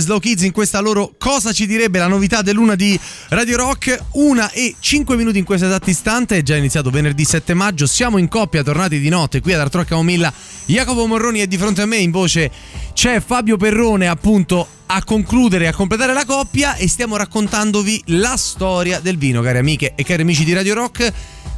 Slow 0.00 0.18
Kids 0.18 0.42
in 0.42 0.52
questa 0.52 0.80
loro 0.80 1.14
Cosa 1.18 1.52
ci 1.52 1.66
direbbe 1.66 1.98
la 1.98 2.06
novità 2.06 2.42
dell'una 2.42 2.74
di 2.74 2.98
Radio 3.28 3.56
Rock. 3.56 3.98
Una 4.12 4.50
e 4.50 4.74
5 4.78 5.16
minuti 5.16 5.38
in 5.38 5.44
questo 5.44 5.66
esatto 5.66 5.90
istante. 5.90 6.38
È 6.38 6.42
già 6.42 6.56
iniziato 6.56 6.90
venerdì 6.90 7.24
7 7.24 7.54
maggio. 7.54 7.86
Siamo 7.86 8.18
in 8.18 8.28
coppia, 8.28 8.62
tornati 8.62 8.98
di 8.98 9.08
notte 9.08 9.40
qui 9.40 9.52
ad 9.52 9.60
Art 9.60 9.74
Rock 9.74 9.88
Camomilla. 9.88 10.32
Jacopo 10.66 11.06
Morroni 11.06 11.40
è 11.40 11.46
di 11.46 11.56
fronte 11.56 11.82
a 11.82 11.86
me. 11.86 11.98
In 11.98 12.10
voce 12.10 12.50
c'è 12.92 13.20
Fabio 13.20 13.56
Perrone, 13.56 14.08
appunto. 14.08 14.66
A 14.86 15.04
concludere, 15.04 15.68
a 15.68 15.72
completare 15.72 16.12
la 16.12 16.24
coppia 16.24 16.74
e 16.74 16.88
stiamo 16.88 17.16
raccontandovi 17.16 18.02
la 18.06 18.36
storia 18.36 18.98
del 18.98 19.18
vino, 19.18 19.40
cari 19.40 19.58
amiche 19.58 19.92
e 19.94 20.02
cari 20.02 20.22
amici 20.22 20.42
di 20.42 20.52
Radio 20.52 20.74
Rock. 20.74 21.12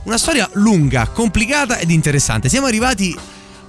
Una 0.04 0.18
storia 0.18 0.48
lunga, 0.54 1.06
complicata 1.06 1.78
ed 1.78 1.90
interessante. 1.90 2.50
Siamo 2.50 2.66
arrivati 2.66 3.16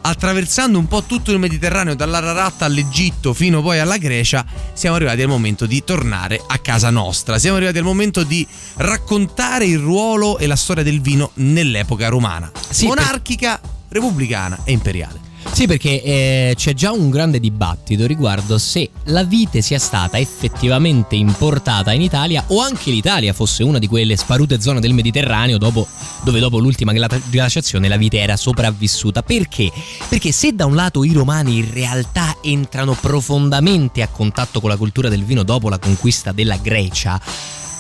attraversando 0.06 0.78
un 0.78 0.88
po' 0.88 1.04
tutto 1.04 1.32
il 1.32 1.40
Mediterraneo, 1.40 1.96
dall'Ararat 1.96 2.62
all'Egitto 2.64 3.34
fino 3.34 3.62
poi 3.62 3.80
alla 3.80 3.98
Grecia, 3.98 4.46
siamo 4.74 4.96
arrivati 4.96 5.22
al 5.22 5.30
momento 5.30 5.66
di 5.66 5.84
tornare 5.84 6.42
a 6.46 6.58
casa 6.60 6.90
nostra. 6.90 7.40
Siamo 7.40 7.56
arrivati 7.58 7.78
al 7.78 7.84
momento 7.84 8.24
di 8.24 8.46
raccontare 8.78 9.66
il 9.66 9.80
ruolo 9.80 10.38
e 10.38 10.48
la 10.48 10.56
storia 10.56 10.84
del 10.84 11.02
vino 11.02 11.32
nell'epoca 11.36 12.10
romana, 12.10 12.52
Sì, 12.70 12.86
monarchica, 12.86 13.60
repubblicana 13.90 14.60
e 14.64 14.72
imperiale. 14.72 15.23
Sì, 15.52 15.68
perché 15.68 16.02
eh, 16.02 16.54
c'è 16.56 16.74
già 16.74 16.92
un 16.92 17.12
grande 17.12 17.40
dibattito 17.40 18.08
riguardo 18.08 18.58
se 18.58 18.90
la 19.06 19.24
vite 19.24 19.62
sia 19.62 19.78
stata 19.78 20.18
effettivamente 20.18 21.16
importata 21.16 21.92
in 21.92 22.02
Italia 22.02 22.44
o 22.48 22.60
anche 22.60 22.90
l'Italia 22.90 23.34
fosse 23.34 23.62
una 23.62 23.78
di 23.78 23.86
quelle 23.88 24.18
sparute 24.18 24.60
zone 24.60 24.80
del 24.80 24.94
Mediterraneo 24.94 25.60
dopo- 25.60 25.88
dove 26.24 26.40
dopo 26.40 26.58
l'ultima 26.58 26.92
gla- 26.92 27.08
glaciazione 27.30 27.88
la 27.88 27.98
vite 27.98 28.20
era 28.20 28.36
sopravvissuta. 28.36 29.22
Perché? 29.22 29.72
Perché 30.10 30.32
se 30.32 30.56
da 30.56 30.66
un 30.66 30.74
lato 30.74 31.04
i 31.04 31.14
romani 31.14 31.58
in 31.58 31.72
realtà 31.72 32.38
entrano 32.42 32.98
profondamente 33.00 34.02
a 34.02 34.08
contatto 34.08 34.60
con 34.60 34.70
la 34.72 34.78
cultura 34.78 35.08
del 35.08 35.24
vino 35.24 35.44
dopo 35.44 35.70
la 35.70 35.78
conquista 35.78 36.32
della 36.32 36.58
Grecia, 36.58 37.22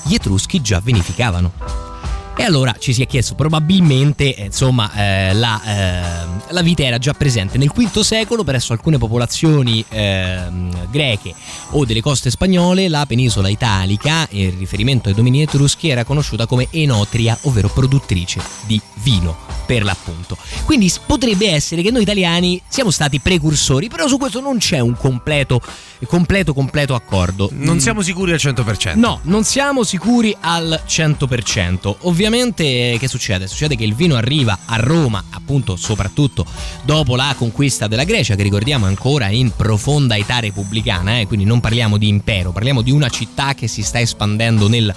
gli 0.04 0.14
Etruschi 0.14 0.62
già 0.62 0.80
vinificavano. 0.80 1.93
E 2.36 2.42
allora 2.46 2.76
ci 2.80 2.94
si 2.94 3.04
è 3.04 3.08
chiesto, 3.08 3.36
probabilmente, 3.36 4.36
eh, 4.36 4.46
insomma, 4.46 4.92
eh, 4.96 5.34
la, 5.34 5.62
eh, 5.64 6.26
la 6.50 6.62
vite 6.64 6.84
era 6.84 6.98
già 6.98 7.14
presente 7.14 7.58
nel 7.60 7.72
V 7.74 8.00
secolo 8.00 8.44
presso 8.44 8.74
alcune 8.74 8.98
popolazioni 8.98 9.86
ehm, 9.88 10.90
greche 10.90 11.34
o 11.72 11.86
delle 11.86 12.02
coste 12.02 12.32
spagnole, 12.32 12.90
la 12.90 13.06
penisola 13.06 13.50
italica, 13.50 14.28
in 14.32 14.58
riferimento 14.58 15.10
ai 15.10 15.16
domini 15.16 15.44
etruschi, 15.44 15.90
era 15.90 16.04
conosciuta 16.04 16.48
come 16.48 16.68
Enotria, 16.72 17.38
ovvero 17.44 17.70
produttrice 17.70 18.42
di 18.66 18.82
vino, 18.96 19.38
per 19.68 19.84
l'appunto. 19.84 20.36
Quindi 20.66 20.92
potrebbe 21.06 21.50
essere 21.52 21.82
che 21.84 21.92
noi 21.92 22.02
italiani 22.02 22.60
siamo 22.68 22.90
stati 22.90 23.20
precursori, 23.20 23.88
però 23.90 24.08
su 24.08 24.18
questo 24.18 24.42
non 24.42 24.58
c'è 24.58 24.80
un 24.80 24.98
completo, 24.98 25.62
completo, 26.08 26.54
completo 26.54 26.96
accordo. 26.96 27.50
Non 27.54 27.76
Mm. 27.76 27.80
siamo 27.80 28.02
sicuri 28.02 28.32
al 28.34 28.40
100%. 28.40 28.96
No, 28.98 29.20
non 29.24 29.44
siamo 29.44 29.84
sicuri 29.84 30.36
al 30.42 30.82
100%. 30.86 31.96
Ovviamente 32.02 32.22
eh, 32.64 32.98
che 33.00 33.08
succede? 33.08 33.48
Succede 33.48 33.76
che 33.76 33.84
il 33.84 33.96
vino 33.96 34.16
arriva 34.16 34.60
a 34.66 34.76
Roma, 34.78 35.24
appunto, 35.30 35.76
soprattutto 35.76 36.46
dopo 36.84 37.16
la 37.16 37.34
conquista 37.38 37.88
della 37.88 38.04
Grecia, 38.04 38.36
che 38.36 38.44
ricordiamo 38.44 38.86
ancora 38.86 39.30
in 39.30 39.52
profonda 39.56 40.16
età 40.16 40.40
repubblicana, 40.40 41.20
eh, 41.20 41.28
quindi 41.28 41.46
non 41.46 41.60
parliamo 41.60 41.98
di 41.98 42.08
impero, 42.08 42.52
parliamo 42.52 42.82
di 42.82 42.92
una 42.92 43.10
città 43.10 43.54
che 43.54 43.68
si 43.68 43.82
sta 43.82 44.00
espandendo 44.00 44.68
nel 44.68 44.94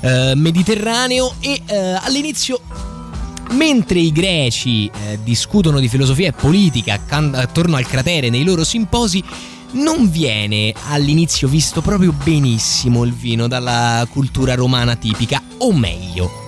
eh, 0.00 0.32
Mediterraneo 0.34 1.34
e 1.40 1.60
eh, 1.66 1.76
all'inizio 1.76 2.60
Mentre 3.50 3.98
i 3.98 4.12
greci 4.12 4.86
eh, 4.86 5.18
discutono 5.24 5.80
di 5.80 5.88
filosofia 5.88 6.28
e 6.28 6.32
politica 6.32 7.00
attorno 7.08 7.76
al 7.76 7.86
cratere 7.86 8.28
nei 8.28 8.44
loro 8.44 8.62
simposi, 8.62 9.24
non 9.72 10.10
viene 10.10 10.72
all'inizio 10.88 11.48
visto 11.48 11.80
proprio 11.80 12.12
benissimo 12.12 13.04
il 13.04 13.12
vino 13.12 13.48
dalla 13.48 14.06
cultura 14.10 14.54
romana 14.54 14.96
tipica, 14.96 15.42
o 15.58 15.72
meglio. 15.72 16.46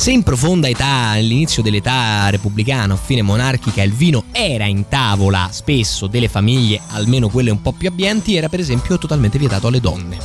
Se 0.00 0.10
in 0.10 0.22
profonda 0.22 0.66
età, 0.66 1.08
all'inizio 1.10 1.62
dell'età 1.62 2.30
repubblicana 2.30 2.94
o 2.94 2.96
fine 2.96 3.20
monarchica, 3.20 3.82
il 3.82 3.92
vino 3.92 4.24
era 4.32 4.64
in 4.64 4.88
tavola 4.88 5.50
spesso 5.52 6.06
delle 6.06 6.26
famiglie, 6.26 6.80
almeno 6.92 7.28
quelle 7.28 7.50
un 7.50 7.60
po' 7.60 7.72
più 7.72 7.86
abbienti, 7.86 8.34
era 8.34 8.48
per 8.48 8.60
esempio 8.60 8.96
totalmente 8.96 9.36
vietato 9.36 9.66
alle 9.66 9.78
donne 9.78 10.16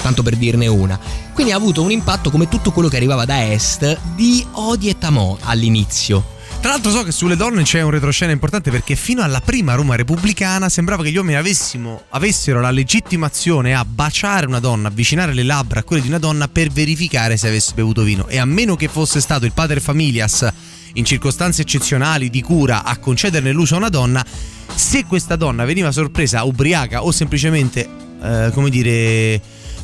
tanto 0.00 0.22
per 0.22 0.36
dirne 0.36 0.66
una. 0.68 0.98
Quindi 1.34 1.52
ha 1.52 1.56
avuto 1.56 1.82
un 1.82 1.90
impatto 1.90 2.30
come 2.30 2.48
tutto 2.48 2.72
quello 2.72 2.88
che 2.88 2.96
arrivava 2.96 3.24
da 3.26 3.50
est 3.52 3.98
di 4.14 4.44
odi 4.52 4.88
e 4.88 4.98
tamò 4.98 5.36
all'inizio. 5.40 6.33
Tra 6.64 6.72
l'altro 6.72 6.92
so 6.92 7.02
che 7.02 7.12
sulle 7.12 7.36
donne 7.36 7.62
c'è 7.62 7.82
un 7.82 7.90
retroscena 7.90 8.32
importante 8.32 8.70
perché 8.70 8.96
fino 8.96 9.20
alla 9.20 9.42
prima 9.42 9.74
Roma 9.74 9.96
repubblicana 9.96 10.70
sembrava 10.70 11.02
che 11.02 11.10
gli 11.10 11.16
uomini 11.18 11.36
avessimo- 11.36 12.04
avessero 12.08 12.62
la 12.62 12.70
legittimazione 12.70 13.74
a 13.74 13.84
baciare 13.84 14.46
una 14.46 14.60
donna, 14.60 14.88
avvicinare 14.88 15.34
le 15.34 15.42
labbra 15.42 15.80
a 15.80 15.82
quelle 15.82 16.00
di 16.00 16.08
una 16.08 16.16
donna 16.16 16.48
per 16.48 16.70
verificare 16.70 17.36
se 17.36 17.48
avesse 17.48 17.74
bevuto 17.74 18.02
vino. 18.02 18.28
E 18.28 18.38
a 18.38 18.46
meno 18.46 18.76
che 18.76 18.88
fosse 18.88 19.20
stato 19.20 19.44
il 19.44 19.52
padre 19.52 19.78
familias 19.78 20.50
in 20.94 21.04
circostanze 21.04 21.60
eccezionali 21.60 22.30
di 22.30 22.40
cura 22.40 22.82
a 22.82 22.96
concederne 22.96 23.52
l'uso 23.52 23.74
a 23.74 23.76
una 23.76 23.90
donna, 23.90 24.24
se 24.74 25.04
questa 25.04 25.36
donna 25.36 25.66
veniva 25.66 25.92
sorpresa 25.92 26.44
ubriaca 26.44 27.04
o 27.04 27.12
semplicemente, 27.12 27.86
eh, 28.22 28.50
come 28.54 28.70
dire, 28.70 29.38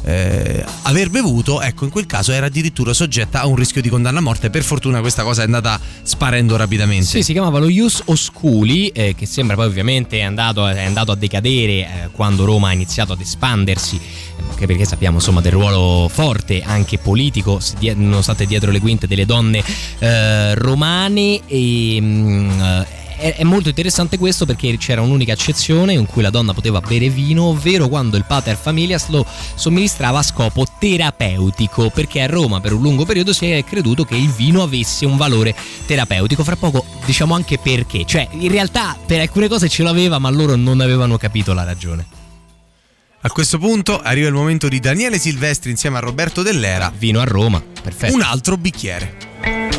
eh, 0.05 0.64
aver 0.82 1.11
bevuto, 1.11 1.61
ecco, 1.61 1.84
in 1.84 1.90
quel 1.90 2.07
caso 2.07 2.32
era 2.32 2.46
addirittura 2.46 2.92
soggetta 2.92 3.40
a 3.40 3.46
un 3.46 3.57
rischio 3.57 3.82
di 3.82 3.88
condanna 3.88 4.18
a 4.18 4.22
morte. 4.22 4.51
Per 4.51 4.62
fortuna 4.62 5.01
questa 5.01 5.22
cosa 5.22 5.42
è 5.42 5.44
andata 5.44 5.78
sparendo 6.03 6.57
rapidamente. 6.57 7.07
Sì, 7.07 7.22
si 7.22 7.32
chiamava 7.32 7.59
lo 7.59 7.68
Ius 7.68 8.03
Osculi, 8.07 8.88
eh, 8.88 9.14
che 9.14 9.26
sembra 9.26 9.57
poi 9.57 9.66
ovviamente 9.66 10.18
è 10.18 10.22
andato, 10.22 10.66
è 10.66 10.84
andato 10.84 11.12
a 11.12 11.16
decadere 11.16 11.72
eh, 11.72 12.09
quando 12.12 12.44
Roma 12.44 12.68
ha 12.68 12.72
iniziato 12.72 13.12
ad 13.12 13.20
espandersi, 13.20 13.96
eh, 13.96 14.42
anche 14.51 14.66
perché 14.66 14.84
sappiamo 14.84 15.16
insomma 15.16 15.40
del 15.40 15.53
ruolo 15.53 16.09
forte 16.09 16.62
anche 16.62 16.98
politico, 16.98 17.61
nonostante 17.94 18.46
dietro 18.46 18.70
le 18.70 18.80
quinte 18.80 19.07
delle 19.07 19.26
donne 19.26 19.62
eh, 19.98 20.55
romane 20.55 21.40
e... 21.46 22.98
è 23.20 23.34
è 23.40 23.44
molto 23.44 23.68
interessante 23.68 24.18
questo 24.18 24.44
perché 24.44 24.76
c'era 24.76 25.00
un'unica 25.00 25.32
eccezione 25.32 25.92
in 25.94 26.06
cui 26.06 26.20
la 26.20 26.30
donna 26.30 26.52
poteva 26.52 26.80
bere 26.80 27.08
vino, 27.08 27.44
ovvero 27.44 27.88
quando 27.88 28.16
il 28.16 28.24
pater 28.26 28.56
familias 28.56 29.08
lo 29.08 29.24
somministrava 29.54 30.18
a 30.18 30.22
scopo 30.22 30.66
terapeutico, 30.78 31.90
perché 31.90 32.20
a 32.20 32.26
Roma 32.26 32.60
per 32.60 32.72
un 32.72 32.82
lungo 32.82 33.04
periodo 33.04 33.32
si 33.32 33.50
è 33.50 33.64
creduto 33.64 34.04
che 34.04 34.16
il 34.16 34.30
vino 34.30 34.62
avesse 34.62 35.06
un 35.06 35.16
valore 35.16 35.54
terapeutico. 35.86 36.44
Fra 36.44 36.56
poco 36.56 36.84
diciamo 37.04 37.34
anche 37.34 37.58
perché, 37.58 38.04
cioè 38.04 38.28
in 38.30 38.50
realtà 38.50 38.96
per 39.06 39.20
alcune 39.20 39.48
cose 39.48 39.68
ce 39.68 39.82
l'aveva, 39.82 40.18
ma 40.18 40.30
loro 40.30 40.56
non 40.56 40.80
avevano 40.80 41.16
capito 41.16 41.52
la 41.52 41.64
ragione. 41.64 42.06
A 43.22 43.30
questo 43.30 43.58
punto 43.58 44.00
arriva 44.00 44.28
il 44.28 44.34
momento 44.34 44.68
di 44.68 44.80
Daniele 44.80 45.18
Silvestri 45.18 45.70
insieme 45.70 45.98
a 45.98 46.00
Roberto 46.00 46.42
Dell'Era. 46.42 46.90
Vino 46.96 47.20
a 47.20 47.24
Roma, 47.24 47.62
perfetto. 47.82 48.14
Un 48.14 48.22
altro 48.22 48.56
bicchiere. 48.56 49.69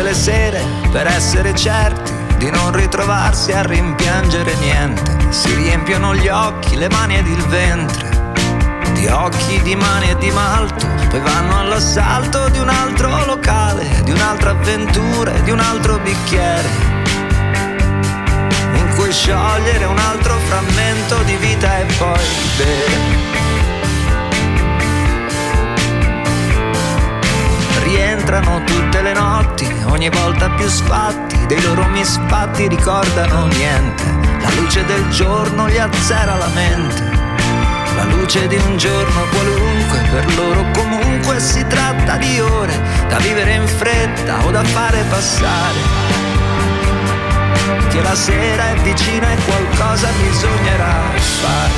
Tutte 0.00 0.02
le 0.02 0.14
sere 0.14 0.64
per 0.90 1.06
essere 1.06 1.54
certi 1.54 2.12
di 2.38 2.50
non 2.50 2.72
ritrovarsi 2.72 3.52
a 3.52 3.62
rimpiangere 3.62 4.54
niente. 4.56 5.02
Si 5.28 5.54
riempiono 5.54 6.14
gli 6.14 6.28
occhi, 6.28 6.76
le 6.76 6.88
mani 6.88 7.16
ed 7.16 7.26
il 7.26 7.42
ventre. 7.46 8.08
Di 8.94 9.06
occhi, 9.08 9.60
di 9.62 9.76
mani 9.76 10.10
e 10.10 10.16
di 10.16 10.30
malto. 10.30 10.86
Poi 11.10 11.20
vanno 11.20 11.60
all'assalto 11.60 12.48
di 12.48 12.58
un 12.58 12.68
altro 12.68 13.26
locale, 13.26 13.86
di 14.04 14.10
un'altra 14.10 14.50
avventura 14.50 15.34
e 15.34 15.42
di 15.42 15.50
un 15.50 15.60
altro 15.60 15.98
bicchiere. 15.98 16.68
In 18.72 18.94
cui 18.96 19.12
sciogliere 19.12 19.84
un 19.84 19.98
altro 19.98 20.38
frammento 20.48 21.22
di 21.24 21.36
vita 21.36 21.78
e 21.78 21.84
poi 21.98 22.24
bere. 22.56 23.29
Rientrano 28.30 28.62
tutte 28.64 29.02
le 29.02 29.12
notti, 29.12 29.66
ogni 29.86 30.08
volta 30.08 30.48
più 30.50 30.68
sfatti, 30.68 31.46
dei 31.46 31.60
loro 31.62 31.84
misfatti 31.88 32.68
ricordano 32.68 33.46
niente. 33.46 34.04
La 34.40 34.50
luce 34.60 34.84
del 34.84 35.08
giorno 35.08 35.68
gli 35.68 35.78
azzera 35.78 36.36
la 36.36 36.46
mente. 36.54 37.02
La 37.96 38.04
luce 38.04 38.46
di 38.46 38.54
un 38.54 38.76
giorno 38.76 39.22
qualunque, 39.32 39.98
per 40.10 40.36
loro 40.36 40.64
comunque 40.72 41.40
si 41.40 41.66
tratta 41.66 42.16
di 42.18 42.38
ore 42.38 42.72
da 43.08 43.18
vivere 43.18 43.54
in 43.54 43.66
fretta 43.66 44.44
o 44.44 44.50
da 44.52 44.62
fare 44.62 45.04
passare. 45.10 45.78
Che 47.88 48.00
la 48.00 48.14
sera 48.14 48.70
è 48.70 48.76
vicina 48.82 49.32
e 49.32 49.36
qualcosa 49.44 50.08
bisognerà 50.22 50.94
fare. 51.40 51.72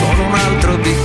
Con 0.00 0.18
un 0.26 0.34
altro 0.34 0.76
bicchiere. 0.76 0.99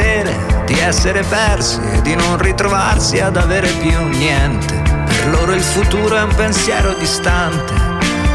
Sere 0.00 0.64
di 0.64 0.78
essere 0.78 1.22
persi 1.24 1.78
e 1.92 2.00
di 2.00 2.14
non 2.14 2.38
ritrovarsi 2.38 3.20
ad 3.20 3.36
avere 3.36 3.68
più 3.80 4.02
niente. 4.08 4.80
Per 5.04 5.28
loro 5.28 5.52
il 5.52 5.60
futuro 5.60 6.16
è 6.16 6.22
un 6.22 6.34
pensiero 6.34 6.94
distante 6.94 7.74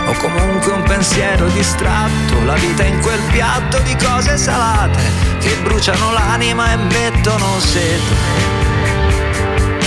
o 0.06 0.14
comunque 0.20 0.74
un 0.74 0.84
pensiero 0.84 1.48
distratto. 1.48 2.44
La 2.46 2.54
vita 2.54 2.84
in 2.84 3.00
quel 3.02 3.20
piatto 3.32 3.80
di 3.80 3.96
cose 3.96 4.38
salate 4.38 5.02
che 5.40 5.56
bruciano 5.64 6.12
l'anima 6.12 6.74
e 6.74 6.76
mettono 6.76 7.60
sete. 7.60 8.14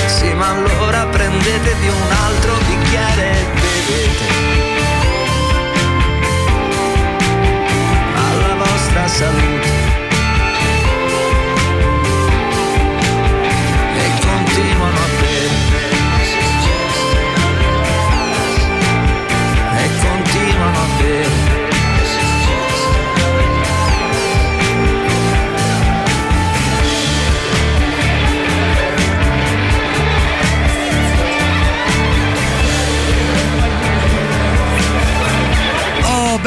Sì, 0.07 0.33
ma 0.35 0.49
allora 0.49 1.07
prendetevi 1.07 1.89
un 1.89 2.13
altro 2.27 2.55
bicchiere 2.67 3.31
e 3.31 3.47
bevete. 3.55 4.27
Alla 8.17 8.55
vostra 8.65 9.07
salute. 9.07 9.88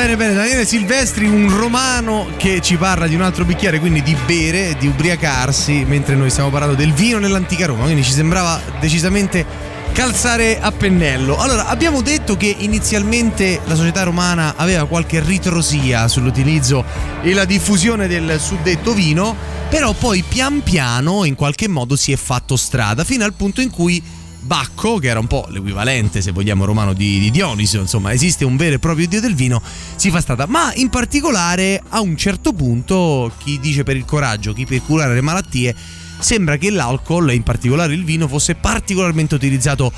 Bene, 0.02 0.18
bene, 0.18 0.34
Daniele 0.34 0.66
Silvestri, 0.66 1.28
un 1.28 1.56
romano 1.56 2.30
che 2.38 2.60
ci 2.60 2.76
parla 2.76 3.06
di 3.06 3.14
un 3.14 3.22
altro 3.22 3.46
bicchiere, 3.46 3.80
quindi 3.80 4.02
di 4.02 4.18
bere, 4.26 4.76
di 4.80 4.88
ubriacarsi, 4.88 5.86
mentre 5.86 6.16
noi 6.16 6.32
stiamo 6.32 6.50
parlando 6.50 6.76
del 6.76 6.92
vino 6.92 7.20
nell'antica 7.20 7.68
Roma, 7.68 7.84
quindi 7.84 8.04
ci 8.04 8.12
sembrava 8.12 8.60
decisamente 8.80 9.46
calzare 9.92 10.60
a 10.60 10.72
pennello. 10.72 11.38
Allora, 11.38 11.68
abbiamo 11.68 12.02
detto 12.02 12.36
che 12.36 12.56
inizialmente 12.58 13.62
la 13.66 13.76
società 13.76 14.02
romana 14.02 14.56
aveva 14.56 14.88
qualche 14.88 15.20
ritrosia 15.20 16.08
sull'utilizzo 16.08 16.84
e 17.22 17.34
la 17.34 17.46
diffusione 17.46 18.08
del 18.08 18.40
suddetto 18.40 18.94
vino, 18.94 19.36
però 19.70 19.94
poi 19.94 20.24
pian 20.28 20.64
piano 20.64 21.26
in 21.26 21.36
qualche 21.36 21.68
modo 21.68 21.96
si 21.96 22.12
è 22.12 22.16
fatto 22.18 22.56
strada, 22.56 23.04
fino 23.04 23.24
al 23.24 23.34
punto 23.34 23.62
in 23.62 23.70
cui 23.70 24.02
Bacco, 24.42 24.98
che 24.98 25.08
era 25.08 25.20
un 25.20 25.28
po' 25.28 25.46
l'equivalente, 25.50 26.22
se 26.22 26.32
vogliamo, 26.32 26.66
romano 26.66 26.94
di, 26.94 27.20
di 27.20 27.32
Dionisio, 27.32 27.80
insomma, 27.80 28.12
esiste 28.12 28.44
un 28.44 28.58
vero 28.58 28.76
e 28.76 28.80
proprio 28.80 29.08
dio 29.08 29.22
del 29.22 29.36
vino, 29.36 29.62
si 29.96 30.10
fa 30.10 30.20
strada. 30.20 30.46
Ma 30.48 30.74
in 30.76 30.90
particolare, 30.90 31.82
a 31.90 32.02
un 32.02 32.18
certo 32.18 32.52
punto, 32.52 33.32
chi 33.38 33.60
dice 33.60 33.84
per 33.84 33.96
il 33.96 34.06
coraggio, 34.06 34.54
chi 34.54 34.66
per 34.66 34.82
curare 34.82 35.14
le 35.14 35.22
malattie, 35.22 35.76
sembra 36.20 36.58
che 36.58 36.72
l'alcol, 36.72 37.32
in 37.34 37.44
particolare 37.44 37.94
il 37.94 38.04
vino, 38.04 38.28
fosse 38.28 38.56
particolarmente 38.56 39.36
utilizzato 39.36 39.92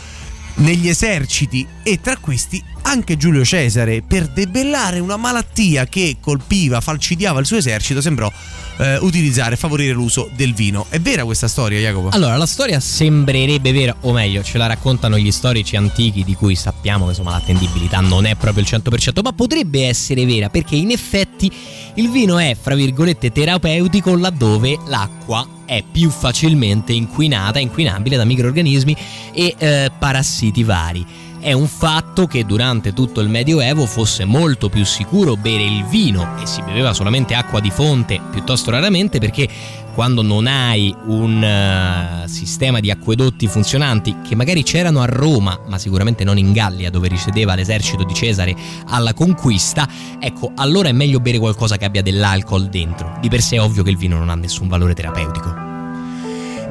negli 0.55 0.87
eserciti 0.87 1.65
e 1.83 1.99
tra 2.01 2.17
questi 2.17 2.63
anche 2.83 3.17
Giulio 3.17 3.43
Cesare 3.43 4.01
per 4.01 4.27
debellare 4.27 4.99
una 4.99 5.17
malattia 5.17 5.85
che 5.85 6.17
colpiva, 6.19 6.81
falcidiava 6.81 7.39
il 7.39 7.45
suo 7.45 7.57
esercito 7.57 8.01
sembrò 8.01 8.31
eh, 8.77 8.97
utilizzare 8.97 9.53
e 9.53 9.57
favorire 9.57 9.93
l'uso 9.93 10.29
del 10.35 10.53
vino. 10.53 10.85
È 10.89 10.99
vera 10.99 11.23
questa 11.23 11.47
storia, 11.47 11.79
Jacopo? 11.79 12.09
Allora, 12.09 12.37
la 12.37 12.45
storia 12.45 12.79
sembrerebbe 12.79 13.71
vera, 13.71 13.95
o 14.01 14.11
meglio, 14.11 14.43
ce 14.43 14.57
la 14.57 14.67
raccontano 14.67 15.17
gli 15.17 15.31
storici 15.31 15.75
antichi 15.75 16.23
di 16.23 16.35
cui 16.35 16.55
sappiamo 16.55 17.05
che 17.05 17.11
insomma 17.11 17.31
l'attendibilità 17.31 17.99
non 17.99 18.25
è 18.25 18.35
proprio 18.35 18.63
il 18.63 18.69
100%, 18.69 19.21
ma 19.23 19.33
potrebbe 19.33 19.87
essere 19.87 20.25
vera 20.25 20.49
perché 20.49 20.75
in 20.75 20.91
effetti 20.91 21.51
il 21.95 22.09
vino 22.09 22.39
è, 22.39 22.55
fra 22.59 22.73
virgolette, 22.73 23.31
terapeutico 23.31 24.15
laddove 24.15 24.79
l'acqua 24.87 25.47
è 25.65 25.83
più 25.89 26.09
facilmente 26.09 26.91
inquinata, 26.91 27.59
inquinabile 27.59 28.17
da 28.17 28.25
microrganismi 28.25 28.97
e 29.31 29.55
eh, 29.57 29.91
parassiti 29.97 30.63
vari. 30.63 31.05
È 31.39 31.51
un 31.51 31.67
fatto 31.67 32.25
che 32.25 32.45
durante 32.45 32.93
tutto 32.93 33.19
il 33.19 33.27
Medioevo 33.27 33.85
fosse 33.85 34.23
molto 34.23 34.69
più 34.69 34.85
sicuro 34.85 35.35
bere 35.35 35.63
il 35.63 35.83
vino 35.85 36.37
e 36.41 36.47
si 36.47 36.61
beveva 36.61 36.93
solamente 36.93 37.35
acqua 37.35 37.59
di 37.59 37.69
fonte 37.69 38.21
piuttosto 38.31 38.71
raramente 38.71 39.19
perché 39.19 39.47
quando 39.93 40.21
non 40.21 40.47
hai 40.47 40.93
un 41.05 41.43
eh, 41.43 42.27
sistema 42.27 42.79
di 42.79 42.89
acquedotti 42.89 43.47
funzionanti 43.47 44.17
che 44.27 44.35
magari 44.35 44.63
c'erano 44.63 45.01
a 45.01 45.05
Roma, 45.05 45.59
ma 45.67 45.77
sicuramente 45.77 46.23
non 46.23 46.37
in 46.37 46.51
Gallia 46.51 46.89
dove 46.89 47.07
risiedeva 47.07 47.55
l'esercito 47.55 48.03
di 48.03 48.13
Cesare 48.13 48.55
alla 48.87 49.13
conquista, 49.13 49.87
ecco, 50.19 50.51
allora 50.55 50.89
è 50.89 50.93
meglio 50.93 51.19
bere 51.19 51.37
qualcosa 51.37 51.77
che 51.77 51.85
abbia 51.85 52.01
dell'alcol 52.01 52.69
dentro. 52.69 53.17
Di 53.21 53.29
per 53.29 53.41
sé 53.41 53.57
è 53.57 53.61
ovvio 53.61 53.83
che 53.83 53.91
il 53.91 53.97
vino 53.97 54.17
non 54.17 54.29
ha 54.29 54.35
nessun 54.35 54.67
valore 54.67 54.93
terapeutico. 54.93 55.71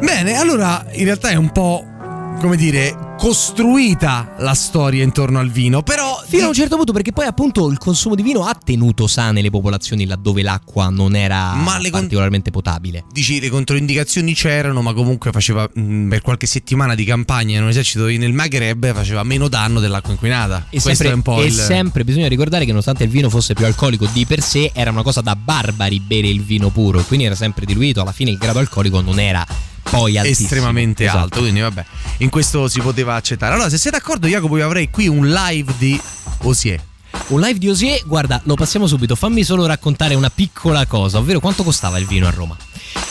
Bene, 0.02 0.34
allora 0.34 0.84
in 0.92 1.04
realtà 1.04 1.28
è 1.28 1.36
un 1.36 1.52
po', 1.52 1.86
come 2.40 2.56
dire, 2.56 3.14
costruita 3.18 4.34
la 4.38 4.54
storia 4.54 5.02
intorno 5.04 5.38
al 5.38 5.50
vino, 5.50 5.82
però... 5.82 6.20
Fino 6.26 6.46
a 6.46 6.48
un 6.48 6.54
certo 6.54 6.76
punto, 6.76 6.92
perché 6.92 7.12
poi 7.12 7.26
appunto 7.26 7.70
il 7.70 7.78
consumo 7.78 8.14
di 8.14 8.22
vino 8.22 8.44
ha 8.44 8.54
tenuto 8.54 9.06
sane 9.06 9.42
le 9.42 9.50
popolazioni 9.50 10.06
laddove 10.06 10.42
l'acqua 10.42 10.88
non 10.88 11.14
era 11.14 11.54
le 11.54 11.90
con- 11.90 12.00
particolarmente 12.00 12.50
potabile. 12.50 13.04
Dici 13.12 13.38
le 13.38 13.48
controindicazioni 13.48 14.34
c'erano, 14.34 14.82
ma 14.82 14.92
comunque 14.92 15.30
faceva 15.30 15.68
mh, 15.72 16.08
per 16.08 16.22
qualche 16.22 16.46
settimana 16.46 16.94
di 16.94 17.04
campagna 17.04 17.56
in 17.58 17.62
un 17.62 17.68
esercito 17.68 18.06
nel 18.06 18.32
Maghreb 18.32 18.92
faceva 18.92 19.22
meno 19.22 19.48
danno 19.48 19.78
dell'acqua 19.78 20.12
inquinata. 20.12 20.66
E 20.70 20.80
Questo 20.80 20.90
sempre, 20.90 21.08
è 21.10 21.12
un 21.12 21.22
po' 21.22 21.40
e 21.40 21.46
il 21.46 21.52
sempre 21.52 22.04
bisogna 22.04 22.28
ricordare 22.28 22.64
che 22.64 22.70
nonostante 22.70 23.04
il 23.04 23.10
vino 23.10 23.30
fosse 23.30 23.54
più 23.54 23.64
alcolico 23.64 24.06
di 24.12 24.26
per 24.26 24.42
sé, 24.42 24.70
era 24.74 24.90
una 24.90 25.02
cosa 25.02 25.20
da 25.20 25.36
barbari 25.36 26.00
bere 26.00 26.28
il 26.28 26.42
vino 26.42 26.70
puro, 26.70 27.02
quindi 27.02 27.26
era 27.26 27.34
sempre 27.34 27.66
diluito, 27.66 28.00
alla 28.00 28.12
fine 28.12 28.30
il 28.30 28.38
grado 28.38 28.58
alcolico 28.58 29.00
non 29.00 29.20
era 29.20 29.46
poi 29.92 30.16
altissimo. 30.16 30.46
estremamente 30.46 31.04
Esatto. 31.04 31.18
alto, 31.18 31.40
quindi 31.40 31.60
vabbè, 31.60 31.84
in 32.18 32.30
questo 32.30 32.66
si 32.68 32.80
poteva 32.80 33.14
accettare. 33.14 33.54
Allora, 33.54 33.68
se 33.68 33.78
sei 33.78 33.92
d'accordo 33.92 34.26
Jacopo, 34.26 34.56
io 34.56 34.64
avrei 34.64 34.90
qui 34.90 35.06
un 35.06 35.28
live 35.28 35.72
di 35.76 36.00
Osier. 36.42 36.82
Un 37.28 37.40
live 37.40 37.58
di 37.58 37.68
Osier, 37.68 38.02
guarda, 38.06 38.40
lo 38.44 38.54
passiamo 38.54 38.86
subito, 38.86 39.14
fammi 39.14 39.42
solo 39.42 39.66
raccontare 39.66 40.14
una 40.14 40.30
piccola 40.30 40.86
cosa, 40.86 41.18
ovvero 41.18 41.40
quanto 41.40 41.62
costava 41.62 41.98
il 41.98 42.06
vino 42.06 42.26
a 42.26 42.30
Roma. 42.30 42.56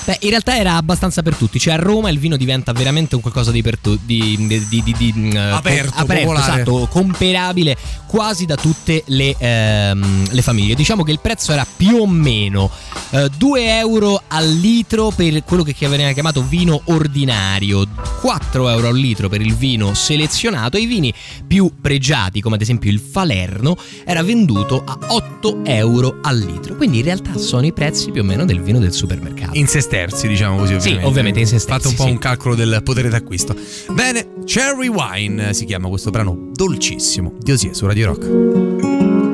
Beh, 0.04 0.18
in 0.22 0.30
realtà 0.30 0.58
era 0.58 0.76
abbastanza 0.78 1.22
per 1.22 1.36
tutti. 1.36 1.60
Cioè, 1.60 1.74
a 1.74 1.78
Roma 1.78 2.10
il 2.10 2.18
vino 2.18 2.36
diventa 2.36 2.72
veramente 2.72 3.16
un 3.16 3.22
qualcosa 3.22 3.52
di, 3.52 3.62
per 3.62 3.78
tu- 3.78 3.99
di, 4.04 4.36
di, 4.47 4.68
di- 4.68 4.82
di- 4.84 5.14
di, 5.14 5.30
eh, 5.34 5.38
Aperto, 5.38 6.06
popolare. 6.06 6.62
esatto, 6.62 6.88
comperabile 6.89 7.78
quasi 8.08 8.45
da 8.45 8.56
tutte 8.56 9.04
le, 9.08 9.36
ehm, 9.38 10.32
le 10.32 10.41
famiglie. 10.41 10.74
Diciamo 10.76 11.04
che 11.04 11.12
il 11.12 11.20
prezzo 11.20 11.52
era 11.52 11.66
più 11.78 11.97
o 11.97 12.08
meno 12.08 12.70
eh, 13.12 13.30
2 13.38 13.78
euro 13.78 14.24
al 14.28 14.49
litro 14.49 15.12
per 15.12 15.43
quello 15.43 15.64
che 15.64 15.76
veniva 15.88 16.12
chiamato 16.12 16.43
vino 16.43 16.82
ordinario, 16.86 17.88
4 18.22 18.70
euro 18.70 18.88
al 18.88 18.97
litro 18.97 19.30
per 19.30 19.41
il 19.41 19.56
vino 19.56 19.93
selezionato 19.93 20.78
e 20.78 20.82
i 20.82 20.86
vini 20.88 21.14
più 21.45 21.72
pregiati, 21.80 22.41
come 22.41 22.56
ad 22.56 22.62
esempio 22.62 22.89
il 22.89 22.99
Falerno, 22.99 23.78
era 24.06 24.24
venduto 24.24 24.82
a 24.86 24.98
8 25.08 25.62
euro 25.64 26.20
al 26.22 26.38
litro. 26.38 26.76
Quindi 26.76 27.00
in 27.00 27.04
realtà 27.04 27.38
sono 27.38 27.66
i 27.66 27.74
prezzi 27.74 28.12
più 28.12 28.22
o 28.22 28.26
meno 28.26 28.46
del 28.46 28.62
vino 28.62 28.80
del 28.80 28.92
supermercato. 28.94 29.58
In 29.58 29.68
sesterzi, 29.68 30.28
diciamo 30.28 30.58
così, 30.58 30.74
ovviamente. 30.76 31.06
ovviamente 31.08 31.39
in 31.39 31.48
sesterzi, 31.48 31.82
Fatto 31.84 31.89
un 31.89 31.96
po' 31.96 32.04
sì. 32.04 32.10
un 32.10 32.18
calcolo 32.18 32.56
del 32.56 32.82
potere 32.84 33.10
d'acquisto. 33.10 33.56
Bene, 33.92 34.28
Cherry 34.46 34.88
Wine 34.88 35.54
si 35.54 35.66
chiama 35.66 35.88
questo 35.88 36.10
brano 36.10 36.50
dolcissimo. 36.54 37.34
Diosie 37.39 37.74
su 37.74 37.86
Radio 37.86 38.08
Rock. 38.08 39.30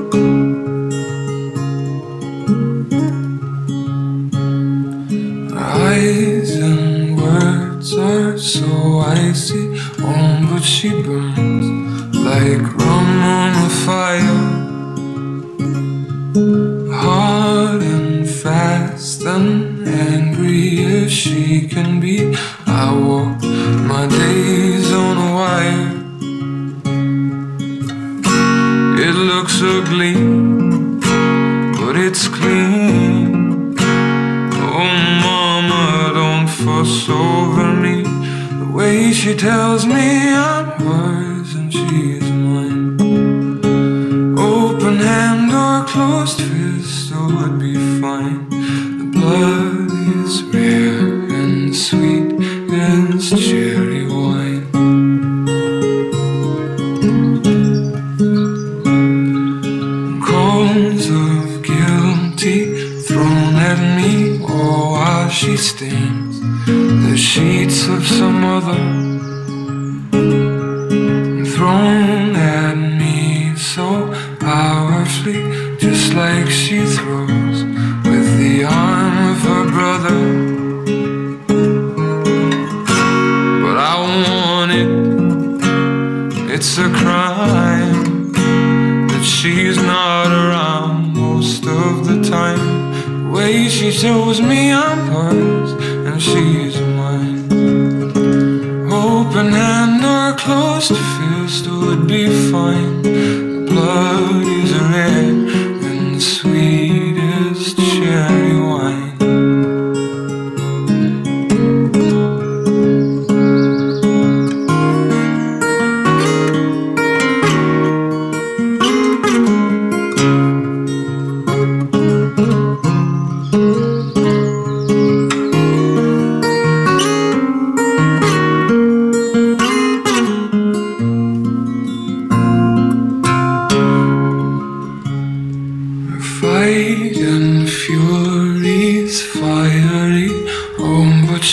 Eyes 5.90 6.56
and 6.62 7.20
words 7.20 7.94
are 7.98 8.38
so 8.38 9.00
icy, 9.00 9.80
oh, 10.00 10.48
but 10.50 10.62
she 10.62 10.90
burns 10.90 11.68
like 12.14 12.62
rum 12.78 13.24
on 13.24 13.66
a 13.66 13.70
fire. 13.70 14.47
Hard 16.38 17.82
and 17.82 18.30
fast 18.30 19.24
and 19.24 19.88
angry 19.88 20.86
as 20.86 21.12
she 21.12 21.68
can 21.68 22.00
be, 22.00 22.36
I 22.68 22.94
walk 22.94 23.42
my 23.92 24.06
days 24.06 24.94
on 24.94 25.18
a 25.18 25.30
wire. 25.40 25.94
It 29.00 29.16
looks 29.16 29.64
ugly, 29.64 30.14
but 31.80 31.96
it's 31.98 32.28
clean. 32.28 33.76
Oh, 34.80 34.94
mama, 35.26 36.12
don't 36.14 36.48
fuss 36.48 37.10
over 37.10 37.74
me. 37.74 38.04
The 38.04 38.70
way 38.72 39.12
she 39.12 39.34
tells 39.36 39.88
me 39.88 40.30
I'm 40.30 40.68
hers 40.86 41.56
and 41.56 41.74
she's 41.74 42.30
mine. 42.30 43.00
Open 44.38 44.98
hand 44.98 45.37
closed 45.98 46.42
fist, 46.42 47.12
oh, 47.16 47.26
would 47.36 47.60
be 47.60 47.74
fine. 48.00 48.48
The 49.00 49.08
blood 49.18 49.90
is 50.22 50.44
rare 50.54 51.10
and 51.40 51.76
sweet 51.76 52.30
as 52.72 53.30
cherry 53.46 54.06
wine. 54.06 54.66
Calls 60.28 61.06
of 61.26 61.64
guilty 61.72 62.60
thrown 63.08 63.56
at 63.72 63.80
me, 63.98 64.40
oh, 64.44 64.92
while 64.92 65.30
she 65.30 65.58
stains 65.58 66.40
the 67.08 67.18
sheets 67.18 67.88
of 67.88 68.06
some 68.06 68.44
other. 68.44 68.82
Thrown 71.56 72.36
at 72.36 72.78
me 73.02 73.56
so 73.56 74.14
powerfully, 74.40 75.57
like 76.18 76.50
she 76.50 76.84
throws 76.84 77.64
with 78.10 78.28
the 78.40 78.64
arm 78.64 79.18
of 79.34 79.40
her 79.50 79.66
brother. 79.76 80.22
But 83.64 83.78
I 83.94 83.96
want 84.26 84.72
it, 84.82 86.52
it's 86.54 86.80
a 86.80 86.90
crime 87.02 88.32
that 89.10 89.24
she's 89.24 89.78
not 89.78 90.30
around 90.42 91.14
most 91.14 91.68
of 91.68 92.08
the 92.08 92.28
time. 92.28 92.66
The 93.26 93.30
way 93.30 93.70
she 93.70 93.92
shows 93.92 94.42
me 94.42 94.72
I'm 94.72 95.02
hers 95.14 95.72
and 96.08 96.20
she's 96.20 96.76
mine. 97.00 97.46
Open 98.92 99.52
hand 99.62 100.04
or 100.04 100.36
closed 100.36 100.98
fist 101.16 101.68
would 101.68 102.08
be 102.08 102.26
fine. 102.52 103.04
The 103.04 103.68
blood 103.70 104.48
is 104.62 104.74
red 104.74 105.37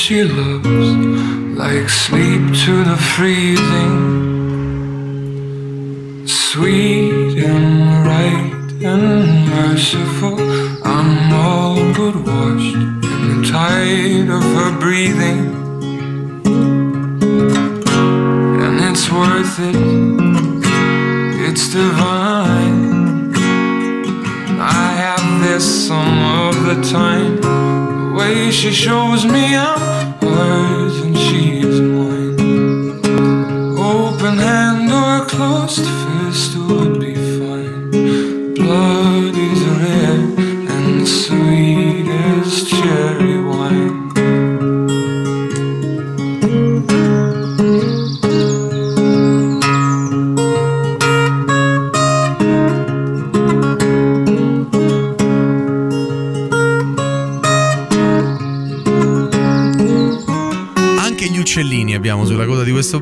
she 0.05 0.23
loves 0.23 0.67
like 1.57 1.89
sleep 1.89 2.43
to 2.63 2.85
the 2.85 2.95
freezing. 3.17 4.14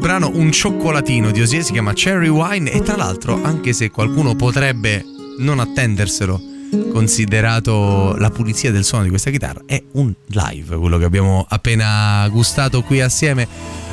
Brano. 0.02 0.32
Un 0.34 0.50
cioccolatino 0.50 1.30
di 1.30 1.40
Osie 1.40 1.62
si 1.62 1.70
chiama 1.70 1.92
Cherry 1.92 2.26
Wine. 2.26 2.70
E 2.70 2.82
tra 2.82 2.96
l'altro, 2.96 3.40
anche 3.40 3.72
se 3.72 3.90
qualcuno 3.90 4.34
potrebbe 4.34 5.04
non 5.38 5.60
attenderselo, 5.60 6.40
considerato 6.92 8.16
la 8.16 8.28
pulizia 8.30 8.72
del 8.72 8.84
suono 8.84 9.04
di 9.04 9.10
questa 9.10 9.30
chitarra, 9.30 9.60
è 9.64 9.80
un 9.92 10.12
live 10.26 10.76
quello 10.76 10.98
che 10.98 11.04
abbiamo 11.04 11.46
appena 11.48 12.26
gustato 12.30 12.82
qui 12.82 13.00
assieme 13.00 13.46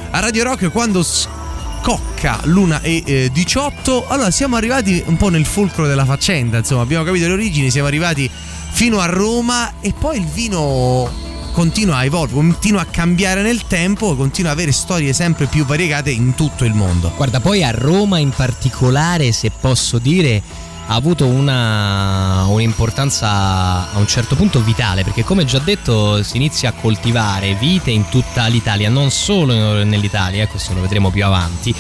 a 0.10 0.20
Radio 0.20 0.44
Rock 0.46 0.72
quando 0.72 1.04
scocca 1.04 2.40
l'una 2.46 2.82
e 2.82 3.04
eh, 3.06 3.30
18. 3.32 4.08
Allora, 4.08 4.32
siamo 4.32 4.56
arrivati 4.56 5.04
un 5.06 5.16
po' 5.16 5.30
nel 5.30 5.46
fulcro 5.46 5.86
della 5.86 6.06
faccenda. 6.06 6.58
Insomma, 6.58 6.82
abbiamo 6.82 7.04
capito 7.04 7.28
le 7.28 7.34
origini, 7.34 7.70
siamo 7.70 7.88
arrivati 7.88 8.28
fino 8.72 9.00
a 9.00 9.06
Roma 9.06 9.74
e 9.80 9.94
poi 9.98 10.18
il 10.18 10.26
vino 10.26 11.19
continua 11.60 11.98
a 11.98 12.06
evolvere, 12.06 12.40
continua 12.40 12.80
a 12.80 12.86
cambiare 12.86 13.42
nel 13.42 13.68
tempo, 13.68 14.16
continua 14.16 14.52
ad 14.52 14.58
avere 14.58 14.72
storie 14.72 15.12
sempre 15.12 15.46
più 15.48 15.66
variegate 15.66 16.10
in 16.10 16.34
tutto 16.34 16.64
il 16.64 16.74
mondo. 16.74 17.12
Guarda, 17.14 17.42
poi 17.42 17.66
a 17.66 17.72
Roma 17.72 18.18
in 18.18 18.30
particolare, 18.30 19.34
se 19.34 19.52
posso 19.52 19.98
dire, 19.98 20.42
ha 20.88 20.96
avuto 20.96 21.26
una, 21.26 22.46
un'importanza 22.46 23.92
a 23.92 23.98
un 23.98 24.08
certo 24.08 24.38
punto 24.38 24.62
vitale, 24.62 25.04
perché 25.04 25.26
come 25.26 25.44
già 25.44 25.60
detto 25.60 26.24
si 26.24 26.38
inizia 26.38 26.70
a 26.70 26.72
coltivare 26.72 27.54
vite 27.56 27.92
in 27.92 28.08
tutta 28.08 28.48
l'Italia, 28.48 28.90
non 28.90 29.12
solo 29.12 29.84
nell'Italia, 29.84 30.48
questo 30.48 30.74
lo 30.74 30.80
vedremo 30.80 31.10
più 31.10 31.26
avanti. 31.26 31.76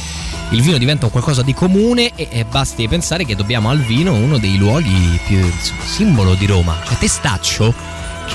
Il 0.49 0.61
vino 0.61 0.77
diventa 0.77 1.07
qualcosa 1.07 1.41
di 1.41 1.53
comune 1.53 2.11
e, 2.15 2.27
e 2.29 2.43
basti 2.43 2.85
pensare 2.89 3.23
che 3.23 3.37
dobbiamo 3.37 3.69
al 3.69 3.79
vino 3.79 4.13
uno 4.13 4.39
dei 4.39 4.57
luoghi 4.57 5.17
più 5.25 5.39
simbolo 5.85 6.33
di 6.33 6.47
Roma. 6.47 6.75
Cioè 6.85 6.97
Testaccio, 6.97 7.73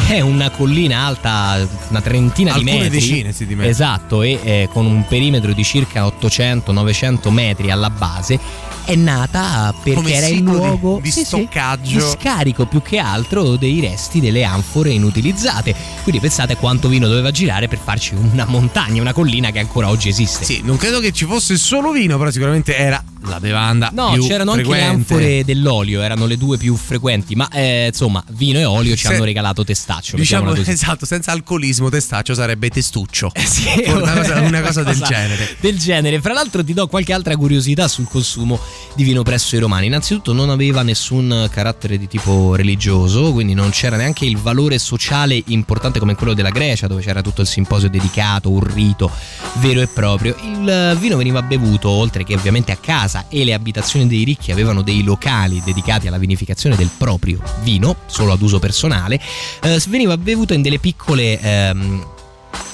che 0.07 0.17
è 0.17 0.21
una 0.21 0.51
collina 0.51 1.05
alta 1.07 1.67
una 1.89 2.01
trentina 2.01 2.53
Alcune 2.55 2.73
di 2.73 2.79
metri. 2.79 2.99
decine, 2.99 3.33
sì, 3.33 3.47
di 3.47 3.55
metri. 3.55 3.71
Esatto, 3.71 4.23
e 4.23 4.39
eh, 4.43 4.69
con 4.73 4.87
un 4.87 5.05
perimetro 5.07 5.53
di 5.53 5.65
circa 5.65 6.05
800-900 6.07 7.31
metri 7.31 7.71
alla 7.71 7.91
base. 7.91 8.39
È 8.85 8.95
nata 8.97 9.75
perché 9.83 9.95
Come 9.99 10.13
era 10.13 10.27
il 10.27 10.37
sito 10.37 10.51
di- 10.51 10.57
luogo 10.57 10.99
di 11.03 11.11
sì, 11.11 11.21
sì, 11.21 11.25
stoccaggio. 11.25 11.99
di 11.99 12.01
scarico 12.01 12.67
più 12.67 12.83
che 12.83 12.99
altro 12.99 13.57
dei 13.57 13.81
resti 13.81 14.21
delle 14.21 14.45
anfore 14.45 14.91
inutilizzate. 14.91 15.75
Quindi 16.03 16.21
pensate 16.21 16.57
quanto 16.57 16.89
vino 16.89 17.07
doveva 17.09 17.31
girare 17.31 17.67
per 17.67 17.79
farci 17.83 18.15
una 18.15 18.45
montagna, 18.45 19.01
una 19.01 19.15
collina 19.15 19.51
che 19.51 19.59
ancora 19.59 19.89
oggi 19.89 20.11
esiste. 20.11 20.45
Sì, 20.45 20.61
non 20.63 20.77
credo 20.77 21.01
che 21.01 21.13
ci 21.13 21.25
fosse 21.25 21.57
solo 21.57 21.93
vino, 21.93 22.19
però 22.19 22.31
sicuramente 22.31 22.77
era 22.77 23.03
la 23.27 23.41
bevanda 23.41 23.91
No, 23.93 24.12
c'erano 24.20 24.53
anche 24.53 24.62
le 24.64 24.68
frequente. 24.70 24.95
anfore 24.95 25.45
dell'olio, 25.45 26.01
erano 26.03 26.27
le 26.27 26.37
due 26.37 26.57
più 26.57 26.77
frequenti, 26.77 27.35
ma 27.35 27.49
eh, 27.51 27.87
insomma, 27.89 28.22
vino 28.31 28.59
e 28.59 28.64
olio 28.64 28.97
ci 28.97 29.07
Se- 29.07 29.14
hanno 29.14 29.25
regalato 29.25 29.64
testaccio. 29.64 30.16
Diciamo 30.16 30.53
così. 30.55 30.70
esatto, 30.70 31.05
senza 31.07 31.33
alcolismo 31.33 31.89
testaccio 31.91 32.35
sarebbe 32.35 32.68
testuccio. 32.70 33.31
Eh 33.35 33.45
sì, 33.45 33.68
una 33.87 34.12
cosa, 34.12 34.41
una 34.41 34.61
cosa 34.62 34.83
del 34.83 34.99
genere. 35.01 35.57
Del 35.61 35.79
genere. 35.79 36.20
Fra 36.20 36.33
l'altro 36.33 36.64
ti 36.64 36.72
do 36.72 36.87
qualche 36.89 37.12
altra 37.12 37.37
curiosità 37.37 37.87
sul 37.89 38.09
consumo 38.09 38.59
di 38.95 39.05
vino 39.05 39.22
presso 39.22 39.57
i 39.57 39.59
romani. 39.59 39.87
Innanzitutto 39.87 40.33
non 40.33 40.51
aveva 40.51 40.83
nessun 40.83 41.49
carattere 41.51 41.99
di 41.99 42.09
tipo 42.09 42.55
religioso, 42.57 43.33
quindi 43.33 43.55
non 43.55 43.70
c'era 43.70 43.97
neanche 43.97 44.25
il 44.25 44.37
valore 44.39 44.79
sociale 44.79 45.41
importante 45.47 45.99
come 45.99 46.14
quello 46.14 46.35
della 46.35 46.51
Grecia, 46.51 46.87
dove 46.87 47.03
c'era 47.03 47.20
tutto 47.22 47.41
il 47.43 47.47
simposio 47.47 47.89
dedicato, 47.91 48.51
un 48.51 48.61
rito 48.64 49.11
vero 49.57 49.81
e 49.81 49.87
proprio. 49.87 50.35
Il 50.43 50.97
vino 50.99 51.16
veniva 51.16 51.43
bevuto, 51.43 51.89
oltre 51.91 52.25
che 52.25 52.35
ovviamente 52.35 52.72
a 52.72 52.77
casa, 52.77 53.14
e 53.29 53.45
le 53.45 53.55
abitazioni 53.55 54.07
dei 54.07 54.25
ricchi 54.25 54.53
avevano 54.53 54.82
dei 54.82 55.03
locali 55.03 55.62
dedicati 55.65 56.07
alla 56.07 56.19
vinificazione 56.19 56.77
del 56.77 56.91
proprio 56.97 57.41
vino, 57.62 57.97
solo 58.07 58.32
ad 58.32 58.43
uso 58.43 58.59
personale, 58.59 59.20
eh, 59.62 59.81
veniva 59.89 60.16
bevuto 60.16 60.55
in 60.55 60.62
delle 60.62 60.78
piccole... 60.78 61.41
ehm, 61.41 62.07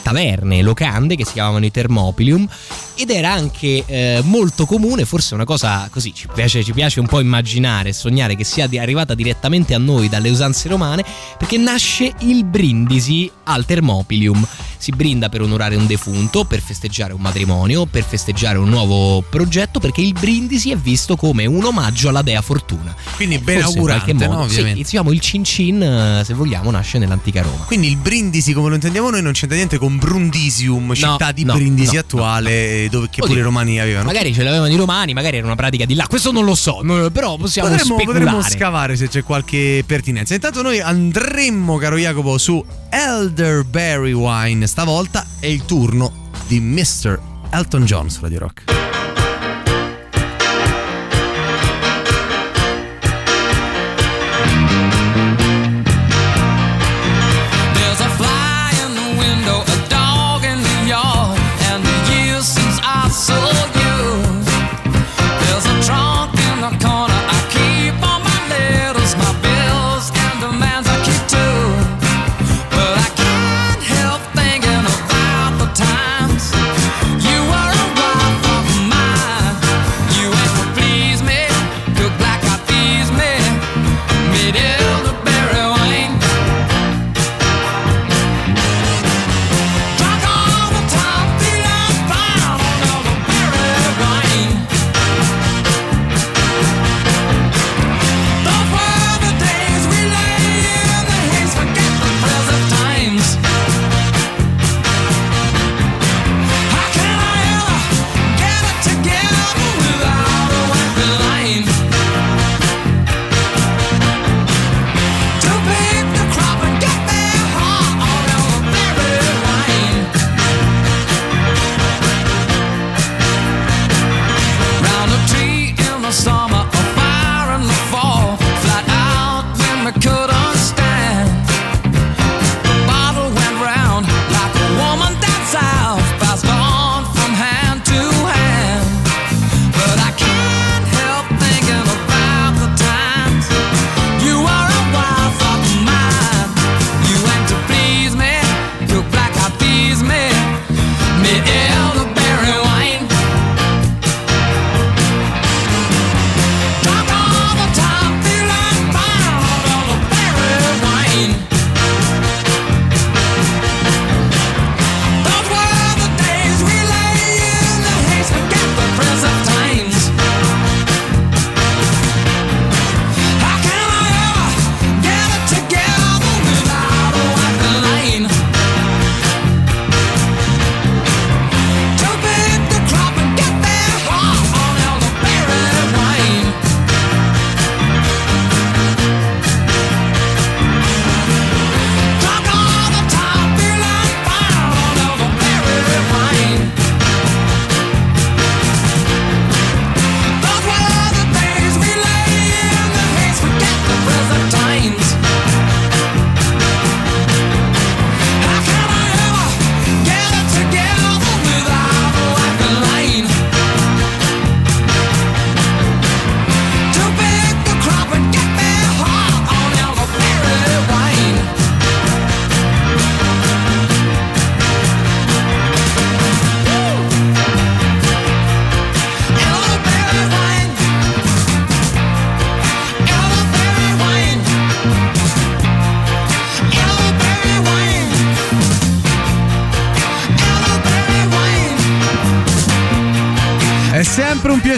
taverne, 0.03 0.63
locande 0.63 1.17
che 1.17 1.25
si 1.25 1.35
chiamavano 1.35 1.65
i 1.65 1.71
Thermopolium 1.71 2.49
ed 2.95 3.11
era 3.11 3.33
anche 3.33 3.85
eh, 3.87 4.21
molto 4.25 4.67
comune, 4.67 5.05
forse 5.05 5.35
una 5.35 5.45
cosa 5.45 5.89
così 5.91 6.13
ci 6.15 6.29
piace, 6.33 6.65
ci 6.65 6.73
piace 6.73 7.01
un 7.01 7.07
po' 7.07 7.21
immaginare 7.21 7.93
sognare 7.93 8.35
che 8.35 8.45
sia 8.45 8.69
arrivata 8.79 9.15
direttamente 9.15 9.75
a 9.75 9.79
noi 9.79 10.09
dalle 10.09 10.31
usanze 10.31 10.69
romane 10.69 11.05
perché 11.39 11.57
nasce 11.57 12.13
il 12.21 12.45
brindisi 12.45 13.31
al 13.45 13.65
Thermopolium. 13.65 14.47
Si 14.81 14.93
brinda 14.93 15.29
per 15.29 15.43
onorare 15.43 15.77
un 15.77 15.87
defunto, 15.87 16.45
per 16.45 16.63
festeggiare 16.63 17.13
un 17.13 17.21
matrimonio, 17.21 17.85
per 17.85 18.03
festeggiare 18.03 18.57
un 18.57 18.71
nuovo 18.71 19.21
progetto 19.21 19.79
perché 19.79 20.01
il 20.01 20.15
brindisi 20.19 20.71
è 20.71 20.77
visto 20.77 21.17
come 21.17 21.45
un 21.45 21.63
omaggio 21.63 22.09
alla 22.09 22.23
dea 22.23 22.41
fortuna. 22.41 22.95
Quindi 23.15 23.35
in 23.35 23.45
benaugurante, 23.45 24.05
qualche 24.05 24.25
no, 24.27 24.33
modo. 24.33 24.45
ovviamente. 24.47 24.79
Sì, 24.79 24.83
diciamo 24.85 25.13
il 25.13 25.21
cin 25.21 25.45
cin, 25.45 25.83
eh, 25.83 26.23
se 26.25 26.33
vogliamo, 26.33 26.71
nasce 26.71 26.97
nell'antica 26.97 27.43
Roma. 27.43 27.65
Quindi 27.65 27.89
il 27.89 27.99
Brindisi, 27.99 28.55
come 28.55 28.71
lo 28.71 28.75
intendiamo 28.77 29.11
noi, 29.11 29.21
non 29.21 29.33
c'entra 29.33 29.55
niente 29.57 29.77
con 29.77 29.99
Brundisium, 29.99 30.95
città 30.95 31.31
di 31.33 31.45
no, 31.45 31.53
Brindisi 31.53 31.97
no, 31.97 32.01
attuale, 32.01 32.89
dove, 32.91 33.09
che 33.11 33.21
Oddio, 33.21 33.27
pure 33.27 33.41
i 33.41 33.43
romani 33.43 33.81
avevano. 33.81 34.07
Magari 34.07 34.33
ce 34.33 34.43
l'avevano 34.43 34.73
i 34.73 34.77
romani, 34.77 35.13
magari 35.13 35.37
era 35.37 35.45
una 35.45 35.57
pratica 35.57 35.85
di 35.85 35.95
là. 35.95 36.07
Questo 36.09 36.33
non 36.33 36.47
lo 36.47 36.55
so, 36.55 36.81
però 37.13 37.37
possiamo 37.37 37.69
Potremmo, 37.69 37.97
speculare. 37.97 38.25
potremmo 38.25 38.43
scavare 38.43 38.97
se 38.97 39.09
c'è 39.09 39.23
qualche 39.23 39.85
pertinenza. 39.87 40.33
Intanto 40.33 40.63
noi 40.63 40.81
andremmo, 40.81 41.77
caro 41.77 41.99
Jacopo, 41.99 42.39
su 42.39 42.65
Elderberry 42.89 44.13
Wine. 44.13 44.67
Stavolta 44.71 45.27
è 45.41 45.47
il 45.47 45.65
turno 45.65 46.29
di 46.47 46.61
Mr. 46.61 47.21
Elton 47.51 47.85
John 47.85 48.09
su 48.09 48.21
Radio 48.21 48.39
Rock. 48.39 49.00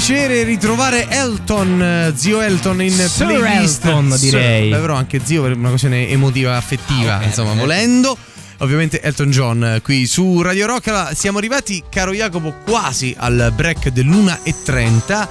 Piacere 0.05 0.43
ritrovare 0.43 1.09
Elton, 1.09 1.81
eh, 1.81 2.13
zio 2.17 2.41
Elton 2.41 2.83
in 2.83 2.91
Sir 2.91 3.25
playlist. 3.25 3.85
Elton, 3.85 4.11
Sir, 4.11 4.19
direi. 4.19 4.69
beh, 4.71 4.79
però 4.79 4.97
anche 4.97 5.21
zio 5.23 5.43
per 5.43 5.57
una 5.57 5.69
questione 5.69 6.09
emotiva, 6.09 6.57
affettiva, 6.57 7.19
Ah, 7.19 7.23
insomma, 7.23 7.53
ok. 7.53 7.59
volendo. 7.59 8.17
Ovviamente 8.59 9.01
Elton 9.01 9.31
John 9.31 9.65
eh, 9.65 9.81
qui 9.81 10.07
su 10.07 10.43
Radio 10.43 10.67
Rock. 10.67 11.15
Siamo 11.15 11.39
arrivati, 11.39 11.85
caro 11.89 12.13
Jacopo, 12.13 12.53
quasi 12.65 13.15
al 13.17 13.53
break 13.55 13.91
dell'1.30. 13.91 15.29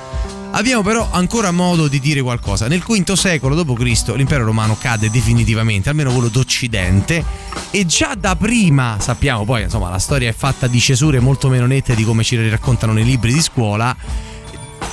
Abbiamo 0.52 0.84
però 0.84 1.06
ancora 1.12 1.52
modo 1.52 1.90
di 1.90 2.00
dire 2.00 2.22
qualcosa. 2.22 2.70
Nel 2.70 2.80
V 2.80 3.12
secolo 3.12 3.62
d.C. 3.62 4.14
l'impero 4.16 4.46
romano 4.46 4.78
cade 4.80 5.10
definitivamente, 5.10 5.90
almeno 5.90 6.14
quello 6.14 6.30
d'Occidente, 6.30 7.26
e 7.72 7.86
già 7.86 8.16
da 8.18 8.38
prima 8.38 8.96
sappiamo, 9.02 9.44
poi 9.44 9.64
insomma 9.64 9.90
la 9.90 10.00
storia 10.00 10.30
è 10.30 10.34
fatta 10.34 10.68
di 10.68 10.80
cesure 10.80 11.20
molto 11.20 11.50
meno 11.50 11.66
nette 11.66 11.94
di 11.94 12.06
come 12.06 12.24
ci 12.24 12.50
raccontano 12.50 12.94
nei 12.94 13.04
libri 13.04 13.34
di 13.34 13.42
scuola. 13.42 14.30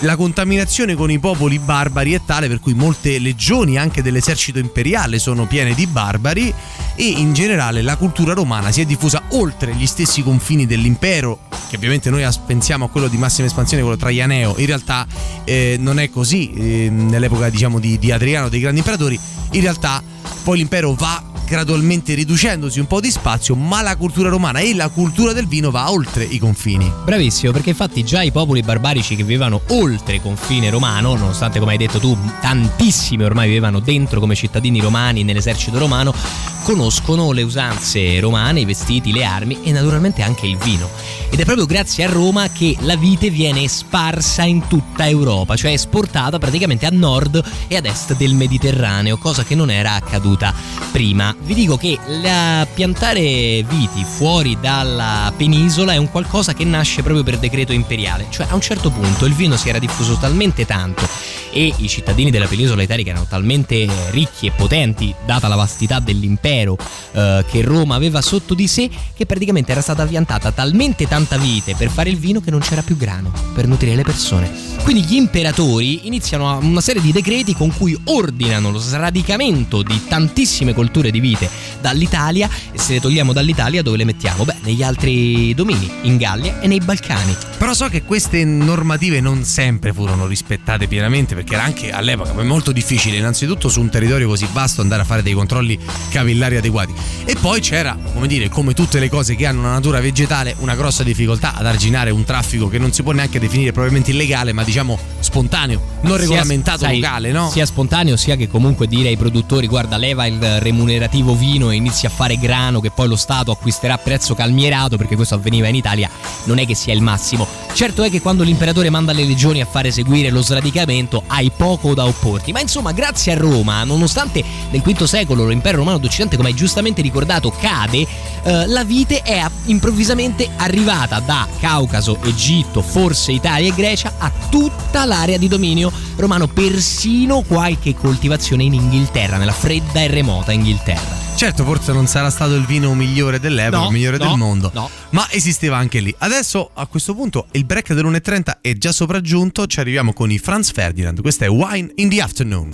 La 0.02 0.14
contaminazione 0.14 0.94
con 0.94 1.10
i 1.10 1.18
popoli 1.18 1.58
barbari 1.58 2.12
è 2.12 2.20
tale 2.24 2.46
per 2.46 2.60
cui 2.60 2.72
molte 2.72 3.18
legioni 3.18 3.76
anche 3.76 4.00
dell'esercito 4.00 4.60
imperiale 4.60 5.18
sono 5.18 5.44
piene 5.46 5.74
di 5.74 5.88
barbari 5.88 6.54
e 6.94 7.04
in 7.04 7.32
generale 7.32 7.82
la 7.82 7.96
cultura 7.96 8.32
romana 8.32 8.70
si 8.70 8.80
è 8.80 8.84
diffusa 8.84 9.24
oltre 9.30 9.74
gli 9.74 9.86
stessi 9.86 10.22
confini 10.22 10.66
dell'impero, 10.66 11.40
che 11.68 11.74
ovviamente 11.74 12.10
noi 12.10 12.24
pensiamo 12.46 12.84
a 12.84 12.88
quello 12.90 13.08
di 13.08 13.16
massima 13.16 13.48
espansione, 13.48 13.82
quello 13.82 13.98
traianeo, 13.98 14.54
in 14.58 14.66
realtà 14.66 15.04
eh, 15.42 15.76
non 15.80 15.98
è 15.98 16.10
così, 16.10 16.52
eh, 16.52 16.90
nell'epoca 16.90 17.50
diciamo 17.50 17.80
di, 17.80 17.98
di 17.98 18.12
Adriano, 18.12 18.48
dei 18.48 18.60
grandi 18.60 18.78
imperatori, 18.78 19.18
in 19.50 19.60
realtà 19.60 20.00
poi 20.44 20.58
l'impero 20.58 20.92
va 20.92 21.28
gradualmente 21.48 22.12
riducendosi 22.12 22.78
un 22.78 22.86
po' 22.86 23.00
di 23.00 23.10
spazio, 23.10 23.54
ma 23.56 23.80
la 23.80 23.96
cultura 23.96 24.28
romana 24.28 24.58
e 24.58 24.74
la 24.74 24.88
cultura 24.88 25.32
del 25.32 25.48
vino 25.48 25.70
va 25.70 25.90
oltre 25.90 26.24
i 26.24 26.38
confini. 26.38 26.92
Bravissimo, 27.04 27.52
perché 27.52 27.70
infatti 27.70 28.04
già 28.04 28.22
i 28.22 28.30
popoli 28.30 28.62
barbarici 28.62 29.16
che 29.16 29.24
vivevano 29.24 29.62
oltre 29.68 29.87
il 29.92 30.20
confine 30.20 30.70
romano, 30.70 31.14
nonostante 31.14 31.58
come 31.58 31.72
hai 31.72 31.78
detto 31.78 31.98
tu, 31.98 32.16
tantissimi 32.40 33.22
ormai 33.24 33.48
vivevano 33.48 33.80
dentro 33.80 34.20
come 34.20 34.34
cittadini 34.34 34.80
romani 34.80 35.22
nell'esercito 35.22 35.78
romano, 35.78 36.14
conoscono 36.62 37.32
le 37.32 37.42
usanze 37.42 38.20
romane, 38.20 38.60
i 38.60 38.64
vestiti, 38.64 39.12
le 39.12 39.24
armi 39.24 39.62
e 39.62 39.72
naturalmente 39.72 40.22
anche 40.22 40.46
il 40.46 40.56
vino. 40.58 40.88
Ed 41.30 41.40
è 41.40 41.44
proprio 41.44 41.66
grazie 41.66 42.04
a 42.04 42.08
Roma 42.08 42.48
che 42.48 42.76
la 42.80 42.96
vite 42.96 43.30
viene 43.30 43.66
sparsa 43.68 44.44
in 44.44 44.66
tutta 44.66 45.08
Europa, 45.08 45.56
cioè 45.56 45.72
esportata 45.72 46.38
praticamente 46.38 46.86
a 46.86 46.90
nord 46.90 47.42
e 47.68 47.76
ad 47.76 47.84
est 47.84 48.16
del 48.16 48.34
Mediterraneo, 48.34 49.18
cosa 49.18 49.44
che 49.44 49.54
non 49.54 49.70
era 49.70 49.94
accaduta 49.94 50.54
prima. 50.90 51.34
Vi 51.40 51.54
dico 51.54 51.76
che 51.76 51.98
la 52.22 52.66
piantare 52.72 53.62
viti 53.62 54.04
fuori 54.04 54.56
dalla 54.60 55.32
penisola 55.36 55.92
è 55.92 55.96
un 55.96 56.10
qualcosa 56.10 56.54
che 56.54 56.64
nasce 56.64 57.02
proprio 57.02 57.24
per 57.24 57.38
decreto 57.38 57.72
imperiale, 57.72 58.26
cioè 58.30 58.46
a 58.48 58.54
un 58.54 58.60
certo 58.60 58.90
punto 58.90 59.26
il 59.26 59.34
vino 59.34 59.56
si 59.56 59.68
era 59.68 59.77
diffuso 59.78 60.16
talmente 60.16 60.64
tanto 60.64 61.06
e 61.50 61.72
i 61.76 61.88
cittadini 61.88 62.30
della 62.30 62.46
penisola 62.46 62.82
italica 62.82 63.10
erano 63.10 63.26
talmente 63.28 63.88
ricchi 64.10 64.46
e 64.46 64.52
potenti, 64.52 65.14
data 65.24 65.48
la 65.48 65.56
vastità 65.56 65.98
dell'impero 65.98 66.76
eh, 67.12 67.44
che 67.48 67.62
Roma 67.62 67.94
aveva 67.94 68.20
sotto 68.20 68.54
di 68.54 68.66
sé, 68.66 68.90
che 69.14 69.26
praticamente 69.26 69.72
era 69.72 69.80
stata 69.80 70.04
piantata 70.04 70.52
talmente 70.52 71.06
tanta 71.06 71.36
vite 71.36 71.74
per 71.74 71.90
fare 71.90 72.10
il 72.10 72.18
vino 72.18 72.40
che 72.40 72.50
non 72.50 72.60
c'era 72.60 72.82
più 72.82 72.96
grano 72.96 73.32
per 73.54 73.66
nutrire 73.66 73.96
le 73.96 74.02
persone. 74.02 74.50
Quindi 74.82 75.02
gli 75.04 75.16
imperatori 75.16 76.06
iniziano 76.06 76.58
una 76.58 76.80
serie 76.80 77.02
di 77.02 77.12
decreti 77.12 77.54
con 77.54 77.74
cui 77.76 77.98
ordinano 78.04 78.70
lo 78.70 78.78
sradicamento 78.78 79.82
di 79.82 80.06
tantissime 80.06 80.72
colture 80.72 81.10
di 81.10 81.20
vite 81.20 81.50
dall'Italia 81.80 82.48
e 82.72 82.78
se 82.78 82.94
le 82.94 83.00
togliamo 83.00 83.32
dall'Italia 83.32 83.82
dove 83.82 83.96
le 83.96 84.04
mettiamo? 84.04 84.44
Beh, 84.44 84.56
negli 84.62 84.82
altri 84.82 85.54
domini, 85.54 85.90
in 86.02 86.16
Gallia 86.16 86.60
e 86.60 86.66
nei 86.66 86.80
Balcani. 86.80 87.36
Però 87.58 87.74
so 87.74 87.88
che 87.88 88.02
queste 88.02 88.44
normative 88.44 89.20
non 89.20 89.44
sempre 89.68 89.92
furono 89.92 90.26
rispettate 90.26 90.86
pienamente 90.86 91.34
perché 91.34 91.52
era 91.52 91.62
anche 91.62 91.90
all'epoca 91.90 92.32
molto 92.42 92.72
difficile 92.72 93.18
innanzitutto 93.18 93.68
su 93.68 93.80
un 93.80 93.90
territorio 93.90 94.26
così 94.26 94.48
vasto 94.50 94.80
andare 94.80 95.02
a 95.02 95.04
fare 95.04 95.22
dei 95.22 95.34
controlli 95.34 95.78
capillari 96.08 96.56
adeguati 96.56 96.94
e 97.26 97.36
poi 97.38 97.60
c'era, 97.60 97.96
come 98.14 98.26
dire, 98.26 98.48
come 98.48 98.72
tutte 98.72 98.98
le 98.98 99.10
cose 99.10 99.36
che 99.36 99.44
hanno 99.44 99.60
una 99.60 99.72
natura 99.72 100.00
vegetale, 100.00 100.54
una 100.60 100.74
grossa 100.74 101.02
difficoltà 101.02 101.54
ad 101.54 101.66
arginare 101.66 102.10
un 102.10 102.24
traffico 102.24 102.68
che 102.68 102.78
non 102.78 102.92
si 102.92 103.02
può 103.02 103.12
neanche 103.12 103.38
definire 103.38 103.72
probabilmente 103.72 104.10
illegale 104.10 104.54
ma 104.54 104.64
diciamo 104.64 104.98
spontaneo, 105.20 105.80
non 106.00 106.12
Sia- 106.12 106.20
regolamentato 106.20 106.78
sai, 106.78 107.00
locale, 107.00 107.30
no? 107.30 107.50
Sia 107.50 107.66
spontaneo 107.66 108.16
sia 108.16 108.36
che 108.36 108.48
comunque 108.48 108.86
dire 108.86 109.08
ai 109.08 109.18
produttori 109.18 109.66
guarda 109.66 109.98
leva 109.98 110.24
il 110.24 110.60
remunerativo 110.60 111.36
vino 111.36 111.70
e 111.70 111.74
inizia 111.74 112.08
a 112.08 112.12
fare 112.12 112.38
grano 112.38 112.80
che 112.80 112.90
poi 112.90 113.08
lo 113.08 113.16
Stato 113.16 113.50
acquisterà 113.50 113.94
a 113.94 113.98
prezzo 113.98 114.34
calmierato 114.34 114.96
perché 114.96 115.14
questo 115.14 115.34
avveniva 115.34 115.68
in 115.68 115.74
Italia 115.74 116.08
non 116.44 116.58
è 116.58 116.64
che 116.64 116.74
sia 116.74 116.94
il 116.94 117.02
massimo. 117.02 117.46
Certo 117.74 118.02
è 118.02 118.10
che 118.10 118.22
quando 118.22 118.42
l'imperatore 118.42 118.88
manda 118.88 119.12
le 119.12 119.24
legioni 119.24 119.57
a 119.60 119.66
fare 119.66 119.90
seguire 119.90 120.30
lo 120.30 120.42
sradicamento 120.42 121.22
hai 121.26 121.50
poco 121.54 121.94
da 121.94 122.06
opporti, 122.06 122.52
ma 122.52 122.60
insomma 122.60 122.92
grazie 122.92 123.32
a 123.32 123.36
Roma, 123.36 123.84
nonostante 123.84 124.42
nel 124.70 124.82
V 124.82 125.04
secolo 125.04 125.46
l'impero 125.46 125.78
romano 125.78 125.98
d'Occidente 125.98 126.36
come 126.36 126.48
hai 126.48 126.54
giustamente 126.54 127.02
ricordato 127.02 127.50
cade, 127.50 128.06
eh, 128.42 128.66
la 128.66 128.84
vite 128.84 129.22
è 129.22 129.44
improvvisamente 129.66 130.48
arrivata 130.56 131.20
da 131.20 131.46
Caucaso, 131.60 132.18
Egitto, 132.22 132.82
forse 132.82 133.32
Italia 133.32 133.68
e 133.68 133.74
Grecia 133.74 134.14
a 134.18 134.30
tutta 134.48 135.04
l'area 135.04 135.38
di 135.38 135.48
dominio 135.48 135.92
romano, 136.16 136.46
persino 136.46 137.42
qualche 137.42 137.94
coltivazione 137.94 138.64
in 138.64 138.74
Inghilterra, 138.74 139.36
nella 139.36 139.52
fredda 139.52 140.00
e 140.00 140.08
remota 140.08 140.52
Inghilterra. 140.52 141.27
Certo, 141.38 141.62
forse 141.62 141.92
non 141.92 142.08
sarà 142.08 142.30
stato 142.30 142.56
il 142.56 142.64
vino 142.66 142.92
migliore 142.94 143.38
dell'epoca, 143.38 143.76
No, 143.78 143.84
il 143.86 143.92
migliore 143.92 144.16
no, 144.18 144.26
del 144.26 144.36
mondo, 144.36 144.72
no. 144.74 144.90
ma 145.10 145.24
esisteva 145.30 145.76
anche 145.76 146.00
lì. 146.00 146.12
Adesso 146.18 146.70
a 146.74 146.84
questo 146.86 147.14
punto 147.14 147.46
il 147.52 147.64
break 147.64 147.92
dell'1.30 147.94 148.56
è 148.60 148.72
già 148.72 148.90
sopraggiunto, 148.90 149.68
ci 149.68 149.78
arriviamo 149.78 150.12
con 150.12 150.32
i 150.32 150.38
Franz 150.40 150.72
Ferdinand, 150.72 151.20
questo 151.20 151.44
è 151.44 151.48
Wine 151.48 151.92
in 151.94 152.08
the 152.08 152.20
Afternoon. 152.20 152.72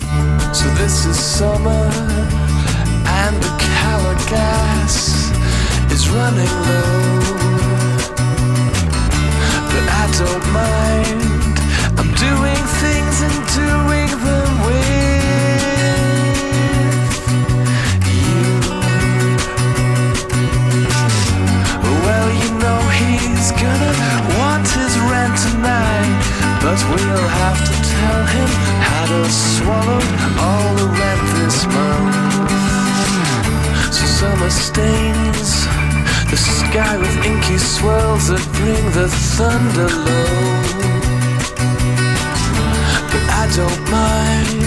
So 0.51 0.65
this 0.77 1.05
is 1.05 1.15
summer 1.15 1.87
and 3.05 3.39
the 3.39 3.51
color 3.83 4.15
gas 4.31 5.29
is 5.91 6.07
running 6.09 6.49
low. 6.49 7.19
But 9.69 9.87
I 9.87 10.09
don't 10.17 10.51
mind. 10.51 11.59
I'm 11.99 12.11
doing 12.15 12.65
things 12.81 13.21
and 13.21 13.45
doing 13.53 14.04
he's 23.15 23.51
gonna 23.51 23.93
want 24.39 24.67
his 24.67 24.93
rent 25.11 25.35
tonight, 25.47 26.13
but 26.63 26.79
we'll 26.91 27.29
have 27.43 27.59
to 27.69 27.75
tell 27.95 28.23
him 28.35 28.49
how 28.89 29.03
to 29.13 29.21
swallow 29.29 30.03
all 30.45 30.69
the 30.81 30.87
rent 30.99 31.23
this 31.39 31.59
month. 31.75 32.51
So 33.95 34.03
summer 34.19 34.49
stains 34.49 35.51
the 36.31 36.37
sky 36.37 36.97
with 36.97 37.15
inky 37.25 37.57
swirls 37.57 38.27
that 38.29 38.43
bring 38.57 38.85
the 38.97 39.07
thunder 39.35 39.89
low. 40.07 40.35
But 43.11 43.25
I 43.41 43.45
don't 43.59 43.83
mind. 43.91 44.59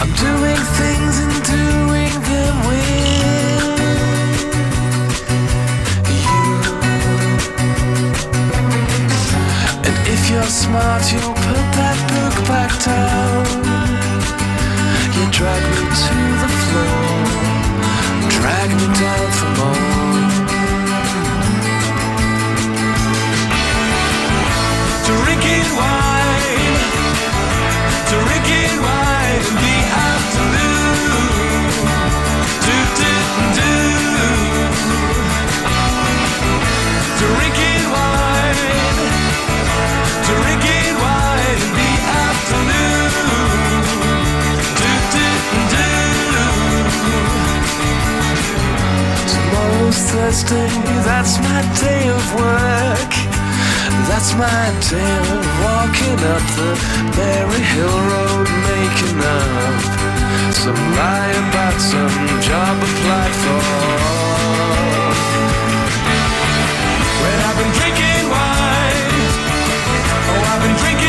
I'm 0.00 0.12
doing 0.26 0.60
things 0.80 1.14
and 1.24 1.33
You're 10.44 10.50
smart, 10.50 11.10
you'll 11.10 11.32
put 11.32 11.66
that 11.72 11.96
book 12.12 12.36
back 12.46 12.68
down. 12.84 13.46
You 15.16 15.24
drag 15.32 15.62
me 15.72 15.88
to 16.04 16.16
the 16.42 16.63
Thursday, 50.14 50.68
that's 51.02 51.38
my 51.40 51.60
day 51.82 52.06
of 52.06 52.24
work. 52.38 53.12
That's 54.06 54.30
my 54.38 54.64
day 54.90 55.14
of 55.34 55.42
walking 55.66 56.18
up 56.34 56.44
the 56.54 56.70
Berry 57.18 57.62
Hill 57.74 57.98
Road, 58.10 58.46
making 58.70 59.18
up 59.18 59.80
some 60.54 60.82
lie 60.94 61.34
about 61.44 61.76
some 61.80 62.14
job 62.46 62.74
applied 62.86 63.34
for. 63.42 63.62
When 67.22 67.38
I've 67.46 67.58
been 67.58 67.72
drinking 67.78 68.24
wine, 68.30 69.10
oh, 70.30 70.50
I've 70.50 70.62
been 70.62 70.76
drinking 70.78 71.03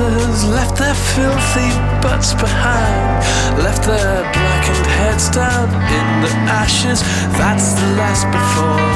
martyrs 0.00 0.44
left 0.44 0.76
their 0.76 0.94
filthy 0.94 1.70
butts 2.00 2.32
behind, 2.34 3.24
left 3.58 3.82
their 3.84 4.22
blackened 4.32 4.86
heads 4.86 5.28
down 5.30 5.68
in 5.68 6.06
the 6.22 6.32
ashes. 6.62 7.02
That's 7.38 7.72
the 7.74 7.88
last 7.98 8.26
before. 8.30 8.90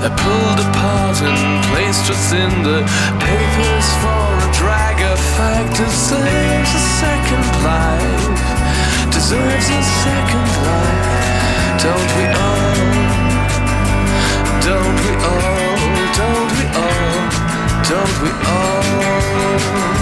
They're 0.00 0.18
pulled 0.24 0.60
apart 0.60 1.20
and 1.22 1.64
placed 1.68 2.08
within 2.08 2.62
the 2.62 2.80
papers 3.20 3.88
for 4.02 4.28
a 4.46 4.50
drag 4.60 4.96
effect. 5.14 5.76
Deserves 5.76 6.70
a 6.80 6.84
second 7.02 7.46
life. 7.68 8.38
Deserves 9.12 9.68
a 9.68 9.82
second 10.04 10.48
life. 10.68 11.04
Don't 11.84 12.10
we 12.16 12.24
all? 12.46 12.78
Don't 14.68 14.96
we 15.04 15.12
all? 15.30 15.76
Don't 16.20 16.50
we 16.56 16.64
all? 16.82 17.18
Don't 17.90 18.16
we 18.22 18.30
all? 18.46 18.67
Love 19.58 19.97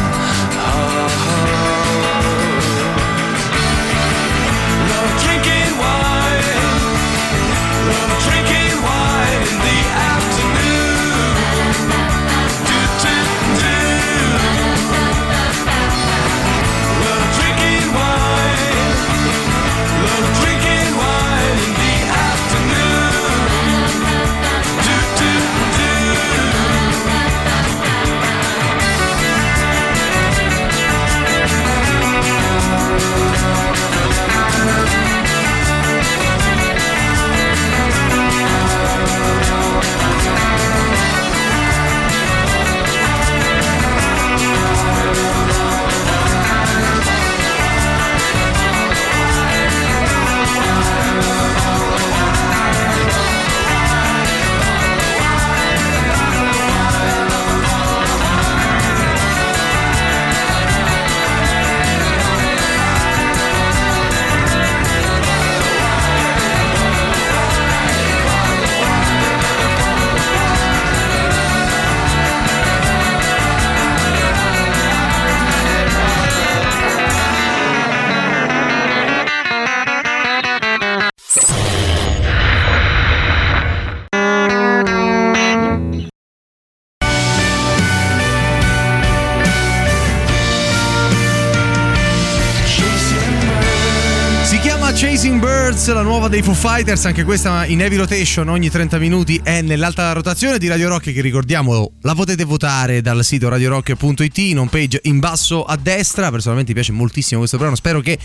dei 96.36 96.44
Foo 96.44 96.52
Fighters, 96.52 97.06
anche 97.06 97.24
questa 97.24 97.64
in 97.64 97.80
heavy 97.80 97.96
rotation 97.96 98.50
ogni 98.50 98.68
30 98.68 98.98
minuti 98.98 99.40
è 99.42 99.62
nell'alta 99.62 100.12
rotazione 100.12 100.58
di 100.58 100.68
Radio 100.68 100.88
Rock 100.88 101.10
che 101.10 101.22
ricordiamo 101.22 101.92
la 102.02 102.14
potete 102.14 102.44
votare 102.44 103.00
dal 103.00 103.24
sito 103.24 103.48
radiorock.it 103.48 104.36
in 104.36 104.58
home 104.58 104.68
page 104.68 105.00
in 105.04 105.18
basso 105.18 105.64
a 105.64 105.78
destra, 105.80 106.30
personalmente 106.30 106.72
mi 106.72 106.74
piace 106.74 106.92
moltissimo 106.92 107.38
questo 107.38 107.56
brano, 107.56 107.74
spero 107.74 108.00
che 108.00 108.18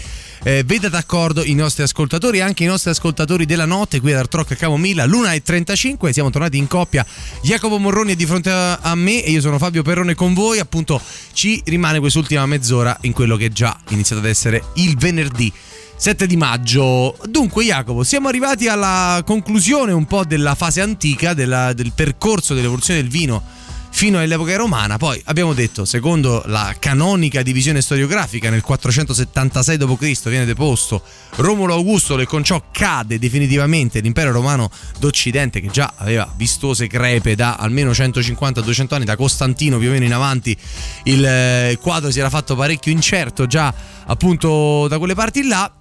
eh, 0.44 0.64
veda 0.66 0.90
d'accordo 0.90 1.42
i 1.46 1.54
nostri 1.54 1.84
ascoltatori, 1.84 2.42
anche 2.42 2.66
i 2.66 2.68
nostri 2.68 2.90
ascoltatori 2.90 3.46
della 3.46 3.64
notte 3.64 4.02
qui 4.02 4.12
ad 4.12 4.18
Art 4.18 4.34
Rock 4.34 4.52
a 4.52 4.56
Camomilla, 4.56 5.06
l'una 5.06 5.32
e 5.32 5.42
35, 5.42 6.12
siamo 6.12 6.30
tornati 6.32 6.58
in 6.58 6.68
coppia, 6.68 7.06
Jacopo 7.42 7.78
Morroni 7.78 8.12
è 8.12 8.16
di 8.18 8.26
fronte 8.26 8.50
a 8.50 8.94
me 8.96 9.24
e 9.24 9.32
io 9.32 9.40
sono 9.40 9.58
Fabio 9.58 9.84
Perrone 9.84 10.16
con 10.16 10.34
voi, 10.34 10.60
appunto 10.60 11.02
ci 11.32 11.62
rimane 11.64 12.00
quest'ultima 12.00 12.46
mezz'ora 12.46 12.98
in 13.04 13.14
quello 13.14 13.38
che 13.38 13.46
è 13.46 13.50
già 13.50 13.80
iniziato 13.90 14.22
ad 14.22 14.28
essere 14.28 14.62
il 14.74 14.98
venerdì. 14.98 15.54
7 16.02 16.26
di 16.26 16.36
maggio. 16.36 17.16
Dunque, 17.30 17.64
Jacopo, 17.64 18.04
siamo 18.04 18.28
arrivati 18.28 18.68
alla 18.68 19.22
conclusione 19.24 19.92
un 19.92 20.06
po' 20.06 20.26
della 20.26 20.56
fase 20.56 20.82
antica, 20.82 21.36
della- 21.36 21.74
del 21.74 21.92
percorso 21.94 22.56
dell'evoluzione 22.56 23.02
del 23.04 23.12
vino 23.12 23.44
fino 23.92 24.20
all'epoca 24.20 24.56
romana. 24.56 24.98
Poi 24.98 25.22
abbiamo 25.26 25.54
detto, 25.54 25.86
secondo 25.86 26.42
la 26.48 26.76
canonica 26.80 27.44
divisione 27.44 27.82
storiografica, 27.82 28.50
nel 28.50 28.62
476 28.62 29.78
d.C. 29.78 30.30
viene 30.30 30.46
deposto 30.46 31.04
Romolo 31.36 31.74
Augusto 31.74 32.18
e 32.18 32.26
con 32.26 32.44
ciò 32.44 32.64
cade 32.72 33.20
definitivamente 33.20 34.00
l'impero 34.00 34.32
romano 34.32 34.70
d'Occidente 35.00 35.62
che 35.62 35.70
già 35.70 35.94
aveva 35.98 36.32
vistose 36.36 36.88
crepe 36.88 37.36
da 37.36 37.56
almeno 37.56 37.92
150-200 37.92 38.94
anni, 38.96 39.06
da 39.06 39.16
Costantino 39.16 39.78
più 39.78 39.90
o 39.90 39.92
meno 39.92 40.06
in 40.06 40.14
avanti 40.14 40.58
il 41.04 41.26
eh, 41.26 41.78
quadro 41.82 42.12
si 42.12 42.20
era 42.20 42.30
fatto 42.30 42.56
parecchio 42.56 42.92
incerto 42.92 43.46
già 43.46 43.74
appunto 44.06 44.88
da 44.88 44.98
quelle 44.98 45.16
parti 45.16 45.44
là. 45.44 45.72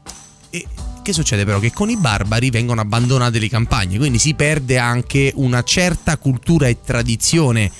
E 0.50 0.66
che 1.02 1.12
succede 1.12 1.44
però? 1.44 1.58
Che 1.58 1.72
con 1.72 1.88
i 1.90 1.96
barbari 1.96 2.50
vengono 2.50 2.80
abbandonate 2.80 3.38
le 3.38 3.48
campagne, 3.48 3.98
quindi 3.98 4.18
si 4.18 4.34
perde 4.34 4.78
anche 4.78 5.32
una 5.36 5.62
certa 5.62 6.16
cultura 6.18 6.68
e 6.68 6.80
tradizione, 6.84 7.70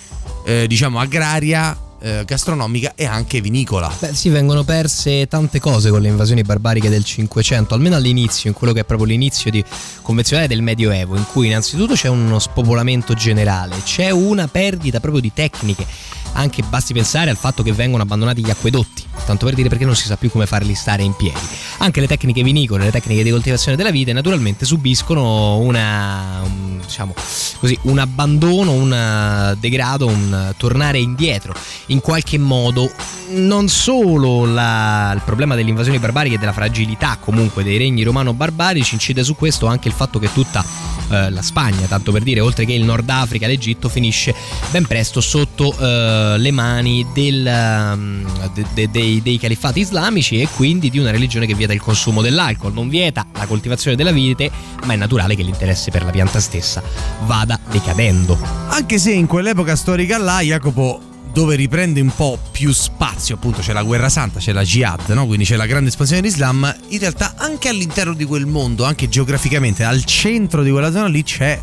eh, 0.50 0.66
diciamo, 0.66 0.98
agraria, 0.98 1.76
eh, 2.00 2.24
gastronomica 2.26 2.92
e 2.96 3.06
anche 3.06 3.40
vinicola. 3.40 3.92
Beh, 3.96 4.14
sì, 4.14 4.30
vengono 4.30 4.64
perse 4.64 5.28
tante 5.28 5.60
cose 5.60 5.90
con 5.90 6.00
le 6.00 6.08
invasioni 6.08 6.42
barbariche 6.42 6.88
del 6.88 7.04
Cinquecento, 7.04 7.74
almeno 7.74 7.94
all'inizio, 7.94 8.48
in 8.48 8.56
quello 8.56 8.72
che 8.72 8.80
è 8.80 8.84
proprio 8.84 9.06
l'inizio 9.06 9.50
di- 9.50 9.64
convenzionale 10.02 10.48
del 10.48 10.62
Medioevo, 10.62 11.16
in 11.16 11.24
cui 11.26 11.46
innanzitutto 11.46 11.94
c'è 11.94 12.08
uno 12.08 12.40
spopolamento 12.40 13.14
generale, 13.14 13.76
c'è 13.84 14.10
una 14.10 14.48
perdita 14.48 14.98
proprio 14.98 15.22
di 15.22 15.32
tecniche. 15.32 15.86
Anche 16.32 16.62
basti 16.62 16.92
pensare 16.92 17.30
al 17.30 17.36
fatto 17.36 17.62
che 17.62 17.72
vengono 17.72 18.02
abbandonati 18.02 18.44
gli 18.44 18.50
acquedotti, 18.50 19.04
tanto 19.26 19.44
per 19.46 19.54
dire 19.54 19.68
perché 19.68 19.84
non 19.84 19.94
si 19.94 20.06
sa 20.06 20.16
più 20.16 20.30
come 20.30 20.46
farli 20.46 20.74
stare 20.74 21.02
in 21.02 21.14
piedi. 21.14 21.38
Anche 21.78 22.00
le 22.00 22.06
tecniche 22.06 22.42
vinicole, 22.42 22.84
le 22.84 22.90
tecniche 22.90 23.22
di 23.22 23.30
coltivazione 23.30 23.76
della 23.76 23.90
vite 23.90 24.12
naturalmente 24.12 24.64
subiscono 24.64 25.58
una, 25.58 26.40
un, 26.44 26.80
diciamo 26.84 27.14
così, 27.58 27.78
un 27.82 27.98
abbandono, 27.98 28.72
un 28.72 29.56
degrado, 29.58 30.06
un 30.06 30.54
tornare 30.56 30.98
indietro. 30.98 31.54
In 31.86 32.00
qualche 32.00 32.38
modo 32.38 32.90
non 33.32 33.68
solo 33.68 34.44
la- 34.44 35.12
il 35.14 35.22
problema 35.24 35.54
delle 35.54 35.70
invasioni 35.70 35.98
barbariche 35.98 36.34
e 36.34 36.38
della 36.38 36.52
fragilità 36.52 37.16
comunque 37.20 37.62
dei 37.62 37.78
regni 37.78 38.02
romano-barbarici 38.02 38.94
incide 38.94 39.22
su 39.22 39.36
questo 39.36 39.66
anche 39.66 39.86
il 39.86 39.94
fatto 39.94 40.18
che 40.18 40.32
tutta 40.32 40.64
eh, 41.10 41.30
la 41.30 41.42
Spagna, 41.42 41.86
tanto 41.86 42.12
per 42.12 42.22
dire, 42.22 42.40
oltre 42.40 42.64
che 42.64 42.72
il 42.72 42.84
Nord 42.84 43.08
Africa, 43.08 43.46
l'Egitto, 43.46 43.88
finisce 43.88 44.34
ben 44.70 44.86
presto 44.86 45.20
sotto 45.20 45.76
eh, 45.76 46.19
le 46.36 46.50
mani 46.50 47.06
del, 47.12 47.46
ehm, 47.46 48.52
de- 48.54 48.66
de- 48.74 48.90
dei, 48.90 49.22
dei 49.22 49.38
califfati 49.38 49.80
islamici 49.80 50.40
e 50.40 50.48
quindi 50.54 50.90
di 50.90 50.98
una 50.98 51.10
religione 51.10 51.46
che 51.46 51.54
vieta 51.54 51.72
il 51.72 51.80
consumo 51.80 52.22
dell'alcol, 52.22 52.72
non 52.72 52.88
vieta 52.88 53.26
la 53.34 53.46
coltivazione 53.46 53.96
della 53.96 54.12
vite, 54.12 54.50
ma 54.84 54.92
è 54.92 54.96
naturale 54.96 55.34
che 55.34 55.42
l'interesse 55.42 55.90
per 55.90 56.04
la 56.04 56.10
pianta 56.10 56.40
stessa 56.40 56.82
vada 57.24 57.58
decadendo. 57.70 58.38
Anche 58.68 58.98
se 58.98 59.12
in 59.12 59.26
quell'epoca 59.26 59.76
storica 59.76 60.18
là, 60.18 60.40
Jacopo, 60.40 61.00
dove 61.32 61.54
riprende 61.54 62.00
un 62.00 62.12
po' 62.14 62.38
più 62.50 62.72
spazio, 62.72 63.36
appunto 63.36 63.60
c'è 63.60 63.72
la 63.72 63.82
guerra 63.82 64.08
santa, 64.08 64.40
c'è 64.40 64.52
la 64.52 64.62
jihad, 64.62 65.08
no? 65.08 65.26
quindi 65.26 65.44
c'è 65.44 65.56
la 65.56 65.66
grande 65.66 65.90
espansione 65.90 66.22
dell'Islam, 66.22 66.74
in 66.88 66.98
realtà 66.98 67.34
anche 67.36 67.68
all'interno 67.68 68.14
di 68.14 68.24
quel 68.24 68.46
mondo, 68.46 68.84
anche 68.84 69.08
geograficamente, 69.08 69.84
al 69.84 70.04
centro 70.04 70.62
di 70.62 70.70
quella 70.70 70.90
zona 70.90 71.06
lì 71.06 71.22
c'è... 71.22 71.60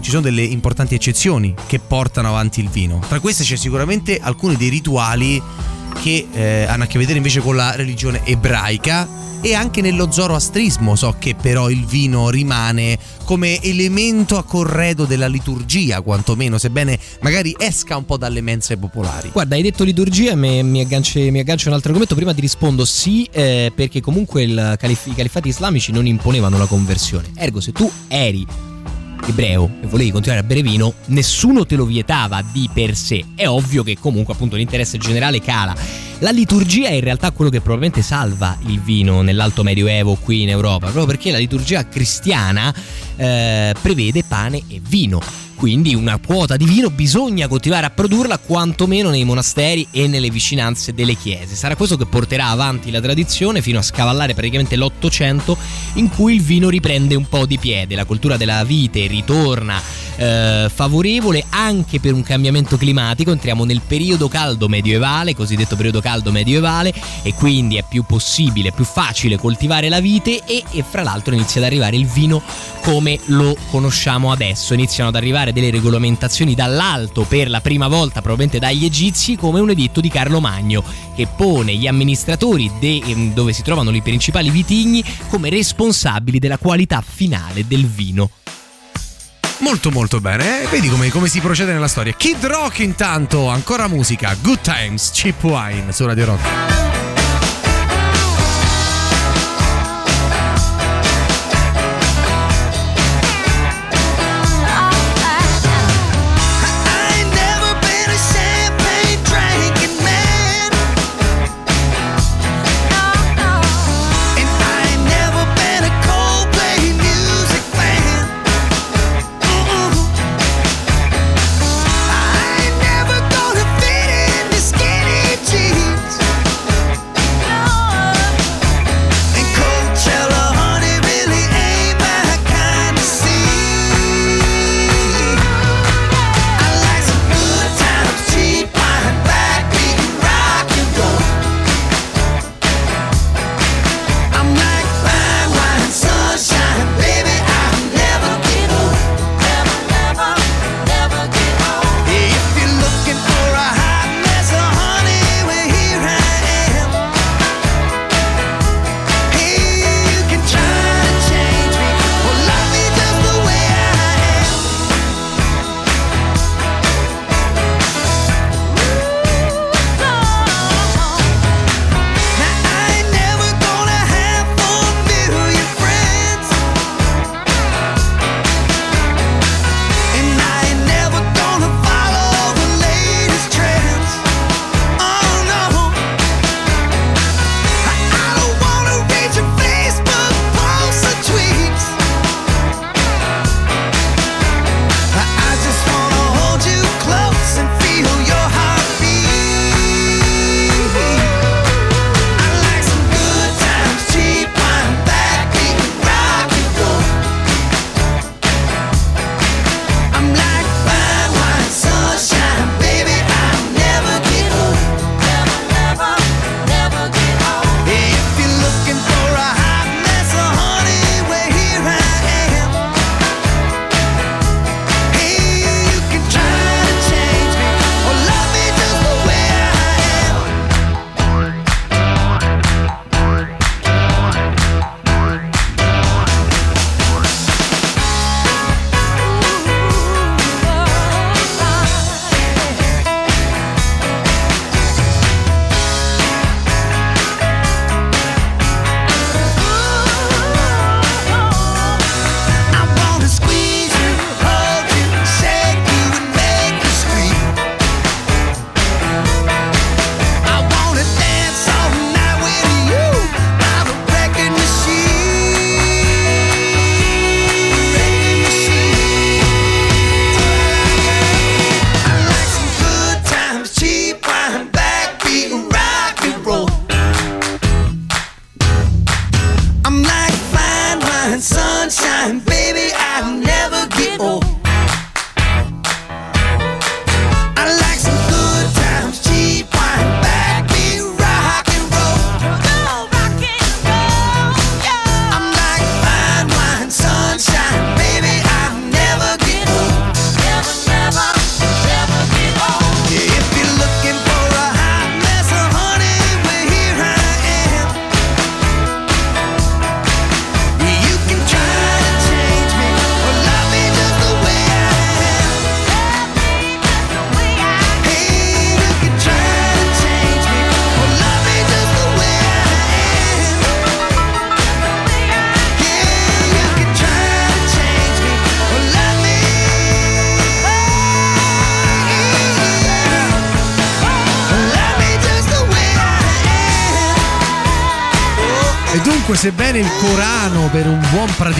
Ci 0.00 0.10
sono 0.10 0.22
delle 0.22 0.42
importanti 0.42 0.94
eccezioni 0.94 1.54
che 1.66 1.78
portano 1.78 2.28
avanti 2.28 2.60
il 2.60 2.68
vino. 2.68 3.02
Tra 3.08 3.20
queste 3.20 3.44
c'è 3.44 3.56
sicuramente 3.56 4.18
alcuni 4.20 4.56
dei 4.56 4.68
rituali 4.68 5.42
che 6.00 6.28
eh, 6.32 6.64
hanno 6.64 6.84
a 6.84 6.86
che 6.86 6.98
vedere 6.98 7.16
invece 7.16 7.40
con 7.40 7.56
la 7.56 7.74
religione 7.74 8.20
ebraica 8.24 9.24
e 9.40 9.54
anche 9.54 9.80
nello 9.80 10.10
zoroastrismo 10.10 10.96
so 10.96 11.14
che 11.18 11.34
però 11.34 11.68
il 11.70 11.84
vino 11.84 12.30
rimane 12.30 12.98
come 13.24 13.60
elemento 13.62 14.38
a 14.38 14.44
corredo 14.44 15.04
della 15.04 15.26
liturgia 15.28 16.00
quantomeno 16.00 16.58
sebbene 16.58 16.98
magari 17.20 17.54
esca 17.58 17.96
un 17.96 18.06
po' 18.06 18.16
dalle 18.16 18.40
mense 18.40 18.76
popolari 18.76 19.30
Guarda, 19.30 19.54
hai 19.54 19.62
detto 19.62 19.84
liturgia, 19.84 20.34
mi, 20.34 20.62
mi, 20.62 20.80
agganci- 20.80 21.30
mi 21.30 21.38
aggancio 21.38 21.68
un 21.68 21.74
altro 21.74 21.88
argomento. 21.90 22.14
Prima 22.14 22.32
ti 22.32 22.40
rispondo 22.40 22.84
sì, 22.84 23.28
eh, 23.30 23.70
perché 23.74 24.00
comunque 24.00 24.46
calif- 24.78 25.06
i 25.06 25.14
califfati 25.14 25.48
islamici 25.48 25.92
non 25.92 26.06
imponevano 26.06 26.56
la 26.58 26.66
conversione. 26.66 27.30
Ergo, 27.34 27.60
se 27.60 27.72
tu 27.72 27.90
eri 28.08 28.46
ebreo 29.26 29.70
e 29.82 29.86
volevi 29.86 30.10
continuare 30.10 30.42
a 30.42 30.46
bere 30.46 30.62
vino, 30.62 30.94
nessuno 31.06 31.64
te 31.64 31.76
lo 31.76 31.84
vietava 31.84 32.42
di 32.52 32.68
per 32.72 32.94
sé. 32.96 33.24
È 33.34 33.46
ovvio 33.46 33.82
che 33.82 33.96
comunque 33.98 34.34
appunto 34.34 34.56
l'interesse 34.56 34.98
generale 34.98 35.40
cala. 35.40 35.74
La 36.20 36.30
liturgia 36.30 36.88
è 36.88 36.92
in 36.92 37.02
realtà 37.02 37.30
quello 37.30 37.50
che 37.50 37.60
probabilmente 37.60 38.02
salva 38.02 38.56
il 38.66 38.80
vino 38.80 39.20
nell'alto 39.20 39.62
medioevo 39.62 40.14
qui 40.14 40.42
in 40.42 40.48
Europa, 40.48 40.86
proprio 40.86 41.06
perché 41.06 41.30
la 41.30 41.38
liturgia 41.38 41.86
cristiana 41.88 42.74
eh, 43.16 43.74
prevede 43.80 44.24
pane 44.24 44.62
e 44.68 44.80
vino. 44.86 45.20
Quindi 45.56 45.94
una 45.94 46.18
quota 46.18 46.56
di 46.56 46.66
vino 46.66 46.90
bisogna 46.90 47.48
continuare 47.48 47.86
a 47.86 47.90
produrla 47.90 48.36
quantomeno 48.36 49.08
nei 49.08 49.24
monasteri 49.24 49.88
e 49.90 50.06
nelle 50.06 50.28
vicinanze 50.28 50.92
delle 50.92 51.14
chiese. 51.14 51.54
Sarà 51.54 51.74
questo 51.76 51.96
che 51.96 52.04
porterà 52.04 52.48
avanti 52.48 52.90
la 52.90 53.00
tradizione 53.00 53.62
fino 53.62 53.78
a 53.78 53.82
scavallare 53.82 54.34
praticamente 54.34 54.76
l'Ottocento 54.76 55.56
in 55.94 56.10
cui 56.10 56.34
il 56.34 56.42
vino 56.42 56.68
riprende 56.68 57.14
un 57.14 57.26
po' 57.26 57.46
di 57.46 57.56
piede, 57.58 57.94
la 57.94 58.04
cultura 58.04 58.36
della 58.36 58.62
vite 58.64 59.06
ritorna 59.06 59.80
eh, 60.16 60.70
favorevole 60.72 61.44
anche 61.50 62.00
per 62.00 62.12
un 62.12 62.22
cambiamento 62.22 62.76
climatico, 62.76 63.32
entriamo 63.32 63.64
nel 63.64 63.80
periodo 63.86 64.28
caldo 64.28 64.68
medievale, 64.68 65.34
cosiddetto 65.34 65.76
periodo 65.76 66.00
caldo 66.00 66.32
medievale 66.32 66.92
e 67.22 67.34
quindi 67.34 67.76
è 67.76 67.84
più 67.88 68.04
possibile, 68.04 68.72
più 68.72 68.84
facile 68.84 69.38
coltivare 69.38 69.88
la 69.88 70.00
vite 70.00 70.42
e, 70.44 70.62
e 70.70 70.84
fra 70.88 71.02
l'altro 71.02 71.34
inizia 71.34 71.60
ad 71.60 71.66
arrivare 71.66 71.96
il 71.96 72.06
vino 72.06 72.42
come 72.82 73.18
lo 73.26 73.56
conosciamo 73.70 74.30
adesso, 74.30 74.74
iniziano 74.74 75.08
ad 75.08 75.16
arrivare 75.16 75.52
delle 75.52 75.70
regolamentazioni 75.70 76.54
dall'alto 76.54 77.22
per 77.22 77.50
la 77.50 77.60
prima 77.60 77.88
volta 77.88 78.20
probabilmente 78.20 78.58
dagli 78.58 78.84
egizi 78.84 79.36
come 79.36 79.60
un 79.60 79.70
editto 79.70 80.00
di 80.00 80.08
Carlo 80.08 80.40
Magno 80.40 80.84
che 81.14 81.26
pone 81.26 81.74
gli 81.74 81.86
amministratori 81.86 82.70
de- 82.78 83.02
ehm, 83.04 83.34
dove 83.34 83.52
si 83.52 83.62
trovano 83.62 83.94
i 83.94 84.02
principali 84.02 84.50
vitigni 84.50 85.02
come 85.28 85.50
responsabili 85.50 86.38
della 86.38 86.58
qualità 86.58 87.02
finale 87.04 87.66
del 87.66 87.86
vino. 87.86 88.30
Molto 89.58 89.90
molto 89.90 90.20
bene, 90.20 90.62
eh? 90.62 90.66
vedi 90.68 90.88
come, 90.88 91.08
come 91.10 91.28
si 91.28 91.40
procede 91.40 91.72
nella 91.72 91.88
storia. 91.88 92.12
Kid 92.12 92.44
Rock 92.44 92.80
intanto, 92.80 93.48
ancora 93.48 93.88
musica, 93.88 94.36
Good 94.40 94.60
Times, 94.60 95.10
Cheap 95.12 95.42
Wine 95.42 95.92
su 95.92 96.04
Radio 96.04 96.26
Rock. 96.26 96.95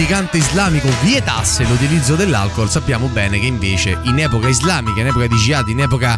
Praticante 0.07 0.37
islamico 0.37 0.87
vietasse 1.03 1.65
l'utilizzo 1.65 2.15
dell'alcol, 2.15 2.69
sappiamo 2.69 3.07
bene 3.07 3.39
che 3.39 3.45
invece 3.45 3.99
in 4.03 4.17
epoca 4.19 4.47
islamica, 4.47 5.01
in 5.01 5.07
epoca 5.07 5.27
di 5.27 5.35
jihad, 5.35 5.67
in 5.67 5.81
epoca 5.81 6.17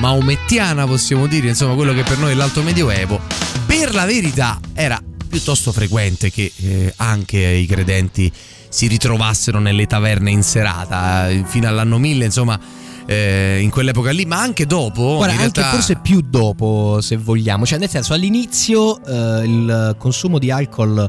maomettiana 0.00 0.86
possiamo 0.86 1.26
dire, 1.26 1.48
insomma 1.48 1.72
quello 1.72 1.94
che 1.94 2.02
per 2.02 2.18
noi 2.18 2.32
è 2.32 2.34
l'alto 2.34 2.62
medioevo, 2.62 3.18
per 3.64 3.94
la 3.94 4.04
verità 4.04 4.60
era 4.74 5.00
piuttosto 5.26 5.72
frequente 5.72 6.30
che 6.30 6.52
eh, 6.54 6.92
anche 6.98 7.38
i 7.38 7.64
credenti 7.64 8.30
si 8.68 8.86
ritrovassero 8.86 9.60
nelle 9.60 9.86
taverne 9.86 10.30
in 10.30 10.42
serata, 10.42 11.30
eh, 11.30 11.42
fino 11.46 11.68
all'anno 11.68 11.96
1000 11.96 12.26
insomma 12.26 12.60
eh, 13.06 13.60
in 13.62 13.70
quell'epoca 13.70 14.10
lì, 14.10 14.26
ma 14.26 14.42
anche 14.42 14.66
dopo. 14.66 15.16
Guarda, 15.16 15.32
in 15.32 15.40
anche 15.40 15.60
realtà- 15.60 15.74
forse 15.74 15.96
più 15.96 16.20
dopo, 16.20 16.98
se 17.00 17.16
vogliamo. 17.16 17.64
Cioè, 17.64 17.78
nel 17.78 17.88
senso, 17.88 18.12
all'inizio 18.12 19.02
eh, 19.02 19.44
il 19.44 19.94
consumo 19.98 20.38
di 20.38 20.50
alcol 20.50 21.08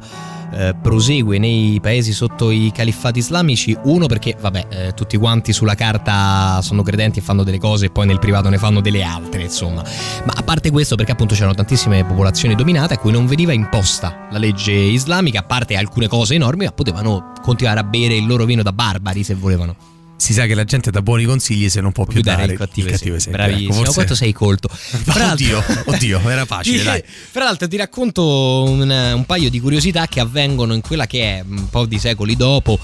eh, 0.51 0.75
prosegue 0.81 1.37
nei 1.37 1.79
paesi 1.81 2.11
sotto 2.13 2.51
i 2.51 2.71
califfati 2.73 3.19
islamici. 3.19 3.75
Uno, 3.83 4.07
perché, 4.07 4.35
vabbè, 4.39 4.65
eh, 4.69 4.93
tutti 4.93 5.17
quanti 5.17 5.53
sulla 5.53 5.75
carta 5.75 6.61
sono 6.61 6.83
credenti 6.83 7.19
e 7.19 7.21
fanno 7.21 7.43
delle 7.43 7.59
cose, 7.59 7.85
e 7.85 7.89
poi 7.89 8.05
nel 8.05 8.19
privato 8.19 8.49
ne 8.49 8.57
fanno 8.57 8.81
delle 8.81 9.03
altre, 9.03 9.43
insomma. 9.43 9.83
Ma 10.25 10.33
a 10.35 10.43
parte 10.43 10.71
questo, 10.71 10.95
perché 10.95 11.11
appunto 11.11 11.33
c'erano 11.33 11.53
tantissime 11.53 12.03
popolazioni 12.03 12.55
dominate 12.55 12.95
a 12.95 12.97
cui 12.97 13.11
non 13.11 13.25
veniva 13.25 13.53
imposta 13.53 14.27
la 14.31 14.37
legge 14.37 14.73
islamica, 14.73 15.39
a 15.39 15.43
parte 15.43 15.75
alcune 15.75 16.07
cose 16.07 16.35
enormi, 16.35 16.65
ma 16.65 16.71
potevano 16.71 17.31
continuare 17.41 17.79
a 17.79 17.83
bere 17.83 18.15
il 18.15 18.25
loro 18.25 18.45
vino 18.45 18.63
da 18.63 18.73
barbari 18.73 19.23
se 19.23 19.35
volevano. 19.35 19.92
Si 20.23 20.31
sa 20.31 20.45
che 20.45 20.55
la 20.55 20.63
gente 20.63 20.89
dà 20.89 21.01
buoni 21.01 21.25
consigli 21.25 21.67
se 21.67 21.81
non 21.81 21.91
può 21.91 22.05
più, 22.05 22.21
dare 22.21 22.45
il 22.45 22.57
cattivo 22.57 22.87
esempio. 22.87 23.15
esempio. 23.15 23.43
Bravissimo, 23.43 23.65
Ecco, 23.73 23.75
forse- 23.75 23.93
quanto 23.93 24.15
sei 24.15 24.31
colto. 24.31 24.69
Fra 24.71 25.33
Oddio, 25.33 25.61
oddio, 25.83 26.29
era 26.29 26.45
facile, 26.45 26.81
dai. 26.81 27.03
Fra 27.05 27.43
l'altro 27.43 27.67
ti 27.67 27.75
racconto 27.75 28.63
un, 28.65 28.89
un 28.89 29.25
paio 29.25 29.49
di 29.49 29.59
curiosità 29.59 30.07
che 30.07 30.21
avvengono 30.21 30.73
in 30.75 30.79
quella 30.79 31.07
che 31.07 31.39
è 31.39 31.43
un 31.45 31.67
po' 31.69 31.85
di 31.85 31.99
secoli 31.99 32.37
dopo 32.37 32.79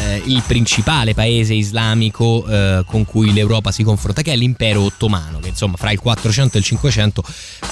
eh, 0.00 0.22
il 0.26 0.42
principale 0.44 1.14
paese 1.14 1.54
islamico 1.54 2.44
eh, 2.48 2.82
con 2.84 3.04
cui 3.04 3.32
l'Europa 3.32 3.70
si 3.70 3.84
confronta, 3.84 4.22
che 4.22 4.32
è 4.32 4.36
l'impero 4.36 4.82
ottomano, 4.82 5.38
che 5.38 5.50
insomma 5.50 5.76
fra 5.76 5.92
il 5.92 6.00
400 6.00 6.56
e 6.56 6.58
il 6.58 6.64
500 6.66 7.22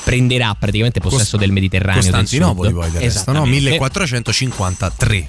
prenderà 0.05 0.55
praticamente 0.57 1.01
possesso 1.01 1.31
Cost- 1.32 1.39
del 1.39 1.51
Mediterraneo. 1.51 2.01
del 2.01 2.11
Costantinopoli 2.12 2.69
Sud. 2.69 2.78
poi 2.78 2.91
del 2.93 3.01
resto, 3.01 3.32
no? 3.32 3.39
Esattamente. 3.45 3.70
1453. 3.70 5.28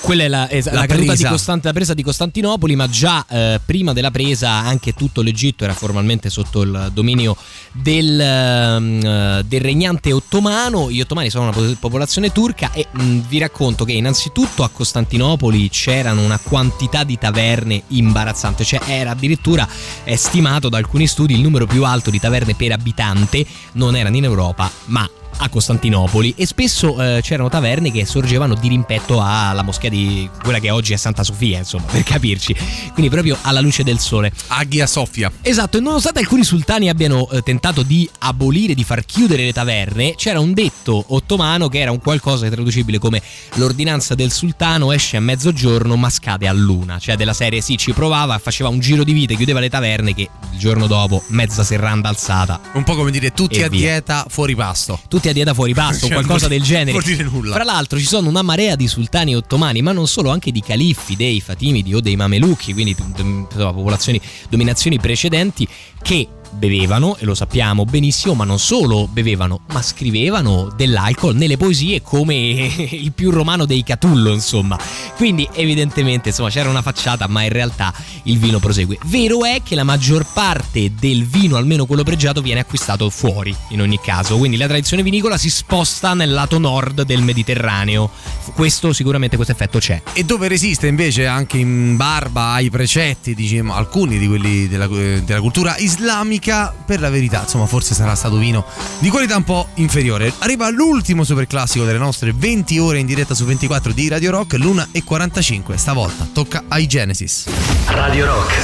Quella 0.00 0.24
è 0.24 0.28
la, 0.28 0.50
es- 0.50 0.66
La 0.66 0.72
la 0.80 0.86
caduta 0.86 1.12
di 1.12 1.18
presa. 1.18 1.28
Costan- 1.30 1.60
la 1.62 1.72
presa 1.72 1.94
di 1.94 2.02
Costantinopoli, 2.02 2.76
ma 2.76 2.88
già 2.88 3.24
eh, 3.28 3.60
prima 3.64 3.92
della 3.92 4.10
presa 4.10 4.50
anche 4.50 4.92
tutto 4.92 5.22
l'Egitto 5.22 5.64
era 5.64 5.74
formalmente 5.74 6.28
sotto 6.28 6.62
il 6.62 6.90
dominio 6.92 7.36
del, 7.72 8.20
ehm, 8.20 9.04
eh, 9.04 9.42
del 9.46 9.60
regnante 9.60 10.12
ottomano. 10.12 10.90
Gli 10.90 11.00
ottomani 11.00 11.30
sono 11.30 11.44
una 11.44 11.52
po- 11.52 11.76
popolazione 11.78 12.30
turca 12.32 12.72
e 12.72 12.86
mh, 12.90 13.20
vi 13.28 13.38
racconto 13.38 13.84
che 13.84 13.92
innanzitutto 13.92 14.64
a 14.64 14.68
Costantinopoli 14.68 15.68
c'erano 15.70 16.22
una 16.24 16.38
quantità 16.38 17.04
di 17.04 17.18
taverne 17.18 17.82
imbarazzante, 17.88 18.64
cioè 18.64 18.80
era 18.86 19.10
addirittura 19.12 19.66
stimato 20.14 20.68
da 20.68 20.78
alcuni 20.78 21.06
studi 21.06 21.34
il 21.34 21.40
numero 21.40 21.66
più 21.66 21.84
alto 21.84 22.10
di 22.10 22.18
taverne 22.18 22.54
per 22.54 22.72
abitante, 22.72 23.46
non 23.72 23.96
erano 23.96 24.16
in 24.16 24.24
Europa, 24.24 24.70
ma 24.86 25.08
a 25.38 25.48
Costantinopoli 25.48 26.34
e 26.36 26.46
spesso 26.46 27.00
eh, 27.00 27.20
c'erano 27.22 27.48
taverne 27.48 27.90
che 27.90 28.06
sorgevano 28.06 28.54
di 28.54 28.68
rimpetto 28.68 29.20
alla 29.22 29.62
moschea 29.62 29.90
di 29.90 30.28
quella 30.42 30.58
che 30.58 30.70
oggi 30.70 30.92
è 30.92 30.96
Santa 30.96 31.22
Sofia, 31.22 31.58
insomma, 31.58 31.84
per 31.90 32.02
capirci. 32.02 32.54
Quindi 32.92 33.10
proprio 33.10 33.36
alla 33.42 33.60
luce 33.60 33.82
del 33.82 33.98
sole. 33.98 34.32
Aghia 34.48 34.86
Sofia. 34.86 35.30
Esatto, 35.42 35.78
e 35.78 35.80
nonostante 35.80 36.20
alcuni 36.20 36.44
sultani 36.44 36.88
abbiano 36.88 37.28
eh, 37.30 37.42
tentato 37.42 37.82
di 37.82 38.08
abolire, 38.20 38.74
di 38.74 38.84
far 38.84 39.04
chiudere 39.04 39.44
le 39.44 39.52
taverne, 39.52 40.14
c'era 40.16 40.40
un 40.40 40.52
detto 40.52 41.04
ottomano 41.08 41.68
che 41.68 41.78
era 41.80 41.90
un 41.90 42.00
qualcosa 42.00 42.48
traducibile 42.48 42.98
come 42.98 43.20
l'ordinanza 43.54 44.14
del 44.14 44.30
sultano 44.32 44.92
esce 44.92 45.16
a 45.16 45.20
mezzogiorno 45.20 45.96
ma 45.96 46.10
scade 46.10 46.48
a 46.48 46.52
luna, 46.52 46.98
cioè 46.98 47.16
della 47.16 47.32
serie 47.32 47.60
sì 47.60 47.76
ci 47.76 47.92
provava, 47.92 48.38
faceva 48.38 48.68
un 48.68 48.78
giro 48.78 49.04
di 49.04 49.12
vite, 49.12 49.34
chiudeva 49.36 49.60
le 49.60 49.68
taverne 49.70 50.14
che 50.14 50.28
il 50.52 50.58
giorno 50.58 50.86
dopo 50.86 51.22
mezza 51.28 51.62
serranda 51.64 52.08
alzata 52.08 52.60
Un 52.72 52.84
po' 52.84 52.94
come 52.94 53.10
dire 53.10 53.32
tutti 53.32 53.62
a 53.62 53.68
via. 53.68 53.80
dieta, 53.80 54.26
fuori 54.28 54.54
pasto. 54.54 55.00
tutti 55.08 55.25
a 55.28 55.32
dieta 55.32 55.54
fuori 55.54 55.74
pasto 55.74 56.06
o 56.06 56.08
Cioè, 56.08 56.18
qualcosa 56.18 56.48
del 56.48 56.62
genere. 56.62 56.92
vuol 56.92 57.02
dire 57.02 57.22
nulla. 57.24 57.54
Fra 57.54 57.64
l'altro 57.64 57.98
ci 57.98 58.06
sono 58.06 58.28
una 58.28 58.42
marea 58.42 58.76
di 58.76 58.86
sultani 58.88 59.34
ottomani, 59.34 59.82
ma 59.82 59.92
non 59.92 60.06
solo, 60.06 60.30
anche 60.30 60.50
di 60.50 60.60
califfi, 60.60 61.16
dei 61.16 61.40
fatimidi 61.40 61.94
o 61.94 62.00
dei 62.00 62.16
mamelucchi, 62.16 62.72
quindi 62.72 62.94
mm, 63.00 63.44
insomma, 63.50 63.72
popolazioni, 63.72 64.20
dominazioni 64.48 64.98
precedenti 64.98 65.66
che 66.02 66.28
bevevano, 66.50 67.16
e 67.16 67.24
lo 67.24 67.34
sappiamo 67.34 67.84
benissimo, 67.84 68.34
ma 68.34 68.44
non 68.44 68.58
solo 68.58 69.08
bevevano, 69.10 69.60
ma 69.72 69.82
scrivevano 69.82 70.72
dell'alcol 70.74 71.34
nelle 71.34 71.56
poesie 71.56 72.02
come 72.02 72.34
il 72.90 73.12
più 73.12 73.30
romano 73.30 73.64
dei 73.64 73.82
Catullo, 73.82 74.32
insomma. 74.32 74.78
Quindi 75.16 75.48
evidentemente 75.52 76.28
insomma 76.28 76.50
c'era 76.50 76.68
una 76.68 76.82
facciata, 76.82 77.26
ma 77.28 77.42
in 77.42 77.50
realtà 77.50 77.92
il 78.24 78.38
vino 78.38 78.58
prosegue. 78.58 78.98
Vero 79.06 79.44
è 79.44 79.62
che 79.62 79.74
la 79.74 79.84
maggior 79.84 80.26
parte 80.32 80.92
del 80.98 81.24
vino, 81.24 81.56
almeno 81.56 81.86
quello 81.86 82.02
pregiato, 82.02 82.40
viene 82.40 82.60
acquistato 82.60 83.08
fuori 83.10 83.54
in 83.70 83.80
ogni 83.80 83.98
caso, 84.00 84.36
quindi 84.36 84.56
la 84.56 84.66
tradizione 84.66 85.02
vinicola 85.02 85.38
si 85.38 85.50
sposta 85.50 86.14
nel 86.14 86.32
lato 86.32 86.58
nord 86.58 87.02
del 87.02 87.22
Mediterraneo. 87.22 88.10
Questo 88.54 88.92
sicuramente 88.92 89.36
questo 89.36 89.52
effetto 89.52 89.78
c'è. 89.78 90.02
E 90.12 90.24
dove 90.24 90.48
resiste 90.48 90.86
invece 90.86 91.26
anche 91.26 91.58
in 91.58 91.96
barba 91.96 92.52
ai 92.52 92.70
precetti, 92.70 93.34
diciamo, 93.34 93.74
alcuni 93.74 94.18
di 94.18 94.26
quelli 94.26 94.68
della, 94.68 94.86
della 94.86 95.40
cultura 95.40 95.76
islamica, 95.78 96.35
per 96.40 97.00
la 97.00 97.10
verità, 97.10 97.42
insomma, 97.42 97.66
forse 97.66 97.94
sarà 97.94 98.14
stato 98.14 98.36
vino 98.36 98.64
di 98.98 99.08
qualità 99.08 99.36
un 99.36 99.44
po' 99.44 99.68
inferiore. 99.74 100.32
Arriva 100.38 100.70
l'ultimo 100.70 101.24
super 101.24 101.46
classico 101.46 101.84
delle 101.84 101.98
nostre 101.98 102.32
20 102.34 102.78
ore 102.78 102.98
in 102.98 103.06
diretta 103.06 103.34
su 103.34 103.44
24 103.44 103.92
di 103.92 104.08
Radio 104.08 104.30
Rock, 104.30 104.54
l'una 104.54 104.88
e 104.92 105.04
45. 105.04 105.76
Stavolta 105.76 106.28
tocca 106.32 106.64
ai 106.68 106.86
Genesis. 106.86 107.46
Radio 107.86 108.26
Rock, 108.26 108.54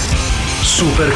super 0.62 1.15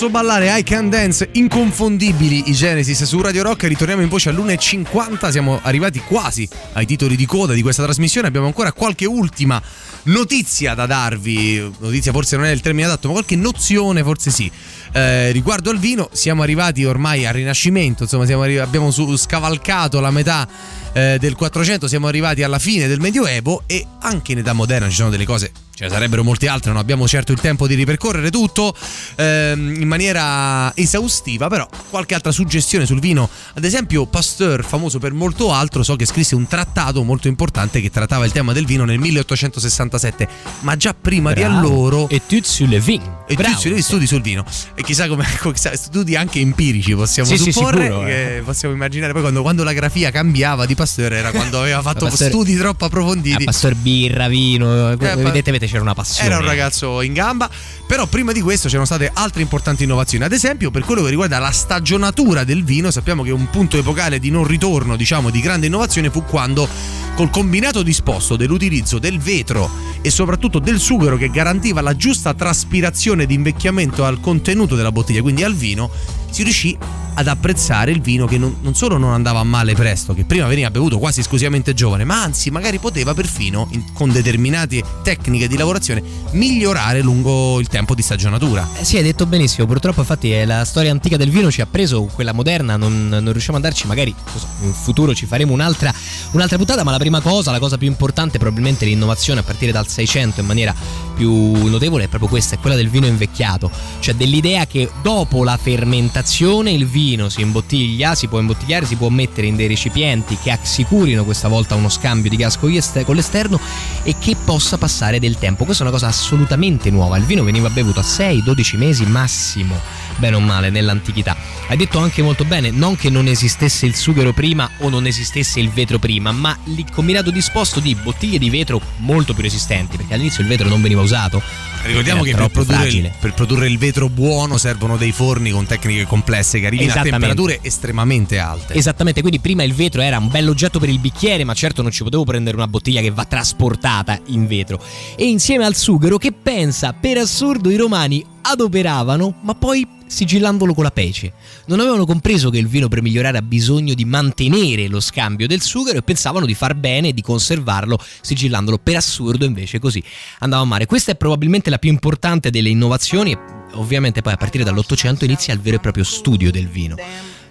posso 0.00 0.14
ballare 0.14 0.58
I 0.58 0.62
Can 0.62 0.88
Dance, 0.88 1.28
inconfondibili 1.32 2.44
i 2.48 2.52
Genesis 2.54 3.02
su 3.02 3.20
Radio 3.20 3.42
Rock. 3.42 3.64
Ritorniamo 3.64 4.00
in 4.00 4.08
voce 4.08 4.30
all'1.50. 4.30 5.28
Siamo 5.28 5.60
arrivati 5.62 6.00
quasi 6.00 6.48
ai 6.72 6.86
titoli 6.86 7.16
di 7.16 7.26
coda 7.26 7.52
di 7.52 7.60
questa 7.60 7.82
trasmissione. 7.82 8.26
Abbiamo 8.26 8.46
ancora 8.46 8.72
qualche 8.72 9.04
ultima 9.04 9.60
notizia 10.04 10.72
da 10.72 10.86
darvi. 10.86 11.70
Notizia 11.80 12.12
forse 12.12 12.36
non 12.36 12.46
è 12.46 12.50
il 12.50 12.62
termine 12.62 12.86
adatto, 12.86 13.08
ma 13.08 13.12
qualche 13.12 13.36
nozione 13.36 14.02
forse 14.02 14.30
sì. 14.30 14.50
Eh, 14.90 15.32
riguardo 15.32 15.68
al 15.68 15.78
vino, 15.78 16.08
siamo 16.12 16.40
arrivati 16.40 16.82
ormai 16.86 17.26
al 17.26 17.34
Rinascimento. 17.34 18.04
Insomma, 18.04 18.24
siamo 18.24 18.44
arri- 18.44 18.56
abbiamo 18.56 18.90
su- 18.90 19.14
scavalcato 19.18 20.00
la 20.00 20.10
metà 20.10 20.48
eh, 20.94 21.18
del 21.20 21.34
400, 21.34 21.86
siamo 21.86 22.06
arrivati 22.06 22.42
alla 22.42 22.58
fine 22.58 22.86
del 22.86 23.00
Medioevo 23.00 23.64
e 23.66 23.84
anche 24.00 24.32
in 24.32 24.38
età 24.38 24.54
moderna 24.54 24.88
ci 24.88 24.94
sono 24.94 25.10
delle 25.10 25.26
cose. 25.26 25.52
Ce 25.80 25.86
ne 25.86 25.92
sarebbero 25.92 26.22
molte 26.22 26.46
altre, 26.46 26.70
non 26.72 26.78
abbiamo 26.78 27.08
certo 27.08 27.32
il 27.32 27.40
tempo 27.40 27.66
di 27.66 27.72
ripercorrere 27.74 28.30
tutto 28.30 28.74
ehm, 29.16 29.76
in 29.80 29.88
maniera 29.88 30.70
esaustiva, 30.76 31.48
però 31.48 31.66
qualche 31.88 32.14
altra 32.14 32.32
suggestione 32.32 32.84
sul 32.84 33.00
vino. 33.00 33.26
Ad 33.54 33.64
esempio, 33.64 34.04
Pasteur, 34.04 34.62
famoso 34.62 34.98
per 34.98 35.14
molto 35.14 35.54
altro, 35.54 35.82
so 35.82 35.96
che 35.96 36.04
scrisse 36.04 36.34
un 36.34 36.46
trattato 36.46 37.02
molto 37.02 37.28
importante 37.28 37.80
che 37.80 37.88
trattava 37.88 38.26
il 38.26 38.30
tema 38.32 38.52
del 38.52 38.66
vino 38.66 38.84
nel 38.84 38.98
1867, 38.98 40.28
ma 40.60 40.76
già 40.76 40.92
prima 40.92 41.32
di 41.32 41.40
Bravo. 41.40 41.58
allora 41.58 42.06
E 42.10 42.20
tu 42.26 42.38
sulle 42.42 42.78
vin. 42.78 43.00
e 43.26 43.34
tu 43.34 43.50
studi, 43.56 43.80
studi 43.80 44.06
sul 44.06 44.20
vino 44.20 44.44
e 44.74 44.82
chissà 44.82 45.08
come 45.08 45.24
studi 45.54 46.14
anche 46.14 46.40
empirici 46.40 46.94
possiamo 46.94 47.26
Sì, 47.26 47.38
sì, 47.38 47.52
supporre 47.52 47.84
sicuro, 47.84 48.04
che 48.04 48.36
eh. 48.36 48.40
possiamo 48.42 48.74
immaginare 48.74 49.12
poi 49.12 49.22
quando, 49.22 49.40
quando 49.40 49.64
la 49.64 49.72
grafia 49.72 50.10
cambiava 50.10 50.66
di 50.66 50.74
Pasteur 50.74 51.14
era 51.14 51.30
quando 51.30 51.60
aveva 51.60 51.80
fatto 51.82 52.04
Pasteur- 52.04 52.30
studi 52.30 52.54
troppo 52.56 52.84
approfonditi 52.84 53.42
Ah, 53.42 53.44
Pastor 53.46 53.74
birra, 53.76 54.28
vino, 54.28 54.90
Eh, 54.90 54.96
vedete, 54.96 55.22
vedete 55.22 55.50
c'era 55.70 55.82
una 55.82 55.94
passione. 55.94 56.28
era 56.28 56.38
un 56.38 56.44
ragazzo 56.44 57.00
in 57.02 57.12
gamba, 57.12 57.48
però 57.86 58.06
prima 58.06 58.32
di 58.32 58.40
questo 58.40 58.66
c'erano 58.66 58.86
state 58.86 59.10
altre 59.12 59.42
importanti 59.42 59.84
innovazioni. 59.84 60.24
Ad 60.24 60.32
esempio, 60.32 60.70
per 60.70 60.82
quello 60.82 61.02
che 61.02 61.10
riguarda 61.10 61.38
la 61.38 61.50
stagionatura 61.50 62.44
del 62.44 62.64
vino, 62.64 62.90
sappiamo 62.90 63.22
che 63.22 63.30
un 63.30 63.48
punto 63.50 63.76
epocale 63.76 64.18
di 64.18 64.30
non 64.30 64.44
ritorno, 64.44 64.96
diciamo, 64.96 65.30
di 65.30 65.40
grande 65.40 65.66
innovazione 65.66 66.10
fu 66.10 66.24
quando 66.24 66.68
col 67.14 67.30
combinato 67.30 67.82
disposto 67.82 68.36
dell'utilizzo 68.36 68.98
del 68.98 69.18
vetro 69.18 69.70
e 70.00 70.10
soprattutto 70.10 70.58
del 70.58 70.78
sughero 70.78 71.16
che 71.16 71.30
garantiva 71.30 71.80
la 71.80 71.94
giusta 71.94 72.34
traspirazione 72.34 73.26
di 73.26 73.34
invecchiamento 73.34 74.04
al 74.04 74.20
contenuto 74.20 74.74
della 74.74 74.92
bottiglia, 74.92 75.22
quindi 75.22 75.44
al 75.44 75.54
vino, 75.54 75.90
si 76.30 76.42
riuscì 76.42 76.76
ad 77.20 77.28
apprezzare 77.28 77.90
il 77.90 78.00
vino 78.00 78.26
che 78.26 78.38
non, 78.38 78.56
non 78.62 78.74
solo 78.74 78.96
non 78.96 79.12
andava 79.12 79.42
male 79.44 79.74
presto, 79.74 80.14
che 80.14 80.24
prima 80.24 80.46
veniva 80.46 80.70
bevuto 80.70 80.98
quasi 80.98 81.20
esclusivamente 81.20 81.74
giovane, 81.74 82.04
ma 82.04 82.22
anzi 82.22 82.50
magari 82.50 82.78
poteva 82.78 83.12
perfino, 83.14 83.68
in- 83.72 83.92
con 83.92 84.10
determinate 84.10 84.82
tecniche 85.02 85.46
di 85.46 85.56
lavorazione, 85.56 86.02
migliorare 86.32 87.02
lungo 87.02 87.60
il 87.60 87.68
tempo 87.68 87.94
di 87.94 88.02
stagionatura. 88.02 88.66
Eh, 88.78 88.84
Sì, 88.84 88.96
hai 88.96 89.02
detto 89.02 89.26
benissimo. 89.26 89.66
Purtroppo, 89.66 90.00
infatti, 90.00 90.32
eh, 90.32 90.46
la 90.46 90.64
storia 90.64 90.90
antica 90.90 91.16
del 91.16 91.30
vino 91.30 91.50
ci 91.50 91.60
ha 91.60 91.66
preso, 91.66 92.04
quella 92.04 92.32
moderna 92.32 92.76
non, 92.76 93.08
non 93.08 93.30
riusciamo 93.32 93.58
ad 93.58 93.64
andarci. 93.64 93.86
Magari 93.86 94.14
so, 94.34 94.46
in 94.62 94.72
futuro 94.72 95.14
ci 95.14 95.26
faremo 95.26 95.52
un'altra, 95.52 95.92
un'altra 96.32 96.56
puntata. 96.56 96.82
Ma 96.82 96.90
la 96.90 96.98
prima 96.98 97.20
cosa, 97.20 97.50
la 97.50 97.58
cosa 97.58 97.76
più 97.76 97.86
importante, 97.86 98.38
probabilmente 98.38 98.86
l'innovazione 98.86 99.40
a 99.40 99.42
partire 99.42 99.72
dal 99.72 99.86
600 99.86 100.40
in 100.40 100.46
maniera 100.46 100.74
più 101.14 101.68
notevole, 101.68 102.04
è 102.04 102.08
proprio 102.08 102.30
questa: 102.30 102.54
è 102.54 102.58
quella 102.58 102.76
del 102.76 102.88
vino 102.88 103.06
invecchiato. 103.06 103.70
Cioè, 104.00 104.14
dell'idea 104.14 104.66
che 104.66 104.90
dopo 105.02 105.44
la 105.44 105.58
fermentazione 105.60 106.72
il 106.72 106.86
vino 106.86 107.08
si 107.28 107.40
imbottiglia, 107.40 108.14
si 108.14 108.28
può 108.28 108.38
imbottigliare, 108.38 108.86
si 108.86 108.96
può 108.96 109.08
mettere 109.08 109.46
in 109.46 109.56
dei 109.56 109.66
recipienti 109.66 110.36
che 110.42 110.50
assicurino 110.50 111.24
questa 111.24 111.48
volta 111.48 111.74
uno 111.74 111.88
scambio 111.88 112.30
di 112.30 112.36
gas 112.36 112.56
con 112.56 112.70
con 113.04 113.16
l'esterno 113.16 113.60
e 114.02 114.16
che 114.18 114.36
possa 114.44 114.78
passare 114.78 115.18
del 115.18 115.38
tempo. 115.38 115.64
Questa 115.64 115.82
è 115.82 115.86
una 115.86 115.96
cosa 115.96 116.08
assolutamente 116.08 116.90
nuova. 116.90 117.16
Il 117.16 117.24
vino 117.24 117.42
veniva 117.42 117.68
bevuto 117.70 118.00
a 118.00 118.04
6-12 118.04 118.76
mesi 118.76 119.04
massimo, 119.06 119.78
bene 120.20 120.36
o 120.36 120.40
male, 120.40 120.70
nell'antichità. 120.70 121.36
Hai 121.66 121.76
detto 121.76 121.98
anche 121.98 122.22
molto 122.22 122.44
bene, 122.44 122.70
non 122.70 122.94
che 122.94 123.10
non 123.10 123.26
esistesse 123.26 123.86
il 123.86 123.96
sughero 123.96 124.32
prima 124.32 124.70
o 124.78 124.88
non 124.88 125.06
esistesse 125.06 125.58
il 125.58 125.70
vetro 125.70 125.98
prima, 125.98 126.30
ma 126.30 126.56
il 126.66 126.84
combinato 126.92 127.30
disposto 127.30 127.80
di 127.80 127.94
bottiglie 127.96 128.38
di 128.38 128.50
vetro 128.50 128.80
molto 128.98 129.32
più 129.32 129.42
resistenti, 129.42 129.96
perché 129.96 130.14
all'inizio 130.14 130.42
il 130.42 130.48
vetro 130.48 130.68
non 130.68 130.80
veniva 130.80 131.00
usato. 131.00 131.42
Ricordiamo 131.82 132.22
che 132.22 132.34
per 132.34 132.50
produrre, 132.50 132.88
il, 132.88 133.10
per 133.18 133.32
produrre 133.32 133.66
il 133.66 133.78
vetro 133.78 134.10
buono 134.10 134.58
servono 134.58 134.98
dei 134.98 135.12
forni 135.12 135.50
con 135.50 135.64
tecniche 135.64 136.04
complesse 136.04 136.60
che 136.60 136.66
arrivino 136.66 136.92
a 136.92 137.00
temperature 137.00 137.60
estremamente 137.62 138.38
alte. 138.38 138.74
Esattamente, 138.74 139.22
quindi 139.22 139.40
prima 139.40 139.62
il 139.62 139.72
vetro 139.72 140.02
era 140.02 140.18
un 140.18 140.28
bell'oggetto 140.28 140.78
per 140.78 140.90
il 140.90 140.98
bicchiere, 140.98 141.44
ma 141.44 141.54
certo 141.54 141.80
non 141.80 141.90
ci 141.90 142.02
potevo 142.02 142.24
prendere 142.24 142.56
una 142.56 142.68
bottiglia 142.68 143.00
che 143.00 143.10
va 143.10 143.24
trasportata 143.24 144.20
in 144.26 144.46
vetro. 144.46 144.82
E 145.16 145.26
insieme 145.26 145.64
al 145.64 145.74
sughero 145.74 146.18
che 146.18 146.32
pensa, 146.32 146.92
per 146.92 147.16
assurdo 147.16 147.70
i 147.70 147.76
romani 147.76 148.24
adoperavano, 148.40 149.34
ma 149.42 149.54
poi 149.54 149.86
sigillandolo 150.06 150.74
con 150.74 150.84
la 150.84 150.90
pece. 150.90 151.32
Non 151.66 151.80
avevano 151.80 152.04
compreso 152.04 152.50
che 152.50 152.58
il 152.58 152.66
vino 152.66 152.88
per 152.88 153.02
migliorare 153.02 153.38
ha 153.38 153.42
bisogno 153.42 153.94
di 153.94 154.04
mantenere 154.04 154.88
lo 154.88 155.00
scambio 155.00 155.46
del 155.46 155.60
sughero 155.60 155.98
e 155.98 156.02
pensavano 156.02 156.46
di 156.46 156.54
far 156.54 156.74
bene 156.74 157.08
e 157.08 157.12
di 157.12 157.22
conservarlo 157.22 157.98
sigillandolo. 158.20 158.78
Per 158.78 158.96
assurdo 158.96 159.44
invece 159.44 159.78
così 159.78 160.02
andava 160.40 160.62
a 160.62 160.66
mare. 160.66 160.86
Questa 160.86 161.12
è 161.12 161.14
probabilmente 161.14 161.70
la 161.70 161.78
più 161.78 161.90
importante 161.90 162.50
delle 162.50 162.68
innovazioni 162.68 163.32
e 163.32 163.38
ovviamente 163.74 164.20
poi 164.22 164.32
a 164.32 164.36
partire 164.36 164.64
dall'Ottocento 164.64 165.24
inizia 165.24 165.54
il 165.54 165.60
vero 165.60 165.76
e 165.76 165.80
proprio 165.80 166.04
studio 166.04 166.50
del 166.50 166.68
vino 166.68 166.96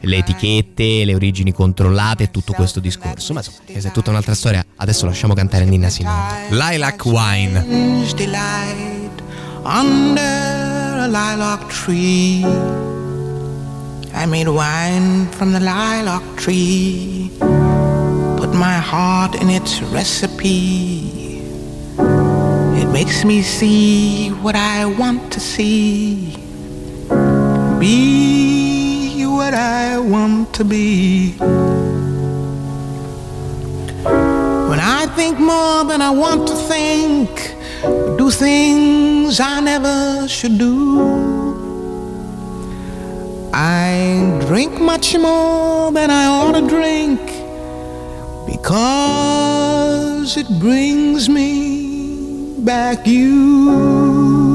le 0.01 0.15
etichette, 0.15 1.03
le 1.03 1.13
origini 1.13 1.51
controllate 1.51 2.23
e 2.23 2.31
tutto 2.31 2.53
questo 2.53 2.79
discorso. 2.79 3.33
Ma 3.33 3.39
insomma, 3.39 3.57
questa 3.65 3.89
è 3.89 3.91
tutta 3.91 4.11
un'altra 4.11 4.33
storia. 4.33 4.65
Adesso 4.77 5.05
lasciamo 5.05 5.33
cantare 5.33 5.65
Nina 5.65 5.89
Simone. 5.89 6.47
Lilac 6.51 7.03
Wine. 7.05 7.65
under 9.65 10.58
lilac 11.09 11.67
tree. 11.69 12.43
I 14.13 14.25
made 14.25 14.47
wine 14.47 15.27
from 15.31 15.53
the 15.53 15.59
lilac 15.59 16.23
tree, 16.37 17.31
put 17.39 18.53
my 18.53 18.77
heart 18.77 19.35
in 19.35 19.49
its 19.49 19.81
recipe. 19.81 21.41
It 22.81 22.87
makes 22.91 23.25
me 23.25 23.41
see 23.41 24.29
what 24.43 24.55
I 24.55 24.85
want 24.85 25.33
to 25.33 25.39
see. 25.39 26.35
be 27.79 29.25
what 29.25 29.53
I 29.53 29.97
want 29.97 30.53
to 30.55 30.63
be. 30.63 31.31
When 34.69 34.79
I 34.79 35.07
think 35.15 35.39
more 35.39 35.85
than 35.85 36.01
I 36.01 36.11
want 36.11 36.47
to 36.49 36.55
think, 36.55 37.29
do 38.29 38.35
things 38.35 39.39
I 39.39 39.59
never 39.59 40.27
should 40.27 40.57
do. 40.59 41.01
I 43.53 44.39
drink 44.47 44.79
much 44.79 45.17
more 45.17 45.91
than 45.91 46.11
I 46.11 46.25
ought 46.27 46.51
to 46.59 46.67
drink 46.67 47.19
because 48.45 50.37
it 50.37 50.47
brings 50.59 51.27
me 51.27 52.53
back 52.59 53.07
you. 53.07 54.48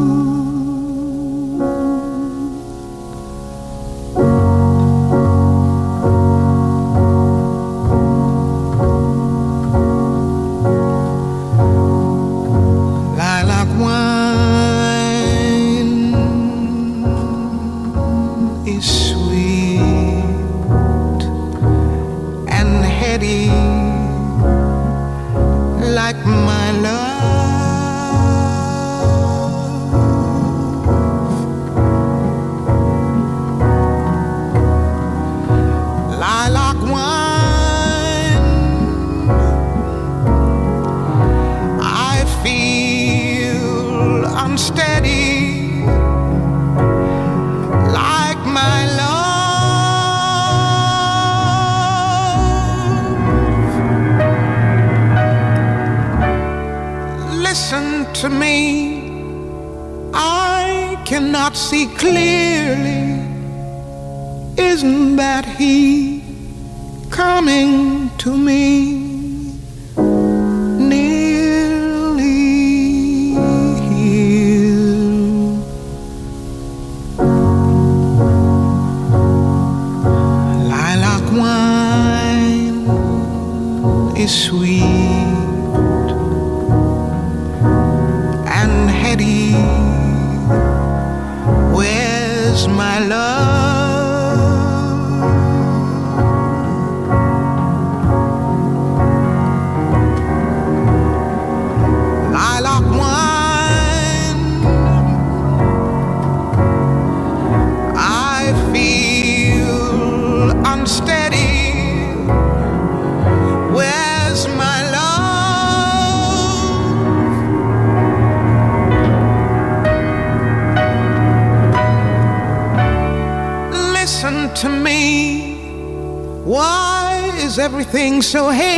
So 128.23 128.51
hazy? 128.51 128.73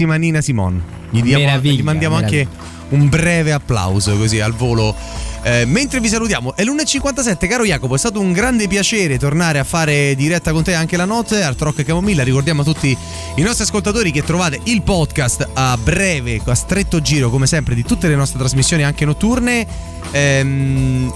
Grandissima 0.00 0.16
Nina 0.16 0.40
Simon. 0.40 0.82
Gli, 1.10 1.22
diamo- 1.22 1.58
gli 1.60 1.82
mandiamo 1.82 2.16
meraviglia. 2.16 2.40
anche 2.42 2.68
un 2.90 3.08
breve 3.08 3.52
applauso 3.52 4.16
così 4.16 4.40
al 4.40 4.52
volo. 4.52 4.94
Eh, 5.42 5.64
mentre 5.64 6.00
vi 6.00 6.08
salutiamo, 6.08 6.54
è 6.54 6.64
l'1.57, 6.64 7.48
caro 7.48 7.64
Jacopo, 7.64 7.94
è 7.94 7.98
stato 7.98 8.20
un 8.20 8.32
grande 8.32 8.68
piacere 8.68 9.18
tornare 9.18 9.58
a 9.58 9.64
fare 9.64 10.14
diretta 10.14 10.52
con 10.52 10.62
te 10.62 10.74
anche 10.74 10.96
la 10.96 11.06
notte 11.06 11.42
al 11.42 11.54
Rock 11.58 11.82
Camomilla. 11.82 12.22
Ricordiamo 12.22 12.60
a 12.60 12.64
tutti 12.64 12.96
i 13.36 13.42
nostri 13.42 13.64
ascoltatori 13.64 14.10
che 14.10 14.22
trovate 14.22 14.60
il 14.64 14.82
podcast 14.82 15.48
a 15.54 15.76
breve, 15.82 16.40
a 16.44 16.54
stretto 16.54 17.00
giro, 17.00 17.30
come 17.30 17.46
sempre, 17.46 17.74
di 17.74 17.84
tutte 17.84 18.08
le 18.08 18.16
nostre 18.16 18.38
trasmissioni 18.38 18.82
anche 18.84 19.04
notturne. 19.04 19.66
ehm, 20.12 21.12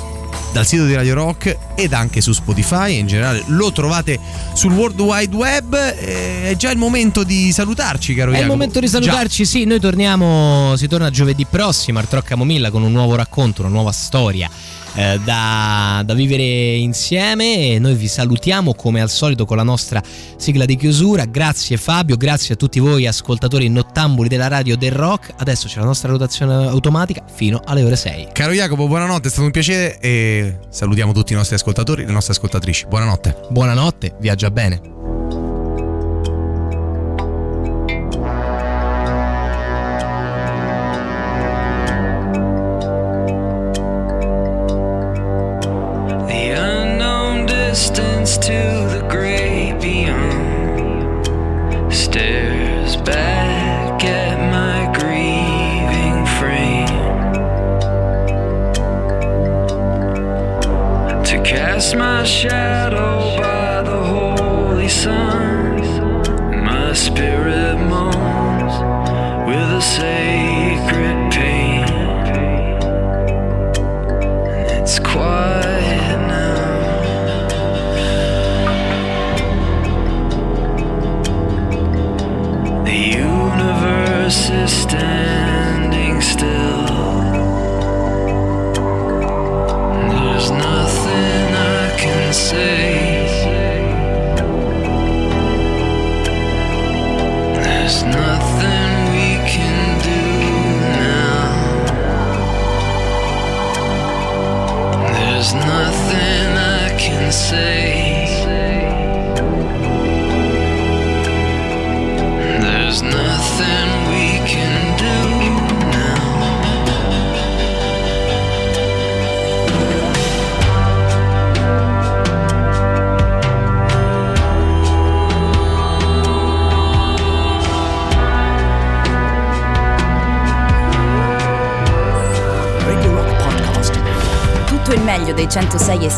dal 0.55 0.65
sito 0.65 0.87
di 0.87 0.95
Radio 0.95 1.15
Rock 1.15 1.59
ed 1.75 1.93
anche 1.93 2.21
su 2.21 2.33
Spotify 2.33 2.97
in 2.97 3.09
generale 3.09 3.43
lo 3.49 3.73
trovate 3.73 4.21
sul 4.53 4.73
World 4.73 5.01
Wide 5.01 5.35
Web. 5.35 5.75
Eh, 5.75 6.51
è 6.51 6.57
già 6.57 6.71
il 6.71 6.79
momento 6.79 7.25
di 7.25 7.51
salutarci, 7.51 8.15
caro 8.15 8.31
È 8.31 8.39
il 8.39 8.47
momento 8.47 8.79
di 8.79 8.87
Già. 8.87 9.01
salutarci, 9.01 9.45
sì, 9.45 9.65
noi 9.65 9.81
torniamo, 9.81 10.77
si 10.77 10.87
torna 10.87 11.11
giovedì 11.11 11.45
prossimo 11.45 11.99
al 11.99 12.07
Troc 12.07 12.27
Camomilla 12.27 12.71
con 12.71 12.85
un 12.85 12.93
nuovo 12.93 13.17
racconto, 13.17 13.63
una 13.63 13.71
nuova 13.73 13.91
storia 13.91 14.49
eh, 14.95 15.21
da, 15.25 16.03
da 16.05 16.15
vivere 16.15 16.77
insieme 16.77 17.75
e 17.75 17.79
noi 17.79 17.95
vi 17.95 18.09
salutiamo 18.09 18.75
come 18.75 19.01
al 19.01 19.11
solito 19.11 19.45
con 19.45 19.57
la 19.57 19.63
nostra 19.63 20.03
sigla 20.37 20.65
di 20.65 20.77
chiusura. 20.77 21.25
Grazie 21.25 21.77
Fabio, 21.77 22.17
grazie 22.17 22.55
a 22.55 22.57
tutti 22.57 22.79
voi 22.81 23.07
ascoltatori 23.07 23.69
nottambuli 23.69 24.29
della 24.29 24.49
radio 24.49 24.77
del 24.77 24.93
rock. 24.93 25.33
Adesso 25.37 25.69
c'è 25.69 25.81
la 25.81 25.87
nostra 25.87 26.11
rotazione 26.11 26.55
automatica 26.67 27.25
fino 27.33 27.61
alle 27.65 27.83
ore 27.83 27.97
6. 27.97 28.29
Caro 28.33 28.53
Jacopo, 28.53 28.87
buonanotte, 28.87 29.29
è 29.29 29.31
stato 29.31 29.47
un 29.47 29.53
piacere 29.53 29.99
e 30.01 30.59
salutiamo 30.69 31.13
tutti 31.13 31.33
i 31.33 31.37
nostri 31.37 31.57
ascoltatori 31.57 32.03
e 32.03 32.07
le 32.07 32.13
nostre 32.13 32.33
ascoltatrici. 32.33 32.87
Buonanotte. 32.87 33.37
Buonanotte, 33.51 34.17
viaggia 34.21 34.51
bene. 34.51 35.04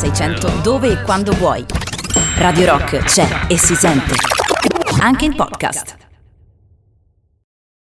600 0.07 0.61
dove 0.62 0.93
e 0.93 1.03
quando 1.03 1.33
vuoi. 1.33 1.65
Radio 2.37 2.66
Rock 2.66 2.99
c'è 2.99 3.27
e 3.49 3.59
si 3.59 3.74
sente. 3.74 4.15
Anche 5.01 5.24
in 5.24 5.35
podcast. 5.35 5.95